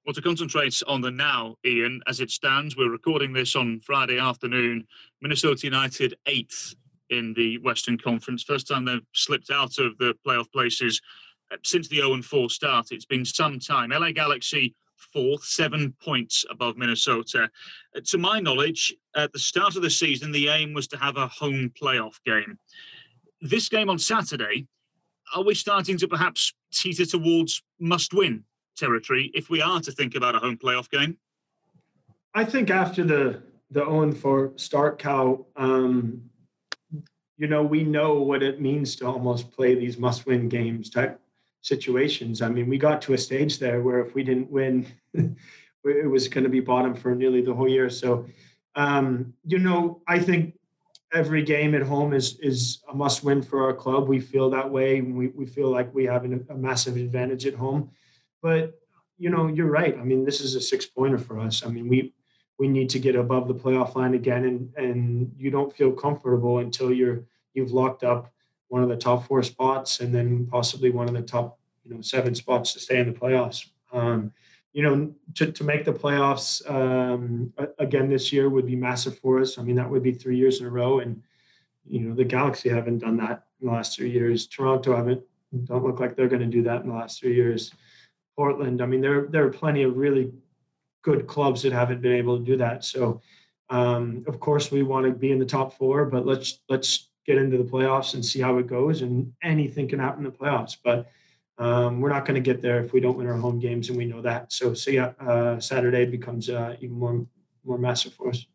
Well, 0.06 0.14
to 0.14 0.22
concentrate 0.22 0.82
on 0.88 1.02
the 1.02 1.12
now, 1.12 1.58
Ian, 1.64 2.02
as 2.08 2.22
it 2.22 2.32
stands, 2.32 2.76
we're 2.76 2.90
recording 2.90 3.34
this 3.34 3.56
on 3.56 3.82
Friday 3.82 4.18
afternoon. 4.18 4.88
Minnesota 5.22 5.68
United 5.68 6.16
eighth 6.26 6.74
in 7.12 7.34
the 7.36 7.60
Western 7.60 7.98
Conference. 7.98 8.42
First 8.42 8.68
time 8.68 8.86
they've 8.86 9.06
slipped 9.14 9.52
out 9.52 9.78
of 9.78 9.98
the 10.00 10.16
playoff 10.26 10.52
places 10.52 11.02
since 11.64 11.88
the 11.88 11.98
0 11.98 12.22
4 12.22 12.50
start. 12.50 12.88
It's 12.92 13.06
been 13.06 13.26
some 13.26 13.60
time. 13.60 13.90
LA 13.92 14.12
Galaxy 14.12 14.76
fourth, 15.14 15.44
seven 15.44 15.94
points 16.04 16.46
above 16.50 16.78
Minnesota. 16.78 17.50
Uh, 17.96 18.02
to 18.06 18.18
my 18.18 18.40
knowledge, 18.40 18.94
at 19.16 19.32
the 19.34 19.40
start 19.40 19.76
of 19.76 19.82
the 19.82 19.90
season, 19.90 20.32
the 20.32 20.48
aim 20.48 20.74
was 20.74 20.88
to 20.88 20.98
have 20.98 21.18
a 21.18 21.28
home 21.28 21.72
playoff 21.80 22.16
game. 22.26 22.58
This 23.42 23.70
game 23.70 23.90
on 23.90 24.00
Saturday, 24.00 24.68
are 25.36 25.44
we 25.44 25.56
starting 25.56 25.98
to 25.98 26.08
perhaps 26.08 26.54
teeter 26.72 27.06
towards 27.06 27.64
must 27.80 28.14
win 28.14 28.44
territory 28.78 29.32
if 29.34 29.50
we 29.50 29.62
are 29.62 29.82
to 29.82 29.92
think 29.92 30.16
about 30.16 30.36
a 30.36 30.40
home 30.40 30.58
playoff 30.58 30.90
game? 30.90 31.18
I 32.34 32.46
think 32.46 32.70
after 32.70 33.04
the 33.04 33.42
the 33.72 33.86
0 33.86 34.12
4 34.12 34.52
start, 34.58 35.00
Cal, 35.00 35.48
um, 35.56 36.22
you 37.38 37.48
know, 37.48 37.64
we 37.64 37.84
know 37.84 38.16
what 38.16 38.44
it 38.44 38.60
means 38.60 38.98
to 38.98 39.08
almost 39.08 39.50
play 39.52 39.76
these 39.76 39.98
must 39.98 40.26
win 40.26 40.50
games 40.50 40.90
type 40.90 41.22
situations. 41.62 42.42
I 42.42 42.50
mean, 42.50 42.68
we 42.68 42.78
got 42.78 43.02
to 43.04 43.14
a 43.14 43.18
stage 43.18 43.60
there 43.60 43.82
where 43.82 44.00
if 44.00 44.14
we 44.14 44.24
didn't 44.24 44.52
win, 44.52 44.88
it 45.14 46.10
was 46.10 46.28
going 46.28 46.44
to 46.44 46.50
be 46.50 46.60
bottom 46.60 46.96
for 46.96 47.16
nearly 47.16 47.42
the 47.42 47.54
whole 47.54 47.70
year. 47.70 47.90
So, 47.90 48.26
um, 48.76 49.34
you 49.46 49.60
know, 49.60 50.02
I 50.08 50.20
think 50.20 50.58
every 51.14 51.44
game 51.44 51.76
at 51.76 51.82
home 51.82 52.14
is 52.14 52.40
is 52.40 52.82
a 52.90 52.96
must 52.96 53.24
win 53.24 53.42
for 53.42 53.64
our 53.64 53.74
club. 53.74 54.08
We 54.08 54.20
feel 54.20 54.50
that 54.52 54.70
way. 54.70 55.02
We 55.02 55.28
we 55.28 55.46
feel 55.46 55.70
like 55.70 55.94
we 55.94 56.06
have 56.06 56.26
a 56.26 56.56
massive 56.56 56.96
advantage 56.96 57.46
at 57.46 57.56
home. 57.56 57.92
But 58.42 58.80
you 59.18 59.30
know, 59.30 59.48
you're 59.48 59.70
right. 59.70 59.98
I 59.98 60.04
mean, 60.04 60.26
this 60.26 60.42
is 60.42 60.56
a 60.56 60.62
six 60.62 60.86
pointer 60.86 61.18
for 61.18 61.40
us. 61.40 61.64
I 61.66 61.70
mean, 61.70 61.88
we 61.88 62.14
we 62.58 62.68
need 62.68 62.90
to 62.92 63.00
get 63.00 63.16
above 63.16 63.48
the 63.48 63.56
playoff 63.56 63.96
line 63.96 64.14
again, 64.14 64.46
and 64.46 64.74
and 64.76 65.32
you 65.38 65.52
don't 65.52 65.76
feel 65.76 65.92
comfortable 65.92 66.60
until 66.60 66.92
you're 66.92 67.24
you've 67.54 67.72
locked 67.72 68.04
up 68.04 68.32
one 68.72 68.82
of 68.82 68.88
the 68.88 68.96
top 68.96 69.28
four 69.28 69.44
spots, 69.44 70.00
and 70.00 70.16
then 70.16 70.48
possibly 70.48 70.92
one 70.92 71.10
of 71.10 71.14
the 71.14 71.22
top 71.22 71.60
you 71.84 71.94
know 71.94 72.00
seven 72.00 72.34
spots 72.34 72.72
to 72.72 72.80
stay 72.80 73.00
in 73.00 73.12
the 73.12 73.20
playoffs. 73.20 73.68
Um, 73.92 74.32
you 74.72 74.82
know, 74.84 75.14
to, 75.36 75.52
to 75.52 75.64
make 75.66 75.84
the 75.84 75.92
playoffs 75.92 76.50
um, 76.72 77.52
again 77.80 78.10
this 78.10 78.32
year 78.32 78.48
would 78.48 78.66
be 78.66 78.78
massive 78.78 79.20
for 79.20 79.42
us. 79.42 79.58
I 79.58 79.64
mean, 79.64 79.76
that 79.76 79.90
would 79.90 80.04
be 80.04 80.14
three 80.14 80.38
years 80.38 80.62
in 80.62 80.68
a 80.68 80.70
row, 80.70 81.00
and 81.00 81.22
you 81.86 82.00
know, 82.00 82.16
the 82.16 82.24
Galaxy 82.24 82.70
haven't 82.70 83.00
done 83.00 83.18
that 83.18 83.44
in 83.60 83.68
the 83.68 83.74
last 83.74 83.98
three 83.98 84.10
years. 84.10 84.48
Toronto 84.48 84.96
haven't 84.96 85.22
don't 85.66 85.84
look 85.84 86.00
like 86.00 86.16
they're 86.16 86.30
going 86.30 86.50
to 86.50 86.58
do 86.58 86.64
that 86.64 86.84
in 86.84 86.88
the 86.88 86.96
last 86.96 87.20
three 87.20 87.36
years. 87.36 87.74
Portland, 88.38 88.82
I 88.82 88.86
mean, 88.86 89.02
there 89.02 89.28
there 89.28 89.46
are 89.46 89.52
plenty 89.52 89.84
of 89.84 89.98
really 89.98 90.32
good 91.02 91.28
clubs 91.28 91.64
that 91.64 91.74
haven't 91.74 92.02
been 92.02 92.16
able 92.16 92.38
to 92.38 92.46
do 92.46 92.56
that. 92.56 92.86
So, 92.86 93.20
um, 93.70 94.24
of 94.28 94.40
course, 94.40 94.72
we 94.72 94.82
want 94.82 95.08
to 95.08 95.12
be 95.12 95.34
in 95.34 95.40
the 95.40 95.46
top 95.46 95.78
four, 95.78 96.06
but 96.06 96.26
let's 96.26 96.62
let's 96.70 97.10
get 97.26 97.38
into 97.38 97.58
the 97.58 97.64
playoffs 97.64 98.14
and 98.14 98.26
see 98.26 98.40
how 98.40 98.58
it 98.58 98.68
goes. 98.68 99.02
And 99.02 99.34
anything 99.44 99.88
can 99.88 100.00
happen 100.00 100.26
in 100.26 100.32
the 100.32 100.38
playoffs, 100.38 100.78
but 100.84 101.12
um, 101.58 102.02
we're 102.02 102.10
not 102.10 102.26
going 102.26 102.42
to 102.42 102.54
get 102.54 102.62
there 102.62 102.84
if 102.84 102.92
we 102.92 103.00
don't 103.00 103.18
win 103.18 103.28
our 103.28 103.36
home 103.36 103.60
games, 103.60 103.90
and 103.90 103.98
we 103.98 104.06
know 104.06 104.22
that. 104.22 104.52
So, 104.52 104.74
see, 104.74 104.98
uh, 104.98 105.60
Saturday 105.60 106.06
becomes 106.06 106.50
uh, 106.50 106.76
even 106.82 106.96
more 106.96 107.26
more 107.64 107.78
massive 107.78 108.14
for 108.14 108.30
us. 108.30 108.46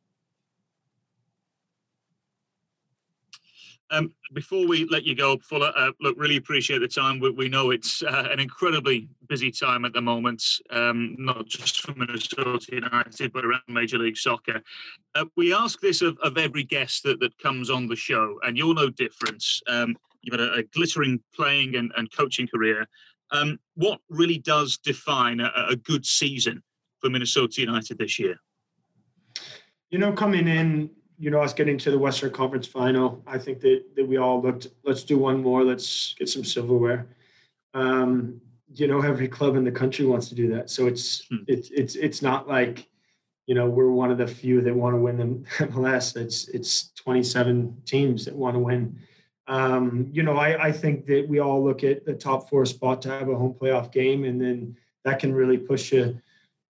Um, 3.91 4.13
before 4.33 4.67
we 4.67 4.85
let 4.87 5.05
you 5.05 5.15
go, 5.15 5.39
Fuller, 5.39 5.73
uh, 5.77 5.93
look, 6.01 6.17
really 6.19 6.37
appreciate 6.37 6.79
the 6.79 6.89
time. 6.89 7.21
We, 7.21 7.31
we 7.31 7.49
know 7.49 7.71
it's 7.71 8.03
uh, 8.03 8.29
an 8.31 8.41
incredibly 8.41 9.09
busy 9.29 9.51
time 9.53 9.85
at 9.85 9.93
the 9.93 10.01
moment, 10.01 10.43
um, 10.71 11.15
not 11.19 11.47
just 11.47 11.83
for 11.83 11.95
Minnesota 11.95 12.67
United, 12.73 13.33
but 13.33 13.45
around 13.45 13.63
Major 13.69 13.99
League 13.99 14.17
Soccer. 14.17 14.61
Uh, 15.15 15.27
we 15.37 15.55
ask 15.55 15.81
this 15.81 16.03
of, 16.03 16.19
of 16.19 16.37
every 16.37 16.65
guest 16.65 17.05
that, 17.05 17.21
that 17.21 17.39
comes 17.39 17.71
on 17.71 17.87
the 17.87 17.97
show, 17.97 18.39
and 18.43 18.57
you're 18.57 18.75
no 18.75 18.91
different. 18.91 19.45
Um, 19.69 19.97
you've 20.23 20.39
had 20.39 20.49
a, 20.49 20.53
a, 20.55 20.63
glittering 20.65 21.21
playing 21.35 21.77
and, 21.77 21.93
and 21.97 22.11
coaching 22.11 22.49
career. 22.49 22.89
Um, 23.31 23.59
what 23.75 24.01
really 24.09 24.39
does 24.39 24.79
define 24.79 25.41
a, 25.41 25.51
a 25.69 25.77
good 25.77 26.05
season 26.05 26.63
for 27.01 27.09
Minnesota 27.09 27.61
United 27.61 27.99
this 27.99 28.19
year? 28.19 28.37
You 29.91 29.99
know, 29.99 30.13
coming 30.13 30.49
in 30.49 30.91
you 31.19 31.31
know, 31.31 31.41
us 31.41 31.55
getting 31.55 31.79
to 31.79 31.91
the 31.91 31.99
Western 31.99 32.31
Conference 32.31 32.67
final, 32.67 33.23
I 33.27 33.39
think 33.39 33.61
that, 33.61 33.85
that 33.97 34.07
we 34.07 34.19
all 34.19 34.43
looked, 34.43 34.69
let's 34.85 35.03
do 35.03 35.19
one 35.19 35.43
more, 35.43 35.65
let's 35.65 36.15
get 36.19 36.29
some 36.29 36.45
silverware. 36.45 37.07
Um, 37.75 38.41
you 38.75 38.87
know, 38.87 39.01
every 39.01 39.29
club 39.29 39.57
in 39.57 39.65
the 39.65 39.71
country 39.71 40.05
wants 40.05 40.29
to 40.29 40.35
do 40.35 40.49
that. 40.55 40.71
So 40.71 40.87
it's 40.87 41.27
hmm. 41.27 41.37
it's 41.47 41.71
it's 41.71 41.95
it's 41.95 42.23
not 42.23 42.49
like, 42.49 42.89
you 43.47 43.55
know, 43.55 43.69
we're 43.69 43.91
one 43.91 44.11
of 44.11 44.19
the 44.19 44.27
few 44.27 44.61
that 44.61 44.75
want 44.75 44.95
to 44.95 45.01
win 45.01 45.17
the 45.17 45.25
MLS. 45.67 46.17
It's 46.17 46.49
it's 46.49 46.91
27 46.97 47.83
teams 47.87 48.25
that 48.25 48.35
want 48.35 48.55
to 48.55 48.61
win. 48.61 48.99
Um, 49.49 50.09
you 50.13 50.25
know, 50.25 50.37
I, 50.37 50.67
I 50.67 50.73
think 50.73 51.07
that 51.07 51.29
we 51.29 51.39
all 51.39 51.63
look 51.63 51.85
at 51.85 52.05
the 52.05 52.15
top 52.15 52.51
four 52.51 52.67
spot 52.67 53.01
to 53.03 53.11
have 53.11 53.29
a 53.29 53.37
home 53.37 53.55
playoff 53.55 53.93
game, 53.93 54.25
and 54.25 54.41
then 54.41 54.77
that 55.05 55.21
can 55.21 55.33
really 55.33 55.57
push 55.57 55.93
you 55.93 56.21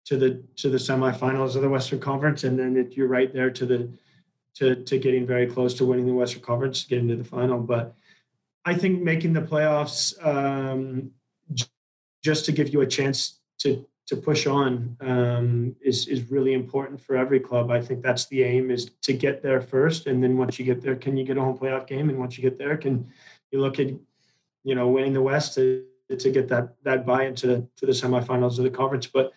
to 0.05 0.17
the 0.17 0.43
to 0.57 0.69
the 0.69 0.79
semifinals 0.79 1.57
of 1.57 1.63
the 1.63 1.69
Western 1.69 1.99
Conference, 1.99 2.45
and 2.45 2.59
then 2.59 2.77
it, 2.77 2.97
you're 2.97 3.09
right 3.09 3.33
there 3.33 3.51
to 3.51 3.65
the 3.65 3.89
to 4.57 4.77
to 4.85 4.99
getting 4.99 5.27
very 5.27 5.47
close 5.47 5.75
to 5.75 5.85
winning 5.85 6.07
the 6.07 6.13
Western 6.13 6.43
Conference, 6.43 6.85
getting 6.85 7.09
to 7.09 7.17
the 7.17 7.25
final. 7.25 7.59
But 7.59 7.95
I 8.65 8.75
think 8.75 9.03
making 9.03 9.33
the 9.33 9.43
playoffs 9.43 10.15
um, 10.25 11.11
just 12.23 12.45
to 12.47 12.53
give 12.53 12.71
you 12.71 12.81
a 12.81 12.87
chance 12.87 13.41
to 13.59 13.87
to 14.07 14.17
push 14.17 14.47
on 14.47 14.97
um, 15.01 15.77
is 15.81 16.09
is 16.09 16.31
really 16.31 16.55
important 16.55 17.01
for 17.01 17.17
every 17.17 17.41
club. 17.41 17.71
I 17.71 17.81
think 17.81 18.03
that's 18.03 18.27
the 18.27 18.43
aim 18.45 18.71
is 18.71 18.91
to 19.03 19.13
get 19.13 19.43
there 19.43 19.61
first, 19.61 20.07
and 20.07 20.23
then 20.23 20.37
once 20.37 20.59
you 20.59 20.65
get 20.65 20.81
there, 20.81 20.97
can 20.97 21.17
you 21.17 21.25
get 21.25 21.37
a 21.37 21.41
home 21.41 21.59
playoff 21.59 21.87
game? 21.87 22.09
And 22.09 22.19
once 22.19 22.39
you 22.39 22.43
get 22.43 22.59
there, 22.59 22.77
can 22.77 23.07
you 23.51 23.61
look 23.61 23.79
at 23.79 23.89
you 24.65 24.75
know 24.75 24.89
winning 24.89 25.13
the 25.13 25.23
West 25.23 25.55
to 25.55 25.85
to 26.19 26.31
get 26.31 26.49
that 26.49 26.77
that 26.85 27.05
buy 27.05 27.25
into 27.27 27.69
to 27.77 27.87
the 27.87 27.93
semifinals 27.93 28.59
of 28.59 28.65
the 28.65 28.71
conference? 28.71 29.07
But 29.07 29.33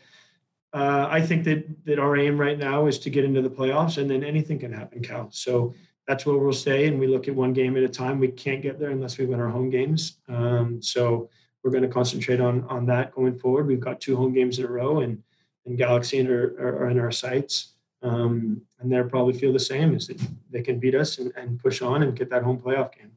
uh, 0.74 1.08
I 1.10 1.22
think 1.22 1.44
that 1.46 1.66
that 1.86 2.00
our 2.00 2.18
aim 2.18 2.40
right 2.40 2.58
now 2.58 2.86
is 2.86 3.00
to 3.00 3.10
get 3.10 3.26
into 3.26 3.42
the 3.42 3.50
playoffs, 3.50 3.98
and 3.98 4.10
then 4.10 4.24
anything 4.24 4.60
can 4.60 4.72
happen, 4.72 5.02
Cal. 5.02 5.30
So 5.32 5.74
that's 6.08 6.26
where 6.26 6.38
we'll 6.38 6.54
stay, 6.54 6.88
and 6.88 7.00
we 7.00 7.08
look 7.08 7.28
at 7.28 7.36
one 7.36 7.54
game 7.54 7.76
at 7.78 7.84
a 7.84 7.90
time. 7.90 8.20
We 8.20 8.30
can't 8.30 8.62
get 8.62 8.80
there 8.80 8.92
unless 8.92 9.18
we 9.18 9.26
win 9.26 9.40
our 9.40 9.50
home 9.50 9.70
games. 9.70 10.18
Um, 10.28 10.82
so 10.82 11.30
we're 11.64 11.72
going 11.72 11.84
to 11.84 11.90
concentrate 11.90 12.40
on 12.40 12.64
on 12.66 12.86
that 12.88 13.14
going 13.14 13.38
forward. 13.38 13.68
We've 13.68 13.80
got 13.80 14.00
two 14.00 14.16
home 14.16 14.34
games 14.34 14.60
in 14.60 14.66
a 14.66 14.70
row, 14.70 15.00
and 15.00 15.24
and 15.66 15.78
Galaxy 15.78 16.26
are, 16.28 16.56
are, 16.60 16.84
are 16.84 16.90
in 16.90 17.00
our 17.00 17.12
sights, 17.12 17.74
um, 18.02 18.62
and 18.80 18.92
they'll 18.92 19.10
probably 19.10 19.34
feel 19.34 19.54
the 19.54 19.60
same 19.60 19.96
as 19.96 20.08
that 20.08 20.22
they 20.52 20.62
can 20.62 20.80
beat 20.80 20.96
us 20.96 21.18
and, 21.18 21.34
and 21.36 21.60
push 21.60 21.82
on 21.82 22.04
and 22.04 22.18
get 22.18 22.30
that 22.30 22.44
home 22.44 22.60
playoff 22.60 22.96
game. 22.96 23.12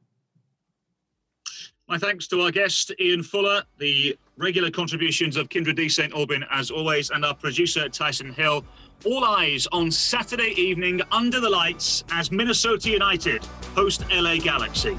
My 1.92 1.98
thanks 1.98 2.26
to 2.28 2.40
our 2.40 2.50
guest, 2.50 2.90
Ian 2.98 3.22
Fuller, 3.22 3.64
the 3.76 4.16
regular 4.38 4.70
contributions 4.70 5.36
of 5.36 5.50
Kyndra 5.50 5.76
de 5.76 5.90
St. 5.90 6.10
Aubin, 6.14 6.42
as 6.50 6.70
always, 6.70 7.10
and 7.10 7.22
our 7.22 7.34
producer, 7.34 7.86
Tyson 7.90 8.32
Hill. 8.32 8.64
All 9.04 9.22
eyes 9.22 9.66
on 9.72 9.90
Saturday 9.90 10.54
evening 10.56 11.02
under 11.10 11.38
the 11.38 11.50
lights 11.50 12.02
as 12.10 12.32
Minnesota 12.32 12.88
United 12.88 13.44
host 13.74 14.06
LA 14.10 14.38
Galaxy. 14.38 14.96